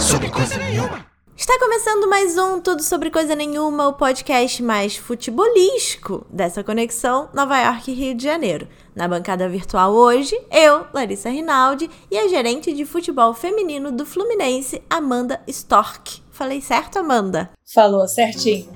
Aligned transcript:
sobre 0.00 0.30
coisa 0.30 0.56
nenhuma. 0.56 1.04
Está 1.36 1.58
começando 1.58 2.08
mais 2.08 2.36
um 2.36 2.60
Tudo 2.60 2.82
Sobre 2.82 3.10
Coisa 3.10 3.34
Nenhuma, 3.34 3.88
o 3.88 3.92
podcast 3.94 4.62
mais 4.62 4.96
futebolístico 4.96 6.26
dessa 6.30 6.64
conexão 6.64 7.28
Nova 7.32 7.58
York 7.58 7.90
e 7.90 7.94
Rio 7.94 8.14
de 8.14 8.24
Janeiro. 8.24 8.68
Na 8.94 9.06
bancada 9.06 9.48
virtual 9.48 9.92
hoje, 9.92 10.38
eu, 10.50 10.86
Larissa 10.92 11.28
Rinaldi, 11.30 11.90
e 12.10 12.18
a 12.18 12.28
gerente 12.28 12.72
de 12.72 12.84
futebol 12.84 13.32
feminino 13.34 13.92
do 13.92 14.04
Fluminense, 14.04 14.82
Amanda 14.88 15.40
Stork. 15.46 16.22
Falei 16.30 16.60
certo, 16.60 16.98
Amanda? 16.98 17.50
Falou 17.64 18.06
certinho. 18.08 18.68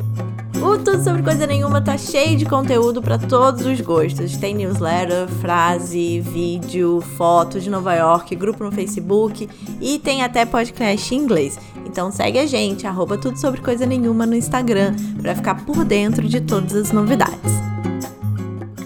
O 0.65 0.79
Tudo 0.79 1.05
Sobre 1.05 1.23
Coisa 1.23 1.47
Nenhuma 1.47 1.83
tá 1.83 1.99
cheio 1.99 2.39
de 2.39 2.47
conteúdo 2.47 3.03
para 3.03 3.19
todos 3.19 3.67
os 3.67 3.83
gostos. 3.83 4.35
Tem 4.39 4.55
newsletter, 4.55 5.29
frase, 5.29 6.21
vídeo, 6.21 7.03
foto 7.19 7.61
de 7.61 7.69
Nova 7.69 7.95
York, 7.95 8.35
grupo 8.35 8.65
no 8.65 8.73
Facebook 8.73 9.47
e 9.79 9.99
tem 9.99 10.23
até 10.23 10.47
podcast 10.47 11.15
em 11.15 11.19
inglês. 11.19 11.59
Então 11.85 12.11
segue 12.11 12.39
a 12.39 12.47
gente, 12.47 12.87
arroba 12.87 13.19
Tudo 13.19 13.39
Sobre 13.39 13.61
Coisa 13.61 13.85
Nenhuma 13.85 14.25
no 14.25 14.35
Instagram, 14.35 14.97
para 15.21 15.35
ficar 15.35 15.67
por 15.67 15.85
dentro 15.85 16.27
de 16.27 16.41
todas 16.41 16.75
as 16.75 16.93
novidades. 16.93 17.53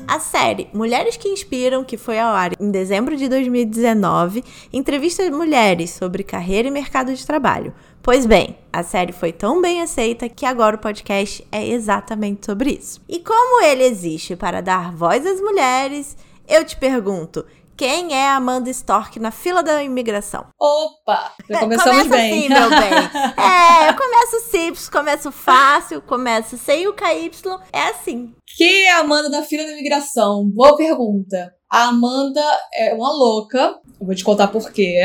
A 0.08 0.18
série 0.18 0.66
Mulheres 0.74 1.16
que 1.16 1.28
Inspiram, 1.28 1.84
que 1.84 1.96
foi 1.96 2.18
ao 2.18 2.34
ar 2.34 2.50
em 2.58 2.72
dezembro 2.72 3.16
de 3.16 3.28
2019, 3.28 4.42
entrevista 4.72 5.30
mulheres 5.30 5.90
sobre 5.90 6.24
carreira 6.24 6.66
e 6.66 6.72
mercado 6.72 7.14
de 7.14 7.24
trabalho. 7.24 7.72
Pois 8.08 8.24
bem, 8.24 8.56
a 8.72 8.82
série 8.82 9.12
foi 9.12 9.34
tão 9.34 9.60
bem 9.60 9.82
aceita 9.82 10.30
que 10.30 10.46
agora 10.46 10.76
o 10.76 10.78
podcast 10.78 11.46
é 11.52 11.68
exatamente 11.68 12.46
sobre 12.46 12.70
isso. 12.70 13.02
E 13.06 13.18
como 13.18 13.62
ele 13.62 13.84
existe 13.84 14.34
para 14.34 14.62
dar 14.62 14.96
voz 14.96 15.26
às 15.26 15.38
mulheres, 15.42 16.16
eu 16.48 16.64
te 16.64 16.74
pergunto, 16.74 17.44
quem 17.76 18.14
é 18.14 18.30
Amanda 18.30 18.70
Stork 18.70 19.20
na 19.20 19.30
fila 19.30 19.62
da 19.62 19.82
imigração? 19.82 20.46
Opa! 20.58 21.34
Já 21.50 21.60
começamos 21.60 22.04
Começa 22.04 22.16
bem. 22.16 22.32
assim, 22.32 22.48
meu 22.48 22.70
bem. 22.70 22.88
É, 23.44 23.90
eu 23.90 23.94
começo 23.94 24.50
simples, 24.50 24.88
começo 24.88 25.30
fácil, 25.30 26.00
começo 26.00 26.56
sem 26.56 26.88
o 26.88 26.94
KY. 26.94 27.30
É 27.70 27.90
assim. 27.90 28.32
Quem 28.56 28.86
é 28.86 28.92
a 28.92 29.00
Amanda 29.00 29.28
da 29.28 29.42
fila 29.42 29.64
da 29.64 29.72
imigração? 29.72 30.48
Boa 30.48 30.74
pergunta. 30.78 31.54
A 31.70 31.88
Amanda 31.88 32.40
é 32.72 32.94
uma 32.94 33.12
louca. 33.12 33.78
Eu 34.00 34.06
vou 34.06 34.14
te 34.14 34.24
contar 34.24 34.48
por 34.48 34.72
quê. 34.72 34.96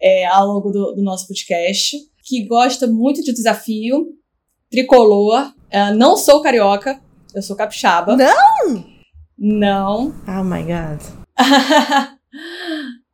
É 0.00 0.24
ao 0.26 0.46
longo 0.46 0.70
do, 0.70 0.92
do 0.92 1.02
nosso 1.02 1.26
podcast. 1.26 2.13
Que 2.24 2.46
gosta 2.46 2.86
muito 2.86 3.22
de 3.22 3.32
desafio. 3.32 4.06
Tricolor. 4.70 5.52
É, 5.70 5.92
não 5.92 6.16
sou 6.16 6.42
carioca. 6.42 7.00
Eu 7.34 7.42
sou 7.42 7.56
capixaba. 7.56 8.16
Não? 8.16 8.84
Não. 9.36 10.14
Oh 10.26 10.44
my 10.44 10.62
God. 10.62 11.02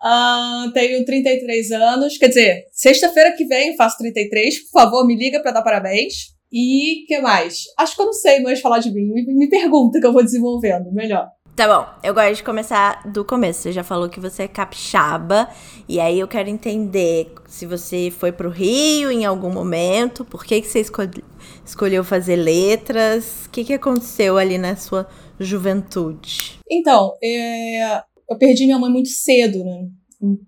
Ah, 0.03 0.71
tenho 0.73 1.05
33 1.05 1.73
anos. 1.73 2.17
Quer 2.17 2.29
dizer, 2.29 2.65
sexta-feira 2.73 3.33
que 3.37 3.45
vem 3.45 3.77
faço 3.77 3.99
33. 3.99 4.71
Por 4.71 4.81
favor, 4.81 5.07
me 5.07 5.15
liga 5.15 5.41
pra 5.41 5.53
dar 5.53 5.63
parabéns. 5.63 6.35
E 6.51 7.05
que 7.07 7.21
mais? 7.21 7.65
Acho 7.79 7.95
que 7.95 8.03
eu 8.03 8.07
não 8.07 8.13
sei 8.13 8.41
mais 8.41 8.61
falar 8.61 8.79
de 8.79 8.91
mim. 8.91 9.13
Me, 9.13 9.25
me 9.27 9.49
pergunta 9.49 10.01
que 10.01 10.07
eu 10.07 10.13
vou 10.13 10.25
desenvolvendo 10.25 10.91
melhor. 10.91 11.29
Tá 11.61 11.69
bom, 11.69 11.87
eu 12.03 12.15
gosto 12.15 12.37
de 12.37 12.43
começar 12.43 13.07
do 13.07 13.23
começo. 13.23 13.61
Você 13.61 13.71
já 13.71 13.85
falou 13.85 14.09
que 14.09 14.19
você 14.19 14.45
é 14.45 14.49
capixaba, 14.49 15.47
e 15.87 16.01
aí 16.01 16.19
eu 16.19 16.27
quero 16.27 16.49
entender 16.49 17.35
se 17.47 17.67
você 17.67 18.11
foi 18.11 18.33
pro 18.33 18.49
Rio 18.49 19.13
em 19.13 19.27
algum 19.27 19.53
momento, 19.53 20.25
por 20.25 20.43
que, 20.43 20.63
que 20.63 20.67
você 20.67 20.81
escolhe- 20.81 21.23
escolheu 21.63 22.03
fazer 22.03 22.37
letras, 22.37 23.45
o 23.45 23.51
que, 23.51 23.63
que 23.63 23.75
aconteceu 23.75 24.39
ali 24.39 24.57
na 24.57 24.75
sua 24.75 25.07
juventude? 25.39 26.59
Então, 26.67 27.13
é, 27.23 27.99
eu 28.31 28.39
perdi 28.39 28.65
minha 28.65 28.79
mãe 28.79 28.91
muito 28.91 29.11
cedo, 29.11 29.63
né? 29.63 29.87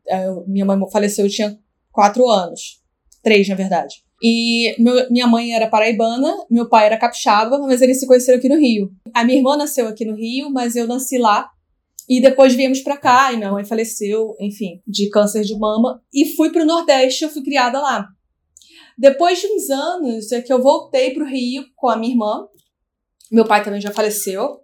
É, 0.09 0.31
Minha 0.47 0.65
mãe 0.65 0.79
faleceu, 0.91 1.27
eu 1.27 1.31
tinha 1.31 1.59
quatro 1.91 2.27
anos. 2.27 2.81
Três, 3.23 3.47
na 3.51 3.55
verdade. 3.55 3.97
E 4.23 4.75
meu- 4.81 5.11
minha 5.11 5.27
mãe 5.27 5.53
era 5.53 5.69
paraibana, 5.69 6.33
meu 6.49 6.69
pai 6.69 6.87
era 6.87 6.97
capixaba, 6.97 7.59
mas 7.59 7.83
eles 7.83 7.99
se 7.99 8.07
conheceram 8.07 8.39
aqui 8.39 8.49
no 8.49 8.59
Rio. 8.59 8.91
A 9.13 9.25
minha 9.25 9.39
irmã 9.39 9.57
nasceu 9.57 9.89
aqui 9.89 10.05
no 10.05 10.15
Rio, 10.15 10.49
mas 10.51 10.77
eu 10.77 10.87
nasci 10.87 11.19
lá. 11.19 11.49
E 12.09 12.21
depois 12.21 12.55
viemos 12.55 12.81
pra 12.81 12.97
cá, 12.97 13.33
e 13.33 13.37
minha 13.37 13.51
mãe 13.51 13.65
faleceu, 13.65 14.37
enfim, 14.41 14.81
de 14.87 15.09
câncer 15.11 15.43
de 15.43 15.59
mama. 15.59 16.01
E 16.13 16.37
fui 16.37 16.51
pro 16.51 16.65
Nordeste, 16.65 17.25
eu 17.25 17.31
fui 17.31 17.43
criada 17.43 17.81
lá. 17.81 18.07
Depois 18.99 19.41
de 19.41 19.47
uns 19.47 19.71
anos, 19.71 20.31
é 20.31 20.41
que 20.41 20.53
eu 20.53 20.63
voltei 20.63 21.15
pro 21.15 21.25
Rio 21.27 21.65
com 21.75 21.89
a 21.89 21.97
minha 21.97 22.13
irmã. 22.13 22.47
Meu 23.31 23.45
pai 23.45 23.65
também 23.65 23.81
já 23.81 23.91
faleceu. 23.91 24.61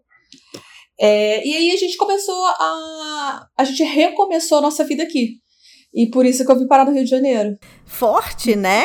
É, 1.00 1.46
e 1.46 1.56
aí 1.56 1.70
a 1.70 1.76
gente 1.76 1.96
começou 1.96 2.44
a. 2.44 3.46
A 3.56 3.64
gente 3.64 3.82
recomeçou 3.82 4.58
a 4.58 4.62
nossa 4.62 4.84
vida 4.84 5.02
aqui. 5.02 5.40
E 5.94 6.10
por 6.10 6.24
isso 6.26 6.44
que 6.44 6.52
eu 6.52 6.58
vim 6.58 6.66
parar 6.66 6.84
no 6.84 6.92
Rio 6.92 7.04
de 7.04 7.10
Janeiro. 7.10 7.56
Forte, 7.86 8.54
né? 8.54 8.84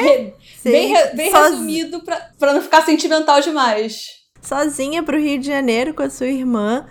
Você 0.58 0.72
bem 0.72 0.88
re- 0.94 1.08
bem 1.16 1.32
soz- 1.32 1.52
resumido 1.52 2.00
pra, 2.04 2.16
pra 2.40 2.54
não 2.54 2.62
ficar 2.62 2.86
sentimental 2.86 3.42
demais. 3.42 4.06
Sozinha 4.42 5.04
pro 5.04 5.20
Rio 5.20 5.40
de 5.40 5.48
Janeiro 5.48 5.94
com 5.94 6.04
a 6.04 6.10
sua 6.10 6.28
irmã. 6.28 6.86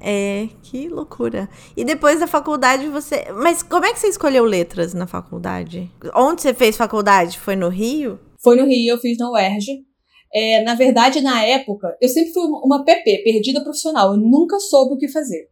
É, 0.00 0.48
que 0.62 0.88
loucura. 0.88 1.48
E 1.76 1.84
depois 1.84 2.20
da 2.20 2.26
faculdade 2.26 2.88
você. 2.88 3.26
Mas 3.34 3.62
como 3.62 3.84
é 3.84 3.92
que 3.92 3.98
você 4.00 4.06
escolheu 4.08 4.44
letras 4.44 4.94
na 4.94 5.06
faculdade? 5.06 5.90
Onde 6.14 6.40
você 6.42 6.54
fez 6.54 6.76
faculdade? 6.76 7.38
Foi 7.38 7.54
no 7.56 7.68
Rio? 7.68 8.18
Foi 8.42 8.56
no 8.56 8.64
Rio, 8.66 8.94
eu 8.94 8.98
fiz 8.98 9.18
na 9.18 9.30
UERJ. 9.30 9.84
É, 10.32 10.62
na 10.62 10.74
verdade, 10.74 11.20
na 11.20 11.42
época, 11.42 11.94
eu 12.00 12.08
sempre 12.08 12.32
fui 12.32 12.44
uma 12.44 12.84
PP, 12.84 13.22
perdida 13.24 13.62
profissional. 13.62 14.12
Eu 14.12 14.16
nunca 14.16 14.58
soube 14.60 14.94
o 14.94 14.96
que 14.98 15.08
fazer. 15.08 15.48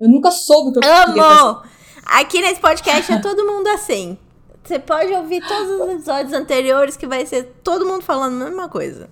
Eu 0.00 0.08
nunca 0.08 0.30
soube 0.30 0.70
o 0.70 0.72
que 0.72 0.78
eu 0.78 0.82
queria 0.82 1.22
fazer. 1.62 1.68
Aqui 2.08 2.40
nesse 2.40 2.58
podcast 2.58 3.12
é 3.12 3.18
todo 3.22 3.46
mundo 3.46 3.66
assim. 3.68 4.16
Você 4.64 4.78
pode 4.78 5.12
ouvir 5.12 5.46
todos 5.46 5.80
os 5.80 5.88
episódios 5.90 6.32
anteriores 6.32 6.96
que 6.96 7.06
vai 7.06 7.24
ser 7.26 7.44
todo 7.62 7.86
mundo 7.86 8.02
falando 8.02 8.42
a 8.42 8.46
mesma 8.46 8.68
coisa. 8.68 9.10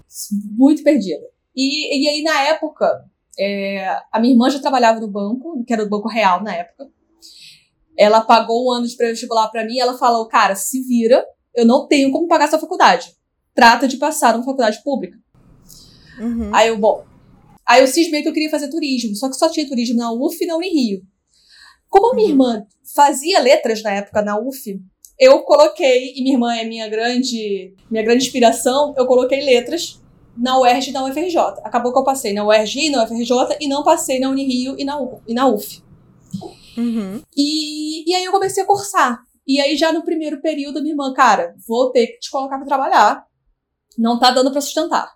muito 0.56 0.82
perdida. 0.82 1.24
E, 1.54 2.04
e 2.04 2.08
aí, 2.08 2.22
na 2.22 2.40
época, 2.42 3.04
é, 3.38 3.86
a 4.10 4.18
minha 4.18 4.32
irmã 4.32 4.50
já 4.50 4.58
trabalhava 4.58 4.98
no 4.98 5.08
banco, 5.08 5.62
que 5.66 5.72
era 5.72 5.84
o 5.84 5.88
Banco 5.88 6.08
Real 6.08 6.42
na 6.42 6.54
época. 6.54 6.90
Ela 7.98 8.22
pagou 8.22 8.66
um 8.66 8.72
ano 8.72 8.86
de 8.86 8.96
pré-vestibular 8.96 9.48
pra 9.48 9.64
mim 9.64 9.74
e 9.74 9.80
ela 9.80 9.96
falou: 9.96 10.26
Cara, 10.26 10.54
se 10.54 10.82
vira, 10.82 11.24
eu 11.54 11.64
não 11.64 11.86
tenho 11.86 12.10
como 12.10 12.28
pagar 12.28 12.46
essa 12.46 12.58
faculdade. 12.58 13.14
Trata 13.54 13.86
de 13.88 13.96
passar 13.96 14.34
numa 14.34 14.44
faculdade 14.44 14.82
pública. 14.82 15.18
Uhum. 16.18 16.54
Aí 16.54 16.68
eu, 16.68 16.78
bom. 16.78 17.04
Aí 17.66 17.80
eu 17.82 17.86
cismei 17.86 18.22
que 18.22 18.28
eu 18.28 18.32
queria 18.32 18.50
fazer 18.50 18.68
turismo, 18.68 19.14
só 19.16 19.28
que 19.28 19.36
só 19.36 19.50
tinha 19.50 19.66
turismo 19.66 19.96
na 19.96 20.12
UF 20.12 20.42
e 20.42 20.46
na 20.46 20.56
Unirio. 20.56 21.02
Como 21.88 22.14
minha 22.14 22.26
Uhum. 22.26 22.32
irmã 22.32 22.66
fazia 22.94 23.40
letras 23.40 23.82
na 23.82 23.92
época 23.92 24.22
na 24.22 24.38
UF, 24.38 24.80
eu 25.18 25.40
coloquei, 25.42 26.12
e 26.14 26.22
minha 26.22 26.34
irmã 26.34 26.54
é 26.54 26.64
minha 26.64 26.88
grande, 26.88 27.74
minha 27.90 28.02
grande 28.04 28.24
inspiração, 28.24 28.94
eu 28.96 29.06
coloquei 29.06 29.40
letras 29.42 30.00
na 30.36 30.58
UERJ 30.60 30.90
e 30.90 30.92
na 30.92 31.04
UFRJ. 31.04 31.38
Acabou 31.64 31.92
que 31.92 31.98
eu 31.98 32.04
passei 32.04 32.32
na 32.34 32.44
UERJ 32.44 32.86
e 32.86 32.90
na 32.90 33.04
UFRJ 33.04 33.56
e 33.60 33.66
não 33.68 33.82
passei 33.82 34.18
na 34.20 34.28
Unirio 34.28 34.74
e 34.78 34.84
na, 34.84 35.00
U- 35.00 35.22
e 35.26 35.32
na 35.32 35.46
UF. 35.48 35.82
Uhum. 36.76 37.22
E, 37.34 38.10
e 38.10 38.14
aí 38.14 38.24
eu 38.24 38.32
comecei 38.32 38.62
a 38.62 38.66
cursar. 38.66 39.18
E 39.46 39.60
aí 39.60 39.76
já 39.76 39.92
no 39.92 40.04
primeiro 40.04 40.42
período, 40.42 40.80
minha 40.82 40.92
irmã, 40.92 41.14
cara, 41.14 41.54
vou 41.66 41.90
ter 41.92 42.08
que 42.08 42.18
te 42.18 42.30
colocar 42.30 42.58
pra 42.58 42.66
trabalhar. 42.66 43.24
Não 43.96 44.18
tá 44.18 44.30
dando 44.30 44.50
pra 44.52 44.60
sustentar. 44.60 45.10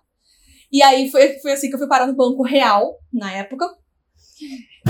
E 0.71 0.81
aí 0.81 1.11
foi, 1.11 1.37
foi 1.39 1.51
assim 1.51 1.67
que 1.69 1.75
eu 1.75 1.79
fui 1.79 1.87
parar 1.87 2.07
no 2.07 2.15
Banco 2.15 2.41
Real, 2.41 2.97
na 3.13 3.31
época. 3.31 3.69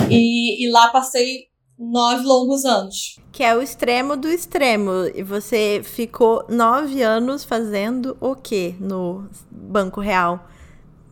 E, 0.10 0.64
e 0.66 0.70
lá 0.72 0.90
passei 0.90 1.48
nove 1.82 2.24
longos 2.24 2.64
anos. 2.64 3.20
Que 3.32 3.44
é 3.44 3.56
o 3.56 3.62
extremo 3.62 4.16
do 4.16 4.28
extremo. 4.28 4.92
E 5.16 5.24
você 5.24 5.82
ficou 5.84 6.46
nove 6.48 7.02
anos 7.02 7.44
fazendo 7.44 8.16
o 8.22 8.36
quê 8.36 8.76
no 8.80 9.28
Banco 9.50 10.00
Real? 10.00 10.48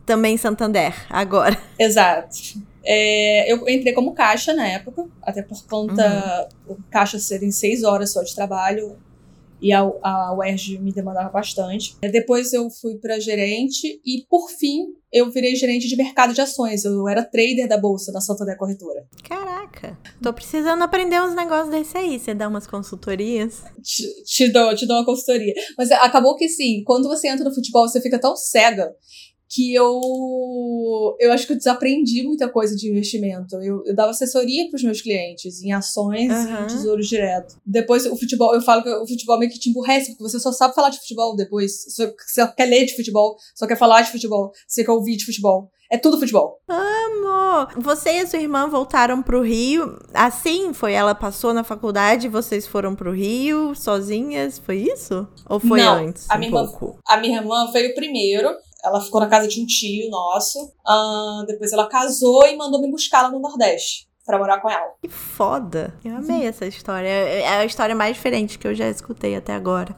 Também 0.06 0.36
em 0.36 0.38
Santander, 0.38 0.94
agora. 1.10 1.58
Exato. 1.78 2.38
É, 2.84 3.52
eu 3.52 3.68
entrei 3.68 3.94
como 3.94 4.14
caixa 4.14 4.54
na 4.54 4.68
época, 4.68 5.06
até 5.22 5.42
por 5.42 5.64
conta 5.66 6.48
o 6.68 6.78
caixa 6.90 7.20
serem 7.20 7.52
seis 7.52 7.84
horas 7.84 8.12
só 8.12 8.24
de 8.24 8.34
trabalho 8.34 8.96
e 9.62 9.72
a, 9.74 9.82
a 9.82 10.36
UERJ 10.38 10.80
me 10.80 10.92
demandava 10.92 11.30
bastante. 11.30 11.96
Depois 12.02 12.54
eu 12.54 12.70
fui 12.70 12.96
para 12.96 13.20
gerente 13.20 14.02
e, 14.06 14.26
por 14.30 14.50
fim, 14.50 14.88
eu 15.12 15.30
virei 15.32 15.56
gerente 15.56 15.88
de 15.88 15.96
mercado 15.96 16.34
de 16.34 16.42
ações. 16.42 16.86
Eu 16.86 17.08
era 17.08 17.24
trader 17.24 17.68
da 17.68 17.78
bolsa 17.78 18.12
na 18.12 18.22
Santander 18.22 18.58
Corretora. 18.58 19.06
Caraca. 19.28 19.98
Tô 20.22 20.32
precisando 20.32 20.84
aprender 20.84 21.22
uns 21.22 21.36
negócios 21.36 21.70
desse 21.70 21.98
aí. 21.98 22.20
Você 22.20 22.34
dá 22.34 22.48
umas 22.48 22.68
consultorias? 22.68 23.64
Te, 23.82 24.24
te 24.24 24.52
dou, 24.52 24.76
te 24.76 24.86
dou 24.86 24.98
uma 24.98 25.06
consultoria. 25.06 25.54
Mas 25.78 25.92
acabou 25.92 26.36
que, 26.36 26.48
sim, 26.48 26.84
quando 26.86 27.08
você 27.08 27.28
entra 27.28 27.44
no 27.44 27.54
futebol, 27.54 27.88
você 27.88 28.02
fica 28.02 28.20
tão 28.20 28.36
cega 28.36 28.94
que 29.50 29.74
eu 29.74 30.00
eu 31.20 31.32
acho 31.34 31.48
que 31.48 31.54
eu 31.54 31.58
desaprendi 31.58 32.24
muita 32.24 32.48
coisa 32.48 32.76
de 32.76 32.90
investimento. 32.90 33.56
Eu, 33.56 33.84
eu 33.86 33.96
dava 33.96 34.12
assessoria 34.12 34.70
para 34.70 34.78
os 34.78 34.84
meus 34.84 35.02
clientes 35.02 35.64
em 35.64 35.72
ações 35.72 36.32
uhum. 36.32 36.64
e 36.64 36.68
tesouro 36.68 37.02
direto. 37.02 37.58
Depois 37.66 38.06
o 38.06 38.16
futebol, 38.16 38.54
eu 38.54 38.62
falo 38.62 38.84
que 38.84 38.90
o 38.90 39.08
futebol 39.08 39.40
meio 39.40 39.52
que 39.52 39.60
te 39.60 39.70
emburrece, 39.70 40.12
porque 40.12 40.24
você 40.24 40.40
só 40.40 40.52
sabe 40.52 40.76
falar 40.76 40.90
de 40.90 41.00
futebol 41.00 41.36
depois. 41.36 41.86
Você 41.88 42.14
só 42.28 42.48
quer 42.48 42.66
ler 42.66 42.86
de 42.86 42.96
futebol, 42.96 43.36
só 43.56 43.66
quer 43.66 43.78
falar 43.78 44.04
de 44.04 44.12
futebol, 44.12 44.52
você 44.68 44.84
quer 44.84 44.92
ouvir 44.92 45.18
de 45.18 45.26
futebol. 45.26 45.72
É 45.92 45.98
tudo 45.98 46.20
futebol. 46.20 46.60
Amo! 46.68 47.68
Você 47.78 48.18
e 48.18 48.20
a 48.20 48.28
sua 48.28 48.40
irmã 48.40 48.70
voltaram 48.70 49.24
pro 49.24 49.42
Rio. 49.42 49.98
Assim 50.14 50.72
foi? 50.72 50.94
Ela 50.94 51.16
passou 51.16 51.52
na 51.52 51.64
faculdade 51.64 52.28
vocês 52.28 52.68
foram 52.68 52.94
pro 52.94 53.12
Rio 53.12 53.74
sozinhas? 53.74 54.60
Foi 54.60 54.78
isso? 54.78 55.28
Ou 55.50 55.60
foi 55.60 55.80
Não, 55.80 55.96
antes? 55.96 56.30
A, 56.30 56.36
um 56.36 56.38
minha 56.38 56.50
irmã, 56.50 56.72
a 57.08 57.18
minha 57.18 57.40
irmã 57.40 57.72
veio 57.72 57.96
primeiro. 57.96 58.56
Ela 58.84 59.02
ficou 59.02 59.20
na 59.20 59.28
casa 59.28 59.48
de 59.48 59.62
um 59.62 59.66
tio 59.66 60.10
nosso. 60.10 60.58
Uh, 60.88 61.46
depois 61.46 61.74
ela 61.74 61.88
casou 61.88 62.46
e 62.48 62.56
mandou 62.56 62.82
me 62.82 62.90
buscar 62.90 63.24
lá 63.24 63.30
no 63.30 63.40
Nordeste 63.40 64.08
para 64.26 64.38
morar 64.38 64.62
com 64.62 64.70
ela. 64.70 64.94
Que 65.02 65.10
foda! 65.10 65.94
Eu 66.04 66.16
amei 66.16 66.46
essa 66.46 66.66
história. 66.66 67.08
É, 67.08 67.42
é 67.42 67.58
a 67.58 67.66
história 67.66 67.96
mais 67.96 68.16
diferente 68.16 68.60
que 68.60 68.68
eu 68.68 68.76
já 68.76 68.88
escutei 68.88 69.36
até 69.36 69.54
agora. 69.54 69.96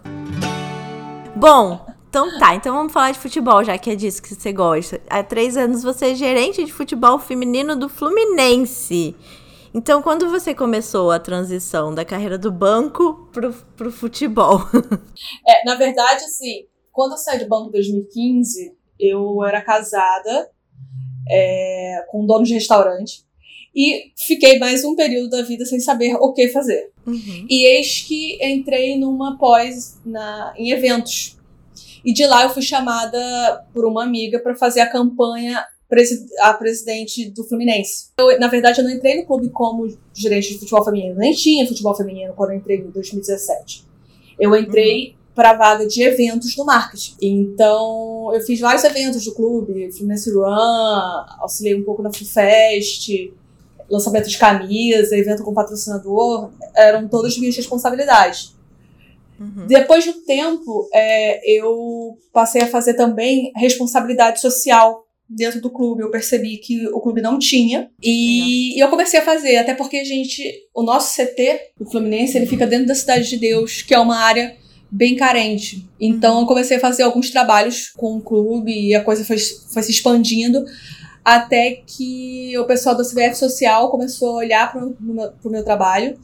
Bom, 1.35 1.85
então 2.09 2.39
tá, 2.39 2.55
então 2.55 2.75
vamos 2.75 2.91
falar 2.91 3.11
de 3.11 3.19
futebol, 3.19 3.63
já 3.63 3.77
que 3.77 3.89
é 3.89 3.95
disso 3.95 4.21
que 4.21 4.33
você 4.33 4.51
gosta. 4.51 4.99
Há 5.09 5.23
três 5.23 5.55
anos 5.57 5.83
você 5.83 6.11
é 6.11 6.15
gerente 6.15 6.63
de 6.63 6.71
futebol 6.71 7.19
feminino 7.19 7.75
do 7.75 7.87
Fluminense. 7.87 9.15
Então, 9.73 10.01
quando 10.01 10.29
você 10.29 10.53
começou 10.53 11.11
a 11.11 11.19
transição 11.19 11.95
da 11.95 12.03
carreira 12.03 12.37
do 12.37 12.51
banco 12.51 13.29
pro, 13.31 13.53
pro 13.77 13.91
futebol? 13.91 14.61
É, 15.47 15.63
na 15.65 15.75
verdade, 15.75 16.23
assim, 16.25 16.65
quando 17.01 17.13
eu 17.13 17.17
saí 17.17 17.39
do 17.39 17.47
banco 17.47 17.69
em 17.69 17.71
2015, 17.71 18.75
eu 18.99 19.43
era 19.43 19.59
casada 19.59 20.51
é, 21.27 22.05
com 22.07 22.21
um 22.21 22.27
dono 22.27 22.45
de 22.45 22.53
restaurante 22.53 23.23
e 23.75 24.11
fiquei 24.15 24.59
mais 24.59 24.85
um 24.85 24.95
período 24.95 25.31
da 25.31 25.41
vida 25.41 25.65
sem 25.65 25.79
saber 25.79 26.13
o 26.13 26.31
que 26.31 26.49
fazer. 26.49 26.91
Uhum. 27.07 27.47
E 27.49 27.65
eis 27.65 28.03
que 28.03 28.37
entrei 28.45 28.99
numa 28.99 29.35
pós 29.35 29.99
na, 30.05 30.53
em 30.55 30.69
eventos 30.69 31.39
e 32.05 32.13
de 32.13 32.23
lá 32.27 32.43
eu 32.43 32.51
fui 32.51 32.61
chamada 32.61 33.65
por 33.73 33.83
uma 33.83 34.03
amiga 34.03 34.37
para 34.39 34.55
fazer 34.55 34.81
a 34.81 34.91
campanha 34.91 35.65
a 36.41 36.53
presidente 36.53 37.31
do 37.31 37.43
Fluminense. 37.43 38.11
Eu, 38.19 38.39
na 38.39 38.47
verdade, 38.47 38.79
eu 38.79 38.85
não 38.85 38.91
entrei 38.91 39.17
no 39.17 39.25
clube 39.25 39.49
como 39.49 39.87
gerente 40.13 40.49
de 40.49 40.59
futebol 40.59 40.85
feminino, 40.85 41.15
nem 41.15 41.33
tinha 41.33 41.67
futebol 41.67 41.95
feminino 41.95 42.31
quando 42.35 42.51
eu 42.51 42.57
entrei 42.57 42.77
em 42.77 42.91
2017. 42.91 43.87
Eu 44.39 44.55
entrei 44.55 45.07
uhum. 45.07 45.20
Para 45.33 45.53
vaga 45.53 45.87
de 45.87 46.01
eventos 46.03 46.55
no 46.57 46.65
marketing. 46.65 47.15
Então, 47.21 48.31
eu 48.33 48.41
fiz 48.41 48.59
vários 48.59 48.83
eventos 48.83 49.23
do 49.23 49.33
clube, 49.33 49.91
Fluminense 49.91 50.31
Run, 50.31 50.45
auxiliei 51.39 51.75
um 51.75 51.83
pouco 51.83 52.01
na 52.01 52.11
FUFest, 52.11 53.31
lançamento 53.89 54.29
de 54.29 54.37
camisa, 54.37 55.17
evento 55.17 55.43
com 55.43 55.53
patrocinador, 55.53 56.51
eram 56.75 57.07
todas 57.07 57.37
minhas 57.37 57.55
responsabilidades. 57.55 58.55
Uhum. 59.39 59.65
Depois 59.67 60.03
de 60.03 60.11
um 60.11 60.23
tempo, 60.23 60.87
é, 60.93 61.59
eu 61.59 62.17
passei 62.31 62.61
a 62.61 62.67
fazer 62.67 62.93
também 62.93 63.51
responsabilidade 63.55 64.39
social 64.39 65.05
dentro 65.27 65.59
do 65.59 65.69
clube. 65.69 66.03
Eu 66.03 66.11
percebi 66.11 66.57
que 66.57 66.87
o 66.87 66.99
clube 66.99 67.21
não 67.21 67.39
tinha. 67.39 67.89
E, 68.01 68.77
e, 68.77 68.79
eu 68.79 68.89
comecei 68.89 69.19
a 69.19 69.23
fazer, 69.23 69.57
até 69.57 69.73
porque 69.73 69.97
a 69.97 70.03
gente. 70.03 70.43
O 70.73 70.83
nosso 70.83 71.15
CT, 71.15 71.71
o 71.79 71.89
Fluminense, 71.89 72.37
ele 72.37 72.45
fica 72.45 72.67
dentro 72.67 72.87
da 72.87 72.95
Cidade 72.95 73.27
de 73.27 73.37
Deus, 73.37 73.81
que 73.81 73.93
é 73.93 73.99
uma 73.99 74.17
área 74.17 74.55
bem 74.91 75.15
carente. 75.15 75.87
Então 75.99 76.41
eu 76.41 76.45
comecei 76.45 76.77
a 76.77 76.79
fazer 76.79 77.03
alguns 77.03 77.29
trabalhos 77.29 77.89
com 77.95 78.17
o 78.17 78.21
clube 78.21 78.71
e 78.71 78.93
a 78.93 79.03
coisa 79.03 79.23
foi, 79.23 79.37
foi 79.37 79.81
se 79.81 79.91
expandindo. 79.91 80.65
Até 81.23 81.81
que 81.85 82.57
o 82.57 82.65
pessoal 82.65 82.97
da 82.97 83.03
CBF 83.03 83.35
Social 83.35 83.89
começou 83.89 84.31
a 84.31 84.37
olhar 84.37 84.71
para 84.71 84.85
o 84.85 84.95
meu, 84.99 85.31
meu 85.45 85.63
trabalho 85.63 86.17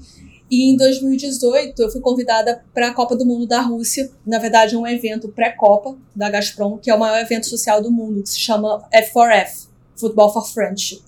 e 0.50 0.72
em 0.72 0.78
2018 0.78 1.82
eu 1.82 1.92
fui 1.92 2.02
convidada 2.02 2.64
para 2.74 2.88
a 2.88 2.94
Copa 2.94 3.16
do 3.16 3.26
Mundo 3.26 3.46
da 3.46 3.62
Rússia, 3.62 4.10
na 4.26 4.40
verdade 4.40 4.76
um 4.76 4.88
evento 4.88 5.30
pré-Copa 5.30 5.96
da 6.16 6.30
Gazprom, 6.30 6.78
que 6.78 6.90
é 6.90 6.96
o 6.96 7.00
maior 7.00 7.20
evento 7.20 7.48
social 7.48 7.82
do 7.82 7.92
mundo, 7.92 8.24
que 8.24 8.30
se 8.30 8.40
chama 8.40 8.88
F4F, 8.94 9.68
Football 9.96 10.34
for 10.34 10.48
Friendship. 10.48 11.04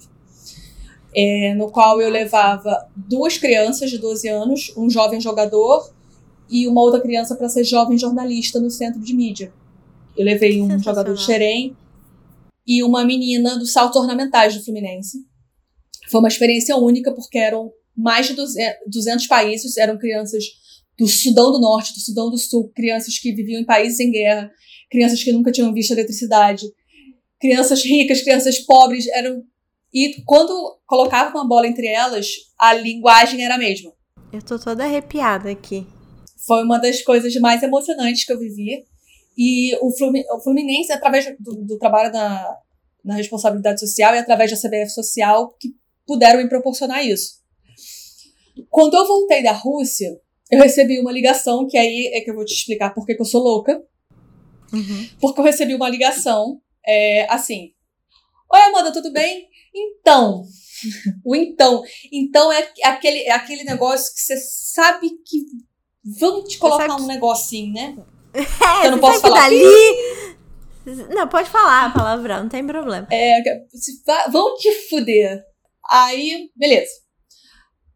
É, 1.15 1.56
no 1.56 1.71
qual 1.71 2.00
eu 2.00 2.09
levava 2.09 2.88
duas 2.95 3.38
crianças 3.38 3.89
de 3.89 3.97
12 3.97 4.27
anos, 4.27 4.73
um 4.77 4.89
jovem 4.89 5.19
jogador 5.19 5.89
e 6.49 6.67
uma 6.67 6.81
outra 6.81 7.01
criança 7.01 7.35
para 7.35 7.49
ser 7.49 7.63
jovem 7.63 7.97
jornalista 7.97 8.59
no 8.59 8.69
centro 8.69 8.99
de 8.99 9.13
mídia. 9.13 9.53
Eu 10.17 10.25
levei 10.25 10.61
um 10.61 10.79
jogador 10.79 11.13
de 11.13 11.21
Xerém 11.21 11.75
e 12.65 12.83
uma 12.83 13.05
menina 13.05 13.57
do 13.57 13.65
salto 13.65 13.97
ornamentais 13.97 14.55
do 14.55 14.63
Fluminense. 14.63 15.19
Foi 16.09 16.19
uma 16.19 16.27
experiência 16.27 16.75
única 16.75 17.13
porque 17.13 17.37
eram 17.37 17.71
mais 17.95 18.27
de 18.27 18.33
200 18.33 19.27
países, 19.27 19.77
eram 19.77 19.97
crianças 19.97 20.43
do 20.97 21.07
Sudão 21.07 21.51
do 21.51 21.59
Norte, 21.59 21.93
do 21.93 21.99
Sudão 21.99 22.29
do 22.29 22.37
Sul, 22.37 22.71
crianças 22.75 23.17
que 23.17 23.31
viviam 23.31 23.61
em 23.61 23.65
países 23.65 23.99
em 23.99 24.11
guerra, 24.11 24.51
crianças 24.89 25.23
que 25.23 25.31
nunca 25.31 25.51
tinham 25.51 25.73
visto 25.73 25.91
eletricidade, 25.91 26.65
crianças 27.39 27.83
ricas, 27.83 28.21
crianças 28.21 28.59
pobres, 28.59 29.07
eram 29.07 29.43
e 29.93 30.21
quando 30.25 30.77
colocava 30.85 31.35
uma 31.35 31.47
bola 31.47 31.67
entre 31.67 31.87
elas, 31.87 32.27
a 32.59 32.73
linguagem 32.73 33.43
era 33.43 33.55
a 33.55 33.57
mesma. 33.57 33.91
Eu 34.31 34.41
tô 34.41 34.59
toda 34.59 34.83
arrepiada 34.83 35.49
aqui. 35.49 35.87
Foi 36.49 36.63
uma 36.63 36.79
das 36.79 37.03
coisas 37.03 37.35
mais 37.35 37.61
emocionantes 37.61 38.25
que 38.25 38.33
eu 38.33 38.39
vivi. 38.39 38.83
E 39.37 39.77
o 39.81 39.91
Fluminense, 40.43 40.91
através 40.91 41.27
do, 41.39 41.63
do 41.63 41.77
trabalho 41.77 42.11
na, 42.11 42.57
na 43.05 43.13
responsabilidade 43.13 43.79
social 43.79 44.15
e 44.15 44.17
através 44.17 44.49
da 44.49 44.57
CBF 44.57 44.89
Social, 44.89 45.55
que 45.59 45.69
puderam 46.07 46.41
me 46.41 46.49
proporcionar 46.49 47.05
isso. 47.05 47.39
Quando 48.67 48.97
eu 48.97 49.05
voltei 49.05 49.43
da 49.43 49.51
Rússia, 49.51 50.19
eu 50.49 50.59
recebi 50.59 50.99
uma 50.99 51.11
ligação, 51.11 51.67
que 51.67 51.77
aí 51.77 52.09
é 52.15 52.21
que 52.21 52.31
eu 52.31 52.35
vou 52.35 52.43
te 52.43 52.55
explicar 52.55 52.95
por 52.95 53.05
que 53.05 53.13
eu 53.13 53.25
sou 53.25 53.43
louca. 53.43 53.79
Uhum. 54.73 55.09
Porque 55.21 55.39
eu 55.39 55.45
recebi 55.45 55.75
uma 55.75 55.87
ligação, 55.87 56.59
é, 56.83 57.31
assim. 57.31 57.73
Oi, 58.51 58.59
Amanda, 58.61 58.91
tudo 58.91 59.13
bem? 59.13 59.47
Então. 59.73 60.43
o 61.23 61.35
então. 61.35 61.83
Então 62.11 62.51
é 62.51 62.67
aquele, 62.85 63.19
é 63.19 63.31
aquele 63.33 63.63
negócio 63.63 64.15
que 64.15 64.19
você 64.19 64.37
sabe 64.37 65.11
que 65.23 65.69
vão 66.19 66.43
te 66.43 66.57
colocar 66.57 66.95
um 66.95 67.07
negocinho, 67.07 67.73
né? 67.73 67.97
É, 68.31 68.85
eu 68.85 68.91
não 68.91 68.99
posso 68.99 69.21
falar. 69.21 69.49
Dali... 69.49 69.59
Não, 71.13 71.27
pode 71.27 71.49
falar 71.49 71.85
a 71.85 71.89
palavra, 71.91 72.41
não 72.41 72.49
tem 72.49 72.65
problema. 72.65 73.07
É, 73.11 73.41
vão 74.31 74.55
te 74.55 74.71
fuder. 74.89 75.43
Aí, 75.87 76.49
beleza. 76.55 76.89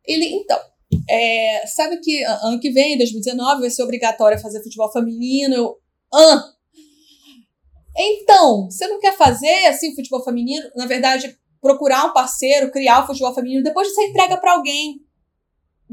Ele, 0.05 0.25
então, 0.25 0.59
é, 1.09 1.65
sabe 1.65 1.99
que 2.01 2.23
ano 2.23 2.59
que 2.59 2.71
vem, 2.71 2.97
2019, 2.97 3.61
vai 3.61 3.69
ser 3.69 3.83
obrigatório 3.83 4.39
fazer 4.39 4.61
futebol 4.61 4.91
feminino. 4.91 5.55
Eu, 5.55 5.77
ah, 6.13 6.43
então, 7.97 8.65
você 8.69 8.87
não 8.87 8.99
quer 8.99 9.15
fazer 9.15 9.65
assim 9.67 9.95
futebol 9.95 10.23
feminino? 10.23 10.69
Na 10.75 10.85
verdade, 10.85 11.37
procurar 11.61 12.05
um 12.05 12.13
parceiro, 12.13 12.71
criar 12.71 13.03
o 13.03 13.07
futebol 13.07 13.33
feminino, 13.33 13.63
depois 13.63 13.87
você 13.87 14.07
entrega 14.07 14.37
para 14.37 14.53
alguém, 14.53 14.99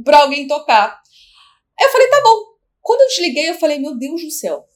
para 0.05 0.23
alguém 0.23 0.47
tocar. 0.47 1.00
Aí 1.81 1.87
eu 1.87 1.93
falei, 1.93 2.09
tá 2.09 2.21
bom. 2.23 2.51
Quando 2.83 3.01
eu 3.01 3.09
desliguei, 3.09 3.51
eu 3.51 3.55
falei, 3.55 3.79
meu 3.79 3.97
Deus 3.97 4.23
do 4.23 4.31
céu. 4.31 4.67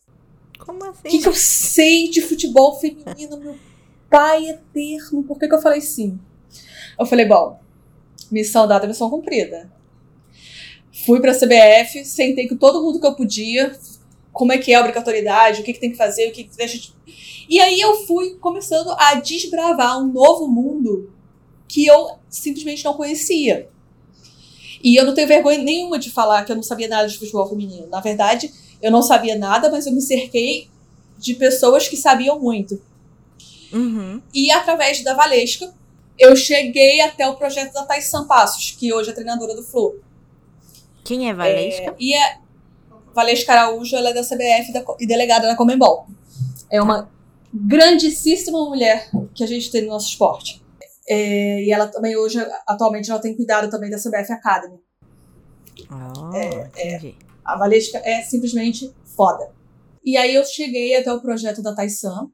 Como 0.59 0.85
assim? 0.85 1.09
O 1.09 1.11
que, 1.11 1.19
que, 1.19 1.29
eu 1.29 1.35
sei 1.35 2.09
de 2.09 2.23
futebol 2.23 2.79
feminino, 2.79 3.39
meu 3.39 3.57
pai 4.09 4.49
eterno? 4.49 5.23
Por 5.25 5.39
que, 5.39 5.49
que 5.49 5.55
eu 5.55 5.61
falei 5.61 5.81
sim? 5.81 6.19
Eu 6.99 7.05
falei, 7.05 7.27
bom, 7.27 7.59
Missão 8.31 8.67
dada, 8.67 8.87
missão 8.87 9.11
cumprida. 9.11 9.71
Fui 11.05 11.21
pra 11.21 11.35
CBF, 11.35 12.05
sentei 12.05 12.49
com 12.49 12.57
todo 12.57 12.83
mundo 12.83 13.01
que 13.01 13.07
eu 13.07 13.15
podia, 13.15 13.77
como 14.33 14.53
é 14.53 14.59
que 14.59 14.73
é 14.73 14.77
a 14.77 14.81
obrigatoriedade, 14.81 15.61
o 15.61 15.65
que, 15.65 15.73
que 15.73 15.81
tem 15.81 15.91
que 15.91 15.97
fazer, 15.97 16.29
o 16.29 16.33
que, 16.33 16.45
que 16.45 16.57
deixa 16.57 16.79
de... 16.79 16.95
E 17.49 17.61
aí 17.61 17.81
eu 17.81 18.07
fui 18.07 18.37
começando 18.37 18.91
a 18.99 19.15
desbravar 19.17 20.01
um 20.01 20.13
novo 20.13 20.49
mundo 20.49 21.13
que 21.69 21.87
eu 21.87 22.19
simplesmente 22.29 22.85
não 22.85 22.95
conhecia. 22.95 23.69
E 24.85 24.97
eu 24.97 25.07
não 25.07 25.15
tenho 25.15 25.27
vergonha 25.27 25.57
nenhuma 25.57 25.99
de 25.99 26.11
falar 26.11 26.45
que 26.45 26.53
eu 26.53 26.57
não 26.57 26.63
sabia 26.63 26.87
nada 26.87 27.09
de 27.09 27.19
futebol 27.19 27.49
feminino. 27.49 27.89
Na 27.89 28.01
verdade, 28.01 28.53
eu 28.83 28.91
não 28.91 29.01
sabia 29.01 29.35
nada, 29.35 29.71
mas 29.71 29.87
eu 29.87 29.93
me 29.95 30.03
cerquei 30.03 30.69
de 31.17 31.35
pessoas 31.35 31.89
que 31.89 31.97
sabiam 31.97 32.39
muito. 32.39 32.79
Uhum. 33.73 34.21
E 34.35 34.51
através 34.51 35.03
da 35.03 35.15
Valesca, 35.15 35.73
eu 36.19 36.37
cheguei 36.37 37.01
até 37.01 37.27
o 37.27 37.35
projeto 37.35 37.73
da 37.73 37.87
Thais 37.87 38.05
Sampassos, 38.05 38.73
que 38.73 38.93
hoje 38.93 39.09
é 39.09 39.15
treinadora 39.15 39.57
do 39.57 39.63
Flu. 39.63 39.99
Quem 41.03 41.31
é 41.31 41.35
Valesca? 41.35 41.91
É, 41.91 41.95
e 41.99 42.15
é 42.15 42.39
Valesca 43.15 43.53
Araújo, 43.53 43.97
ela 43.97 44.11
é 44.11 44.13
da 44.13 44.23
CBF 44.23 44.71
da, 44.71 44.85
e 45.01 45.07
delegada 45.07 45.47
da 45.47 45.57
Comembol. 45.57 46.07
É 46.71 46.83
uma 46.83 47.09
grandíssima 47.53 48.59
mulher 48.67 49.09
que 49.35 49.43
a 49.43 49.47
gente 49.47 49.71
tem 49.71 49.83
no 49.83 49.89
nosso 49.89 50.11
esporte. 50.11 50.64
É, 51.09 51.63
e 51.63 51.71
ela 51.71 51.87
também 51.87 52.17
hoje, 52.17 52.39
atualmente, 52.67 53.11
ela 53.11 53.21
tem 53.21 53.37
cuidado 53.37 53.71
também 53.71 53.91
da 53.91 53.99
CBF 53.99 54.33
Academy. 54.33 54.79
Oh, 55.91 56.35
é, 56.35 56.71
é, 56.77 57.13
a 57.45 57.59
Valesca 57.59 57.99
é 57.99 58.23
simplesmente 58.23 58.93
foda. 59.05 59.51
E 60.05 60.17
aí 60.17 60.35
eu 60.35 60.45
cheguei 60.45 60.97
até 60.97 61.13
o 61.13 61.21
projeto 61.21 61.63
da 61.63 61.75
Taisan, 61.75 62.31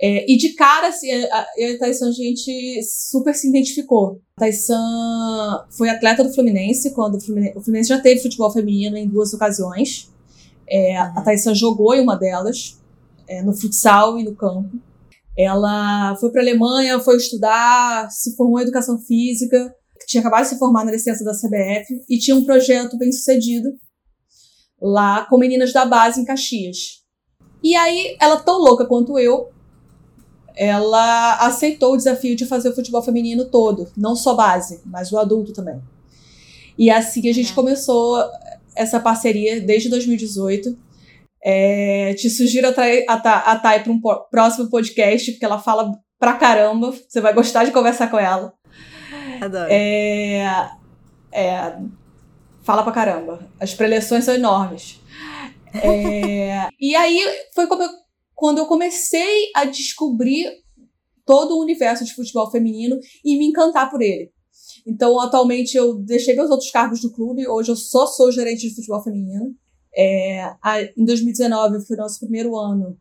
É, 0.00 0.30
e 0.30 0.36
de 0.36 0.54
cara, 0.54 0.88
assim, 0.88 1.08
eu 1.08 1.70
e 1.70 1.76
a 1.76 1.78
Taissan, 1.78 2.08
a 2.08 2.12
gente 2.12 2.82
super 2.82 3.32
se 3.34 3.48
identificou. 3.48 4.20
A 4.36 4.40
Taissan 4.40 5.66
foi 5.70 5.88
atleta 5.88 6.24
do 6.24 6.34
Fluminense, 6.34 6.92
quando 6.92 7.16
o 7.16 7.20
Fluminense, 7.20 7.56
o 7.56 7.60
Fluminense 7.60 7.88
já 7.90 8.00
teve 8.00 8.20
futebol 8.20 8.50
feminino 8.50 8.96
em 8.96 9.08
duas 9.08 9.32
ocasiões. 9.32 10.10
É, 10.68 10.96
a 10.96 11.22
Taissan 11.22 11.54
jogou 11.54 11.94
em 11.94 12.00
uma 12.00 12.16
delas, 12.16 12.80
é, 13.28 13.40
no 13.42 13.52
futsal 13.52 14.18
e 14.18 14.24
no 14.24 14.34
campo. 14.34 14.76
Ela 15.36 16.16
foi 16.16 16.30
para 16.30 16.40
a 16.40 16.44
Alemanha, 16.44 17.00
foi 17.00 17.16
estudar, 17.16 18.08
se 18.10 18.36
formou 18.36 18.60
em 18.60 18.62
educação 18.62 18.98
física, 18.98 19.74
tinha 20.06 20.20
acabado 20.20 20.42
de 20.42 20.50
se 20.50 20.58
formar 20.58 20.84
na 20.84 20.92
licença 20.92 21.24
da 21.24 21.32
CBF 21.32 22.04
e 22.08 22.18
tinha 22.18 22.36
um 22.36 22.44
projeto 22.44 22.96
bem 22.98 23.10
sucedido 23.10 23.70
lá 24.80 25.24
com 25.24 25.38
meninas 25.38 25.72
da 25.72 25.84
base 25.84 26.20
em 26.20 26.24
Caxias. 26.24 27.02
E 27.62 27.74
aí, 27.74 28.16
ela 28.20 28.36
tão 28.36 28.58
louca 28.58 28.84
quanto 28.84 29.18
eu, 29.18 29.48
ela 30.54 31.36
aceitou 31.38 31.94
o 31.94 31.96
desafio 31.96 32.36
de 32.36 32.46
fazer 32.46 32.68
o 32.68 32.74
futebol 32.74 33.02
feminino 33.02 33.46
todo, 33.46 33.90
não 33.96 34.14
só 34.14 34.34
base, 34.34 34.80
mas 34.84 35.10
o 35.10 35.18
adulto 35.18 35.52
também. 35.52 35.82
E 36.78 36.90
assim 36.90 37.28
a 37.28 37.32
gente 37.32 37.52
é. 37.52 37.54
começou 37.54 38.22
essa 38.74 39.00
parceria 39.00 39.60
desde 39.60 39.88
2018. 39.88 40.76
É, 41.44 42.14
te 42.14 42.30
sugiro 42.30 42.68
a 42.68 42.72
Thay, 42.72 43.04
a 43.06 43.58
Thay 43.58 43.82
para 43.82 43.92
um 43.92 44.00
próximo 44.30 44.70
podcast, 44.70 45.30
porque 45.30 45.44
ela 45.44 45.58
fala 45.58 45.92
pra 46.18 46.34
caramba. 46.34 46.90
Você 46.90 47.20
vai 47.20 47.34
gostar 47.34 47.64
de 47.64 47.70
conversar 47.70 48.10
com 48.10 48.18
ela. 48.18 48.54
Adoro. 49.40 49.68
É, 49.70 50.70
é, 51.30 51.76
fala 52.62 52.82
pra 52.82 52.92
caramba. 52.92 53.46
As 53.60 53.74
preleções 53.74 54.24
são 54.24 54.34
enormes. 54.34 55.00
É, 55.74 56.68
e 56.80 56.94
aí 56.94 57.20
foi 57.54 57.64
eu, 57.64 57.88
quando 58.34 58.58
eu 58.58 58.66
comecei 58.66 59.50
a 59.54 59.64
descobrir 59.64 60.50
todo 61.26 61.56
o 61.56 61.60
universo 61.60 62.04
de 62.04 62.14
futebol 62.14 62.50
feminino 62.50 62.98
e 63.24 63.36
me 63.36 63.46
encantar 63.46 63.90
por 63.90 64.00
ele. 64.00 64.32
Então, 64.86 65.18
atualmente, 65.20 65.76
eu 65.76 65.94
deixei 65.94 66.34
meus 66.34 66.50
outros 66.50 66.70
cargos 66.70 67.02
no 67.02 67.12
clube. 67.12 67.48
Hoje, 67.48 67.70
eu 67.70 67.76
só 67.76 68.06
sou 68.06 68.30
gerente 68.30 68.68
de 68.68 68.74
futebol 68.74 69.02
feminino. 69.02 69.54
É, 69.96 70.52
a, 70.62 70.82
em 70.96 71.04
2019, 71.04 71.86
foi 71.86 71.96
o 71.96 72.00
nosso 72.00 72.18
primeiro 72.20 72.56
ano. 72.56 72.98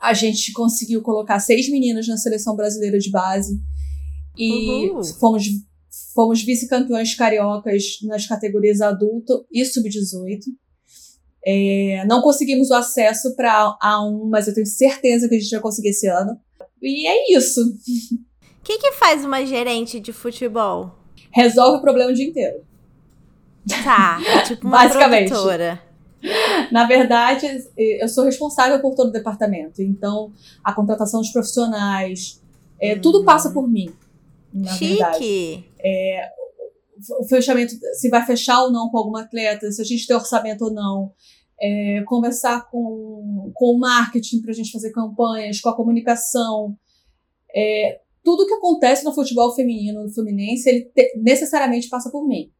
A 0.00 0.14
gente 0.14 0.52
conseguiu 0.52 1.02
colocar 1.02 1.38
seis 1.40 1.70
meninas 1.70 2.06
na 2.06 2.16
seleção 2.16 2.56
brasileira 2.56 2.98
de 2.98 3.10
base. 3.10 3.60
E 4.36 4.90
uhum. 4.90 5.02
fomos, 5.04 5.44
fomos 6.14 6.42
vice-campeões 6.42 7.14
cariocas 7.14 7.98
nas 8.04 8.26
categorias 8.26 8.80
adulto 8.80 9.44
e 9.52 9.64
sub-18. 9.64 10.44
É, 11.44 12.04
não 12.06 12.22
conseguimos 12.22 12.70
o 12.70 12.74
acesso 12.74 13.34
para 13.34 13.76
A1, 13.82 14.28
mas 14.28 14.46
eu 14.46 14.54
tenho 14.54 14.66
certeza 14.66 15.28
que 15.28 15.34
a 15.34 15.38
gente 15.38 15.50
vai 15.50 15.60
conseguir 15.60 15.88
esse 15.88 16.06
ano. 16.06 16.38
E 16.80 17.06
é 17.06 17.36
isso. 17.36 17.60
O 17.60 18.62
que, 18.62 18.78
que 18.78 18.92
faz 18.92 19.24
uma 19.24 19.44
gerente 19.44 19.98
de 19.98 20.12
futebol? 20.12 20.94
Resolve 21.32 21.78
o 21.78 21.80
problema 21.80 22.10
o 22.10 22.14
dia 22.14 22.26
inteiro. 22.26 22.62
Tá, 23.84 24.18
tipo 24.46 24.66
uma 24.66 24.78
Basicamente. 24.84 25.28
produtora. 25.28 25.87
Na 26.72 26.86
verdade, 26.86 27.46
eu 27.76 28.08
sou 28.08 28.24
responsável 28.24 28.80
por 28.80 28.94
todo 28.94 29.08
o 29.08 29.12
departamento. 29.12 29.82
Então, 29.82 30.32
a 30.62 30.72
contratação 30.72 31.20
dos 31.20 31.30
profissionais, 31.30 32.42
é, 32.80 32.94
uhum. 32.94 33.00
tudo 33.00 33.24
passa 33.24 33.50
por 33.50 33.68
mim. 33.68 33.90
Na 34.52 34.72
Chique. 34.72 34.96
verdade. 34.96 35.64
É, 35.80 36.28
o 37.20 37.24
fechamento, 37.28 37.74
se 37.94 38.08
vai 38.08 38.24
fechar 38.24 38.62
ou 38.62 38.72
não 38.72 38.88
com 38.88 38.98
alguma 38.98 39.22
atleta, 39.22 39.70
se 39.70 39.80
a 39.80 39.84
gente 39.84 40.06
tem 40.06 40.16
orçamento 40.16 40.64
ou 40.64 40.72
não. 40.72 41.12
É, 41.60 42.04
conversar 42.06 42.68
com, 42.70 43.50
com 43.52 43.74
o 43.74 43.78
marketing 43.80 44.40
para 44.40 44.52
a 44.52 44.54
gente 44.54 44.70
fazer 44.70 44.92
campanhas, 44.92 45.60
com 45.60 45.68
a 45.68 45.76
comunicação. 45.76 46.76
É, 47.54 48.00
tudo 48.22 48.46
que 48.46 48.54
acontece 48.54 49.04
no 49.04 49.12
futebol 49.12 49.52
feminino 49.54 50.04
no 50.04 50.10
Fluminense, 50.10 50.68
ele 50.68 50.84
te, 50.94 51.18
necessariamente 51.18 51.88
passa 51.88 52.10
por 52.10 52.26
mim. 52.26 52.52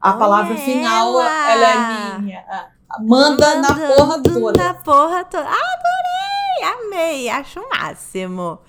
A 0.00 0.10
Olha 0.10 0.18
palavra 0.18 0.54
ela. 0.54 0.64
final, 0.64 1.20
ela 1.20 2.16
é 2.16 2.18
minha. 2.18 2.71
Manda, 3.00 3.54
Manda 3.54 3.60
na 3.60 3.94
porra 3.94 4.22
toda. 4.22 4.62
Na 4.62 4.74
porra 4.74 5.24
toda. 5.24 5.44
Adorei! 5.44 6.31
Amei! 6.62 7.28
Acho 7.28 7.60
o 7.60 7.68
máximo. 7.68 8.60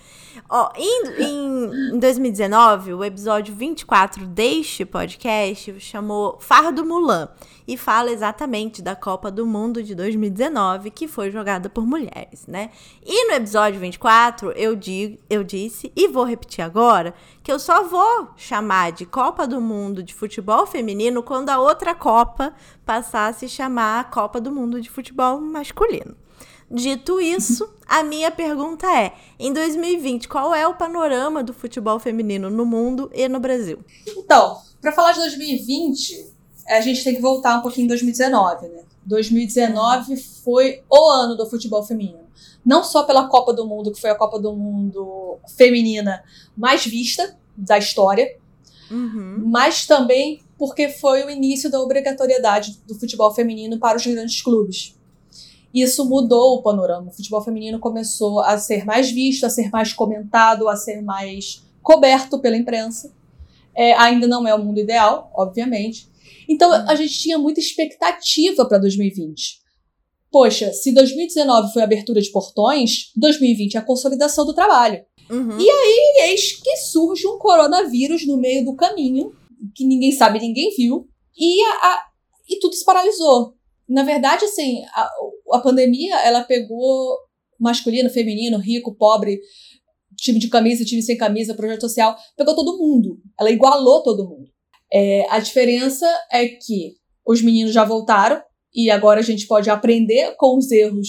Ó, 0.50 0.71
em, 0.75 1.93
em 1.93 2.00
2019, 2.00 2.93
o 2.93 3.03
episódio 3.03 3.53
24 3.53 4.25
deste 4.25 4.83
podcast 4.83 5.79
chamou 5.79 6.38
Fardo 6.39 6.83
Mulan 6.83 7.29
e 7.67 7.77
fala 7.77 8.12
exatamente 8.12 8.81
da 8.81 8.95
Copa 8.95 9.29
do 9.29 9.45
Mundo 9.45 9.83
de 9.83 9.93
2019 9.93 10.89
que 10.89 11.07
foi 11.07 11.29
jogada 11.29 11.69
por 11.69 11.85
mulheres, 11.85 12.47
né? 12.47 12.71
E 13.05 13.27
no 13.27 13.35
episódio 13.35 13.79
24 13.79 14.51
eu, 14.53 14.75
digo, 14.75 15.19
eu 15.29 15.43
disse 15.43 15.91
e 15.95 16.07
vou 16.07 16.23
repetir 16.23 16.63
agora 16.63 17.13
que 17.43 17.51
eu 17.51 17.59
só 17.59 17.83
vou 17.83 18.29
chamar 18.35 18.91
de 18.91 19.05
Copa 19.05 19.45
do 19.45 19.62
Mundo 19.62 20.01
de 20.01 20.13
futebol 20.13 20.65
feminino 20.65 21.21
quando 21.21 21.50
a 21.50 21.59
outra 21.59 21.93
Copa 21.93 22.53
passar 22.83 23.27
a 23.27 23.33
se 23.33 23.47
chamar 23.47 24.09
Copa 24.09 24.41
do 24.41 24.51
Mundo 24.51 24.81
de 24.81 24.89
futebol 24.89 25.39
masculino. 25.39 26.23
Dito 26.74 27.22
isso, 27.22 27.72
a 27.86 28.01
minha 28.01 28.32
pergunta 28.32 28.88
é: 28.88 29.13
em 29.38 29.53
2020, 29.53 30.27
qual 30.27 30.56
é 30.56 30.68
o 30.68 30.74
panorama 30.74 31.44
do 31.44 31.53
futebol 31.53 32.00
feminino 32.00 32.50
no 32.50 32.65
mundo 32.65 33.12
e 33.13 33.30
no 33.30 33.39
Brasil? 33.39 33.77
Então, 34.08 34.58
para 34.82 34.92
falar 34.92 35.12
de 35.12 35.20
2020, 35.20 36.34
a 36.68 36.82
gente 36.82 37.03
tem 37.03 37.15
que 37.15 37.22
voltar 37.22 37.60
um 37.60 37.62
pouquinho 37.62 37.86
em 37.86 37.89
2019, 37.89 38.68
né? 38.70 38.84
2019 39.06 40.18
foi 40.18 40.82
o 40.89 41.10
ano 41.12 41.36
do 41.36 41.48
futebol 41.48 41.84
feminino. 41.84 42.24
Não 42.65 42.84
só 42.84 43.03
pela 43.03 43.27
Copa 43.27 43.53
do 43.53 43.68
Mundo, 43.68 43.92
que 43.92 44.01
foi 44.01 44.10
a 44.10 44.15
Copa 44.15 44.39
do 44.39 44.53
Mundo 44.53 45.38
feminina 45.56 46.24
mais 46.58 46.86
vista 46.86 47.38
da 47.56 47.77
história, 47.77 48.36
uhum. 48.89 49.44
mas 49.46 49.86
também 49.86 50.42
porque 50.58 50.89
foi 50.89 51.24
o 51.24 51.30
início 51.30 51.70
da 51.70 51.80
obrigatoriedade 51.80 52.82
do 52.88 52.96
futebol 52.96 53.32
feminino 53.34 53.77
para 53.77 53.98
os 53.98 54.08
grandes 54.08 54.42
clubes. 54.42 54.96
Isso 55.74 56.06
mudou 56.06 56.56
o 56.56 56.62
panorama. 56.62 57.10
O 57.10 57.13
futebol 57.13 57.42
feminino 57.42 57.80
começou 57.80 58.39
a 58.42 58.58
ser 58.58 58.86
mais 58.86 59.10
visto, 59.10 59.46
a 59.46 59.50
ser 59.50 59.70
mais 59.72 59.92
comentado, 59.92 60.70
a 60.70 60.75
ser 60.75 61.01
mais 61.01 61.63
coberto 61.82 62.39
pela 62.39 62.56
imprensa. 62.56 63.12
É, 63.75 63.94
ainda 63.94 64.27
não 64.27 64.48
é 64.48 64.53
o 64.53 64.63
mundo 64.63 64.80
ideal, 64.80 65.32
obviamente. 65.34 66.08
Então 66.48 66.70
uhum. 66.70 66.89
a 66.89 66.96
gente 66.96 67.18
tinha 67.18 67.39
muita 67.39 67.60
expectativa 67.60 68.65
para 68.65 68.77
2020. 68.77 69.63
Poxa, 70.32 70.72
se 70.74 70.92
2019 70.92 71.74
foi 71.74 71.82
a 71.82 71.86
abertura 71.86 72.22
de 72.22 72.32
portões, 72.32 73.12
2020 73.15 73.75
é 73.75 73.80
a 73.80 73.84
consolidação 73.84 74.46
do 74.46 74.53
trabalho. 74.53 75.03
Uhum. 75.30 75.60
E 75.60 75.70
aí, 75.70 76.30
eis 76.32 76.53
que 76.53 76.75
surge 76.77 77.27
um 77.27 77.38
coronavírus 77.38 78.25
no 78.25 78.38
meio 78.38 78.65
do 78.65 78.75
caminho, 78.75 79.32
que 79.75 79.86
ninguém 79.86 80.12
sabe, 80.12 80.39
ninguém 80.39 80.75
viu, 80.75 81.08
e, 81.38 81.62
a, 81.62 81.70
a, 81.70 82.06
e 82.50 82.60
tudo 82.60 82.75
se 82.75 82.84
paralisou. 82.84 83.56
Na 83.93 84.01
verdade, 84.01 84.43
assim, 84.45 84.83
a, 84.95 85.07
a 85.51 85.59
pandemia, 85.59 86.15
ela 86.25 86.43
pegou 86.43 87.15
masculino, 87.59 88.09
feminino, 88.09 88.57
rico, 88.57 88.95
pobre, 88.95 89.39
time 90.17 90.39
de 90.39 90.50
camisa, 90.50 90.83
time 90.83 91.03
sem 91.03 91.15
camisa, 91.15 91.53
projeto 91.53 91.81
social, 91.81 92.17
pegou 92.35 92.55
todo 92.55 92.79
mundo. 92.79 93.19
Ela 93.39 93.51
igualou 93.51 94.01
todo 94.01 94.27
mundo. 94.27 94.50
É, 94.91 95.27
a 95.29 95.38
diferença 95.38 96.07
é 96.31 96.47
que 96.47 96.93
os 97.23 97.43
meninos 97.43 97.71
já 97.71 97.85
voltaram 97.85 98.41
e 98.73 98.89
agora 98.89 99.19
a 99.19 99.23
gente 99.23 99.45
pode 99.45 99.69
aprender 99.69 100.33
com 100.38 100.57
os 100.57 100.71
erros 100.71 101.07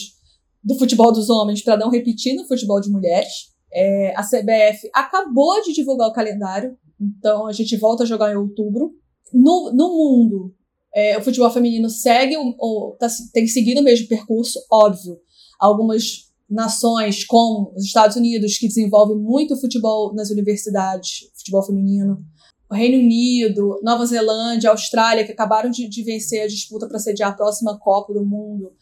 do 0.62 0.78
futebol 0.78 1.10
dos 1.10 1.30
homens 1.30 1.62
para 1.62 1.78
não 1.78 1.88
repetir 1.88 2.34
no 2.34 2.46
futebol 2.46 2.82
de 2.82 2.90
mulheres. 2.90 3.32
É, 3.72 4.14
a 4.14 4.22
CBF 4.22 4.90
acabou 4.94 5.62
de 5.62 5.72
divulgar 5.72 6.08
o 6.08 6.12
calendário, 6.12 6.76
então 7.00 7.46
a 7.46 7.52
gente 7.52 7.78
volta 7.78 8.02
a 8.02 8.06
jogar 8.06 8.30
em 8.30 8.36
outubro. 8.36 8.92
No, 9.32 9.72
no 9.74 9.88
mundo, 9.88 10.54
é, 10.94 11.18
o 11.18 11.22
futebol 11.22 11.50
feminino 11.50 11.90
segue, 11.90 12.36
ou 12.36 12.96
tá, 12.98 13.08
tem 13.32 13.46
seguido 13.46 13.80
o 13.80 13.84
mesmo 13.84 14.06
percurso, 14.06 14.58
óbvio. 14.70 15.18
Algumas 15.58 16.32
nações, 16.48 17.24
como 17.24 17.72
os 17.74 17.84
Estados 17.84 18.16
Unidos, 18.16 18.58
que 18.58 18.68
desenvolvem 18.68 19.16
muito 19.16 19.60
futebol 19.60 20.14
nas 20.14 20.30
universidades, 20.30 21.30
futebol 21.36 21.64
feminino, 21.64 22.22
o 22.70 22.74
Reino 22.74 22.98
Unido, 22.98 23.80
Nova 23.82 24.06
Zelândia, 24.06 24.70
Austrália, 24.70 25.24
que 25.24 25.32
acabaram 25.32 25.70
de, 25.70 25.88
de 25.88 26.02
vencer 26.02 26.42
a 26.42 26.46
disputa 26.46 26.88
para 26.88 26.98
sediar 26.98 27.32
a 27.32 27.36
próxima 27.36 27.78
Copa 27.78 28.12
do 28.14 28.24
Mundo. 28.24 28.72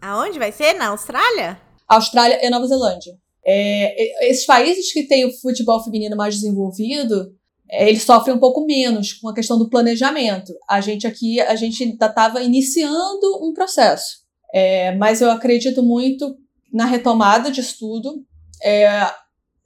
Aonde 0.00 0.38
vai 0.38 0.52
ser? 0.52 0.74
Na 0.74 0.88
Austrália? 0.88 1.58
Austrália 1.88 2.46
e 2.46 2.50
Nova 2.50 2.66
Zelândia. 2.66 3.16
É, 3.46 4.30
esses 4.30 4.46
países 4.46 4.92
que 4.92 5.06
têm 5.06 5.26
o 5.26 5.32
futebol 5.32 5.82
feminino 5.82 6.16
mais 6.16 6.34
desenvolvido, 6.34 7.34
é, 7.70 7.88
eles 7.88 8.02
sofrem 8.02 8.36
um 8.36 8.40
pouco 8.40 8.64
menos 8.64 9.12
com 9.12 9.28
a 9.28 9.34
questão 9.34 9.58
do 9.58 9.68
planejamento. 9.68 10.52
A 10.68 10.80
gente 10.80 11.06
aqui, 11.06 11.40
a 11.40 11.56
gente 11.56 11.82
ainda 11.82 12.06
estava 12.06 12.42
iniciando 12.42 13.42
um 13.42 13.52
processo. 13.52 14.24
É, 14.52 14.94
mas 14.96 15.20
eu 15.20 15.30
acredito 15.30 15.82
muito 15.82 16.36
na 16.72 16.84
retomada 16.84 17.50
de 17.50 17.60
estudo. 17.60 18.24
É, 18.62 19.10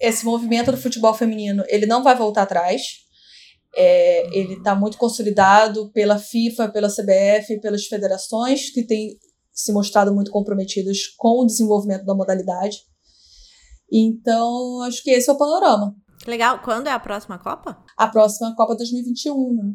esse 0.00 0.25
movimento 0.25 0.71
do 0.71 0.76
futebol 0.76 1.12
feminino, 1.12 1.64
ele 1.69 1.87
não 1.87 2.02
vai 2.02 2.17
voltar 2.17 2.43
atrás. 2.43 2.83
É, 3.76 4.26
ele 4.37 4.55
está 4.55 4.75
muito 4.75 4.97
consolidado 4.97 5.90
pela 5.93 6.19
FIFA, 6.19 6.69
pela 6.69 6.88
CBF, 6.88 7.61
pelas 7.61 7.87
federações 7.87 8.71
que 8.71 8.83
têm 8.83 9.19
se 9.52 9.73
mostrado 9.73 10.14
muito 10.14 10.31
comprometidas 10.31 11.09
com 11.17 11.43
o 11.43 11.47
desenvolvimento 11.47 12.05
da 12.05 12.14
modalidade. 12.14 12.78
Então, 13.93 14.83
acho 14.83 15.02
que 15.02 15.11
esse 15.11 15.28
é 15.28 15.33
o 15.33 15.38
panorama. 15.38 15.95
Legal. 16.28 16.58
Quando 16.58 16.88
é 16.88 16.92
a 16.92 16.99
próxima 16.99 17.38
Copa? 17.38 17.82
A 17.97 18.06
próxima 18.06 18.54
Copa 18.54 18.76
2021, 18.76 19.54
né? 19.54 19.73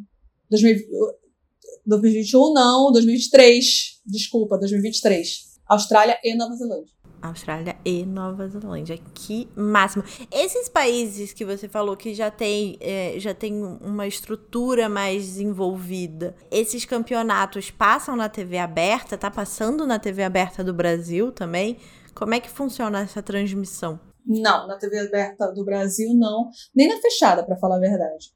2021 1.87 2.53
não, 2.53 2.91
2023. 2.91 4.01
Desculpa, 4.05 4.59
2023. 4.59 5.59
Austrália 5.67 6.19
e 6.23 6.35
Nova 6.35 6.53
Zelândia. 6.55 6.93
Austrália 7.23 7.75
e 7.83 8.05
Nova 8.05 8.47
Zelândia. 8.47 8.99
Que 9.15 9.47
máximo. 9.55 10.03
Esses 10.31 10.69
países 10.69 11.33
que 11.33 11.43
você 11.43 11.67
falou 11.67 11.97
que 11.97 12.13
já 12.13 12.29
tem, 12.29 12.77
é, 12.79 13.15
já 13.17 13.33
tem 13.33 13.63
uma 13.63 14.05
estrutura 14.05 14.87
mais 14.87 15.23
desenvolvida, 15.23 16.35
esses 16.51 16.85
campeonatos 16.85 17.71
passam 17.71 18.15
na 18.15 18.29
TV 18.29 18.59
aberta? 18.59 19.17
Tá 19.17 19.31
passando 19.31 19.87
na 19.87 19.97
TV 19.97 20.21
aberta 20.21 20.63
do 20.63 20.73
Brasil 20.73 21.31
também? 21.31 21.77
Como 22.13 22.35
é 22.35 22.39
que 22.39 22.49
funciona 22.49 22.99
essa 22.99 23.23
transmissão? 23.23 23.99
Não, 24.25 24.67
na 24.67 24.77
TV 24.77 24.99
aberta 24.99 25.51
do 25.51 25.65
Brasil 25.65 26.13
não, 26.13 26.49
nem 26.73 26.87
na 26.87 26.97
fechada, 27.01 27.43
para 27.43 27.57
falar 27.57 27.75
a 27.75 27.79
verdade, 27.79 28.31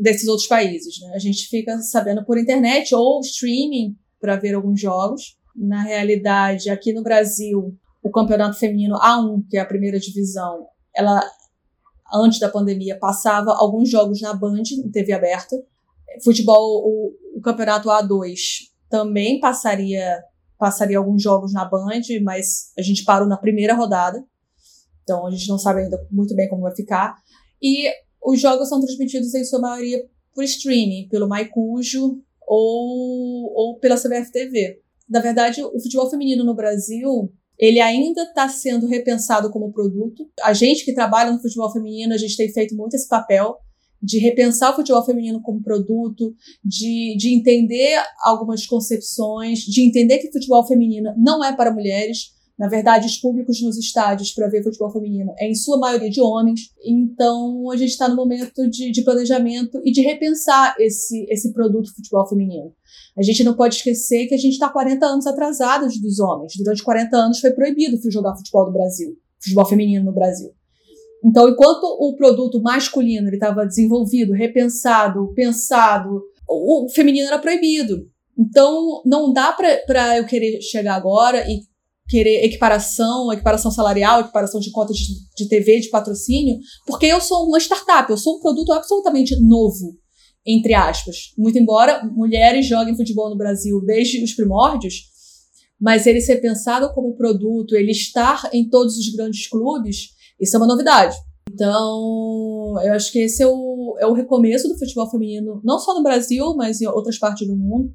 desses 0.00 0.28
outros 0.28 0.46
países. 0.46 1.00
Né? 1.00 1.12
A 1.14 1.18
gente 1.18 1.48
fica 1.48 1.78
sabendo 1.78 2.24
por 2.24 2.38
internet 2.38 2.94
ou 2.94 3.20
streaming 3.20 3.96
para 4.20 4.36
ver 4.36 4.54
alguns 4.54 4.80
jogos. 4.80 5.36
Na 5.56 5.82
realidade, 5.82 6.70
aqui 6.70 6.92
no 6.92 7.02
Brasil, 7.02 7.76
o 8.02 8.10
campeonato 8.10 8.56
feminino 8.56 8.96
A1, 8.96 9.44
que 9.50 9.56
é 9.56 9.60
a 9.60 9.66
primeira 9.66 9.98
divisão, 9.98 10.66
ela 10.94 11.20
antes 12.12 12.38
da 12.38 12.48
pandemia 12.48 12.98
passava 12.98 13.52
alguns 13.52 13.88
jogos 13.88 14.20
na 14.20 14.34
Band, 14.34 14.62
em 14.72 14.90
TV 14.90 15.12
aberta. 15.12 15.56
Futebol, 16.24 16.82
o, 16.84 17.12
o 17.36 17.40
campeonato 17.40 17.88
A2 17.88 18.38
também 18.88 19.38
passaria 19.40 20.20
passaria 20.58 20.98
alguns 20.98 21.22
jogos 21.22 21.54
na 21.54 21.64
Band, 21.64 22.02
mas 22.22 22.70
a 22.78 22.82
gente 22.82 23.02
parou 23.02 23.26
na 23.26 23.38
primeira 23.38 23.74
rodada. 23.74 24.22
Então 25.10 25.26
a 25.26 25.30
gente 25.32 25.48
não 25.48 25.58
sabe 25.58 25.80
ainda 25.80 26.00
muito 26.08 26.36
bem 26.36 26.48
como 26.48 26.62
vai 26.62 26.74
ficar. 26.74 27.16
E 27.60 27.90
os 28.24 28.40
jogos 28.40 28.68
são 28.68 28.80
transmitidos 28.80 29.34
em 29.34 29.44
sua 29.44 29.58
maioria 29.58 30.00
por 30.32 30.44
streaming, 30.44 31.08
pelo 31.08 31.28
Maicujo 31.28 32.22
ou, 32.46 33.52
ou 33.52 33.78
pela 33.80 33.96
CBF 33.96 34.30
TV. 34.30 34.80
Na 35.08 35.18
verdade, 35.18 35.64
o 35.64 35.80
futebol 35.80 36.08
feminino 36.08 36.44
no 36.44 36.54
Brasil 36.54 37.32
ele 37.58 37.80
ainda 37.80 38.22
está 38.22 38.48
sendo 38.48 38.86
repensado 38.86 39.50
como 39.50 39.72
produto. 39.72 40.30
A 40.42 40.52
gente 40.52 40.84
que 40.84 40.94
trabalha 40.94 41.32
no 41.32 41.42
futebol 41.42 41.70
feminino, 41.72 42.14
a 42.14 42.16
gente 42.16 42.36
tem 42.36 42.50
feito 42.50 42.74
muito 42.76 42.94
esse 42.94 43.08
papel 43.08 43.58
de 44.02 44.18
repensar 44.18 44.72
o 44.72 44.76
futebol 44.76 45.04
feminino 45.04 45.42
como 45.42 45.62
produto, 45.62 46.34
de, 46.64 47.16
de 47.18 47.34
entender 47.34 48.02
algumas 48.24 48.64
concepções, 48.64 49.58
de 49.58 49.82
entender 49.82 50.18
que 50.18 50.32
futebol 50.32 50.66
feminino 50.66 51.12
não 51.18 51.44
é 51.44 51.54
para 51.54 51.74
mulheres, 51.74 52.30
na 52.60 52.68
verdade, 52.68 53.06
os 53.06 53.16
públicos 53.16 53.62
nos 53.62 53.78
estádios 53.78 54.32
para 54.32 54.46
ver 54.46 54.62
futebol 54.62 54.90
feminino 54.90 55.32
é 55.38 55.48
em 55.48 55.54
sua 55.54 55.78
maioria 55.78 56.10
de 56.10 56.20
homens. 56.20 56.70
Então, 56.84 57.70
a 57.70 57.76
gente 57.76 57.88
está 57.88 58.06
no 58.06 58.14
momento 58.14 58.68
de, 58.68 58.92
de, 58.92 59.02
planejamento 59.02 59.80
e 59.82 59.90
de 59.90 60.02
repensar 60.02 60.74
esse, 60.78 61.24
esse 61.30 61.54
produto 61.54 61.90
futebol 61.94 62.28
feminino. 62.28 62.70
A 63.16 63.22
gente 63.22 63.42
não 63.44 63.56
pode 63.56 63.76
esquecer 63.76 64.26
que 64.26 64.34
a 64.34 64.38
gente 64.38 64.52
está 64.52 64.68
40 64.68 65.06
anos 65.06 65.26
atrasados 65.26 65.98
dos 65.98 66.20
homens. 66.20 66.52
Durante 66.58 66.82
40 66.82 67.16
anos 67.16 67.40
foi 67.40 67.52
proibido 67.52 67.98
jogar 68.10 68.36
futebol 68.36 68.66
no 68.66 68.72
Brasil, 68.74 69.16
futebol 69.42 69.64
feminino 69.64 70.04
no 70.04 70.12
Brasil. 70.12 70.50
Então, 71.24 71.48
enquanto 71.48 71.84
o 71.84 72.14
produto 72.14 72.60
masculino 72.60 73.30
estava 73.30 73.64
desenvolvido, 73.64 74.34
repensado, 74.34 75.32
pensado, 75.34 76.20
o, 76.46 76.84
o 76.84 76.88
feminino 76.90 77.26
era 77.26 77.38
proibido. 77.38 78.06
Então, 78.38 79.00
não 79.06 79.32
dá 79.32 79.50
para 79.50 80.18
eu 80.18 80.26
querer 80.26 80.60
chegar 80.60 80.96
agora 80.96 81.50
e 81.50 81.69
querer 82.10 82.44
equiparação, 82.44 83.32
equiparação 83.32 83.70
salarial, 83.70 84.20
equiparação 84.20 84.60
de 84.60 84.70
cota 84.72 84.92
de, 84.92 85.02
de 85.36 85.48
TV, 85.48 85.78
de 85.78 85.88
patrocínio, 85.88 86.58
porque 86.84 87.06
eu 87.06 87.20
sou 87.20 87.46
uma 87.46 87.58
startup, 87.58 88.10
eu 88.10 88.18
sou 88.18 88.36
um 88.36 88.40
produto 88.40 88.72
absolutamente 88.72 89.40
novo, 89.40 89.96
entre 90.44 90.74
aspas. 90.74 91.32
Muito 91.38 91.56
embora 91.56 92.04
mulheres 92.04 92.66
joguem 92.66 92.96
futebol 92.96 93.30
no 93.30 93.36
Brasil 93.36 93.80
desde 93.86 94.22
os 94.24 94.34
primórdios, 94.34 95.04
mas 95.80 96.04
ele 96.04 96.20
ser 96.20 96.40
pensado 96.40 96.92
como 96.92 97.16
produto, 97.16 97.76
ele 97.76 97.92
estar 97.92 98.50
em 98.52 98.68
todos 98.68 98.98
os 98.98 99.08
grandes 99.10 99.46
clubes, 99.46 100.08
isso 100.38 100.56
é 100.56 100.58
uma 100.58 100.66
novidade. 100.66 101.16
Então, 101.52 102.74
eu 102.82 102.92
acho 102.92 103.12
que 103.12 103.20
esse 103.20 103.42
é 103.42 103.46
o, 103.46 103.96
é 104.00 104.06
o 104.06 104.12
recomeço 104.12 104.68
do 104.68 104.78
futebol 104.78 105.08
feminino, 105.08 105.60
não 105.64 105.78
só 105.78 105.94
no 105.94 106.02
Brasil, 106.02 106.54
mas 106.56 106.80
em 106.80 106.86
outras 106.86 107.18
partes 107.18 107.46
do 107.46 107.56
mundo. 107.56 107.92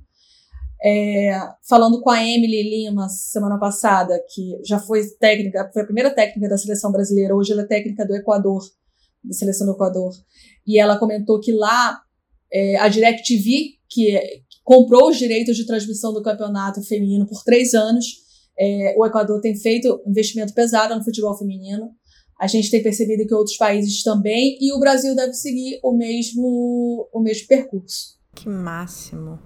É, 0.88 1.32
falando 1.68 2.00
com 2.00 2.12
a 2.12 2.24
Emily 2.24 2.62
Lima 2.62 3.10
semana 3.10 3.58
passada, 3.58 4.24
que 4.30 4.62
já 4.64 4.78
foi 4.78 5.04
técnica, 5.20 5.68
foi 5.74 5.82
a 5.82 5.86
primeira 5.86 6.14
técnica 6.14 6.48
da 6.48 6.60
seleção 6.60 6.92
brasileira, 6.92 7.36
hoje 7.36 7.54
ela 7.54 7.64
é 7.64 7.66
técnica 7.66 8.06
do 8.06 8.16
Equador, 8.16 8.62
da 9.24 9.34
seleção 9.34 9.66
do 9.66 9.74
Equador, 9.74 10.12
e 10.68 10.78
ela 10.78 11.00
comentou 11.00 11.40
que 11.40 11.52
lá 11.52 12.00
é, 12.54 12.78
a 12.78 12.88
DirecTV, 12.88 13.80
que, 13.90 14.16
é, 14.16 14.42
comprou 14.64 15.10
os 15.10 15.18
direitos 15.18 15.56
de 15.58 15.66
transmissão 15.66 16.14
do 16.14 16.22
campeonato 16.22 16.84
feminino 16.84 17.26
por 17.26 17.44
três 17.44 17.74
anos, 17.74 18.06
é, 18.58 18.94
o 18.96 19.06
Equador 19.08 19.42
tem 19.42 19.56
feito 19.56 20.04
investimento 20.06 20.54
pesado 20.54 20.96
no 20.96 21.04
futebol 21.04 21.36
feminino. 21.36 21.90
A 22.40 22.48
gente 22.48 22.70
tem 22.70 22.84
percebido 22.84 23.26
que 23.26 23.34
outros 23.34 23.58
países 23.58 24.04
também, 24.04 24.58
e 24.62 24.72
o 24.74 24.80
Brasil 24.80 25.16
deve 25.16 25.34
seguir 25.34 25.80
o 25.84 25.94
mesmo, 25.94 27.10
o 27.12 27.20
mesmo 27.22 27.48
percurso. 27.48 28.18
Que 28.36 28.50
máximo. 28.50 29.40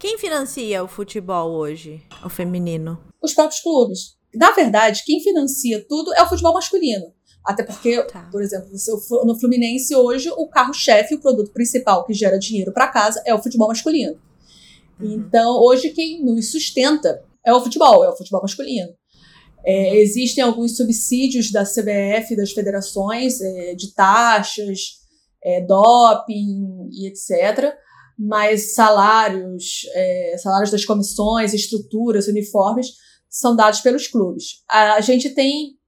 Quem 0.00 0.16
financia 0.16 0.82
o 0.82 0.88
futebol 0.88 1.50
hoje, 1.50 2.02
o 2.24 2.30
feminino? 2.30 2.98
Os 3.22 3.34
próprios 3.34 3.60
clubes. 3.60 4.16
Na 4.34 4.50
verdade, 4.52 5.02
quem 5.04 5.22
financia 5.22 5.84
tudo 5.86 6.14
é 6.14 6.22
o 6.22 6.26
futebol 6.26 6.54
masculino. 6.54 7.12
Até 7.44 7.62
porque, 7.62 8.02
tá. 8.04 8.26
por 8.32 8.40
exemplo, 8.40 8.70
no 9.26 9.38
Fluminense 9.38 9.94
hoje, 9.94 10.30
o 10.30 10.48
carro-chefe, 10.48 11.14
o 11.14 11.20
produto 11.20 11.52
principal 11.52 12.06
que 12.06 12.14
gera 12.14 12.38
dinheiro 12.38 12.72
para 12.72 12.88
casa 12.88 13.22
é 13.26 13.34
o 13.34 13.42
futebol 13.42 13.68
masculino. 13.68 14.18
Uhum. 14.98 15.12
Então, 15.12 15.58
hoje, 15.58 15.90
quem 15.90 16.24
nos 16.24 16.50
sustenta 16.50 17.22
é 17.44 17.52
o 17.52 17.60
futebol, 17.60 18.02
é 18.02 18.08
o 18.08 18.16
futebol 18.16 18.40
masculino. 18.40 18.88
É, 19.62 19.96
existem 19.98 20.42
alguns 20.42 20.78
subsídios 20.78 21.52
da 21.52 21.64
CBF, 21.64 22.34
das 22.36 22.52
federações, 22.52 23.38
é, 23.42 23.74
de 23.74 23.92
taxas, 23.92 25.00
é, 25.44 25.60
doping 25.60 26.88
e 26.90 27.06
etc 27.06 27.74
mas 28.22 28.74
salários, 28.74 29.86
é, 29.94 30.36
salários 30.36 30.70
das 30.70 30.84
comissões, 30.84 31.54
estruturas, 31.54 32.28
uniformes, 32.28 32.88
são 33.30 33.56
dados 33.56 33.80
pelos 33.80 34.06
clubes. 34.06 34.62
A, 34.68 35.00
gente 35.00 35.30
tem 35.30 35.78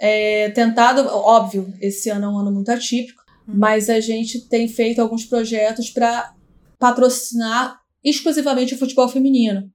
é, 0.00 0.50
tentado, 0.50 1.02
óbvio, 1.08 1.72
esse 1.80 2.10
ano 2.10 2.24
é 2.24 2.28
um 2.28 2.38
ano 2.38 2.50
muito 2.50 2.68
atípico, 2.70 3.22
uhum. 3.46 3.54
mas 3.56 3.88
a 3.88 4.00
gente 4.00 4.48
tem 4.48 4.66
feito 4.66 5.00
alguns 5.00 5.24
projetos 5.24 5.88
para 5.88 6.34
patrocinar 6.80 7.78
exclusivamente 8.02 8.74
o 8.74 8.78
futebol 8.78 9.08
feminino. 9.08 9.70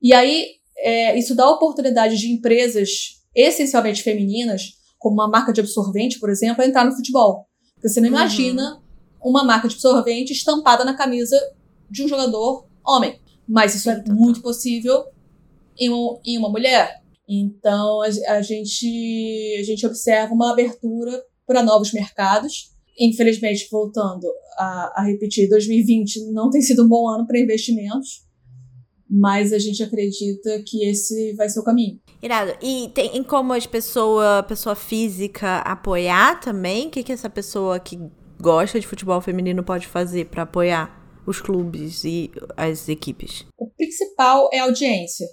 E 0.00 0.14
aí, 0.14 0.46
é, 0.78 1.18
isso 1.18 1.34
dá 1.34 1.46
oportunidade 1.50 2.16
de 2.16 2.32
empresas 2.32 3.22
essencialmente 3.34 4.02
femininas, 4.02 4.62
como 4.98 5.16
uma 5.16 5.28
marca 5.28 5.52
de 5.52 5.60
absorvente, 5.60 6.18
por 6.18 6.30
exemplo, 6.30 6.64
a 6.64 6.66
entrar 6.66 6.86
no 6.86 6.96
futebol. 6.96 7.46
Porque 7.74 7.90
você 7.90 8.00
não 8.00 8.08
uhum. 8.08 8.78
Uma 9.24 9.42
marca 9.42 9.66
de 9.66 9.74
absorvente 9.74 10.32
estampada 10.32 10.84
na 10.84 10.94
camisa 10.94 11.40
de 11.90 12.04
um 12.04 12.08
jogador 12.08 12.66
homem. 12.86 13.18
Mas 13.48 13.74
isso 13.74 13.90
é 13.90 14.04
muito 14.06 14.40
possível 14.40 15.04
em, 15.78 15.90
um, 15.90 16.18
em 16.24 16.38
uma 16.38 16.50
mulher. 16.50 17.02
Então 17.28 18.02
a, 18.02 18.06
a, 18.34 18.42
gente, 18.42 19.56
a 19.58 19.62
gente 19.62 19.86
observa 19.86 20.34
uma 20.34 20.52
abertura 20.52 21.22
para 21.46 21.62
novos 21.62 21.92
mercados. 21.92 22.72
Infelizmente, 22.98 23.66
voltando 23.70 24.26
a, 24.56 25.00
a 25.00 25.04
repetir, 25.04 25.48
2020 25.48 26.30
não 26.32 26.50
tem 26.50 26.62
sido 26.62 26.84
um 26.84 26.88
bom 26.88 27.08
ano 27.08 27.26
para 27.26 27.40
investimentos, 27.40 28.24
mas 29.10 29.52
a 29.52 29.58
gente 29.58 29.82
acredita 29.82 30.62
que 30.66 30.84
esse 30.84 31.32
vai 31.34 31.48
ser 31.48 31.60
o 31.60 31.64
caminho. 31.64 31.98
Irado. 32.22 32.54
E 32.62 32.90
tem 32.94 33.22
como 33.24 33.52
as 33.52 33.66
pessoa, 33.66 34.44
pessoa 34.44 34.74
física 34.74 35.58
apoiar 35.58 36.40
também? 36.40 36.86
O 36.86 36.90
que, 36.90 37.02
que 37.02 37.12
essa 37.12 37.28
pessoa 37.28 37.80
que 37.80 37.98
gosta 38.44 38.78
de 38.78 38.86
futebol 38.86 39.22
feminino 39.22 39.64
pode 39.64 39.86
fazer 39.86 40.26
para 40.26 40.42
apoiar 40.42 41.02
os 41.26 41.40
clubes 41.40 42.04
e 42.04 42.30
as 42.54 42.90
equipes? 42.90 43.46
O 43.56 43.70
principal 43.70 44.50
é 44.52 44.58
a 44.58 44.64
audiência 44.64 45.26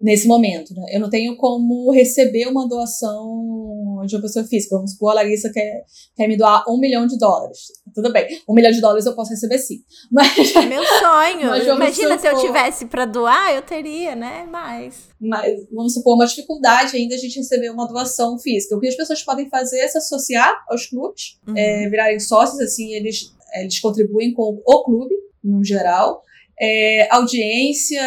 nesse 0.00 0.26
momento. 0.26 0.74
Né? 0.74 0.84
Eu 0.92 1.00
não 1.00 1.10
tenho 1.10 1.36
como 1.36 1.90
receber 1.90 2.46
uma 2.46 2.68
doação 2.68 4.02
de 4.06 4.14
uma 4.14 4.22
pessoa 4.22 4.44
física. 4.44 4.76
Vamos 4.76 4.92
supor, 4.92 5.10
a 5.10 5.14
Larissa 5.14 5.50
quer, 5.50 5.84
quer 6.14 6.28
me 6.28 6.36
doar 6.36 6.64
um 6.68 6.78
milhão 6.78 7.06
de 7.06 7.18
dólares. 7.18 7.58
Tudo 7.94 8.12
bem, 8.12 8.26
um 8.48 8.54
milhão 8.54 8.70
de 8.70 8.80
dólares 8.80 9.06
eu 9.06 9.14
posso 9.14 9.30
receber 9.30 9.58
sim. 9.58 9.78
Mas, 10.12 10.54
é 10.54 10.66
meu 10.66 10.82
sonho. 10.84 11.74
Imagina 11.74 12.16
supor, 12.16 12.20
se 12.20 12.26
eu 12.26 12.40
tivesse 12.40 12.86
para 12.86 13.06
doar, 13.06 13.54
eu 13.54 13.62
teria, 13.62 14.14
né? 14.14 14.46
Mais. 14.50 15.08
Mas 15.20 15.66
vamos 15.72 15.94
supor 15.94 16.14
uma 16.14 16.26
dificuldade 16.26 16.96
ainda 16.96 17.14
a 17.14 17.18
gente 17.18 17.38
receber 17.38 17.70
uma 17.70 17.88
doação 17.88 18.38
física. 18.38 18.76
O 18.76 18.80
que 18.80 18.88
as 18.88 18.96
pessoas 18.96 19.22
podem 19.22 19.48
fazer 19.48 19.80
é 19.80 19.88
se 19.88 19.98
associar 19.98 20.54
aos 20.68 20.86
clubes, 20.86 21.38
uhum. 21.48 21.56
é, 21.56 21.88
virarem 21.88 22.20
sócios, 22.20 22.60
assim, 22.60 22.92
eles, 22.92 23.32
eles 23.54 23.80
contribuem 23.80 24.34
com 24.34 24.60
o 24.64 24.84
clube, 24.84 25.14
no 25.42 25.64
geral. 25.64 26.22
É, 26.60 27.08
audiência, 27.10 28.02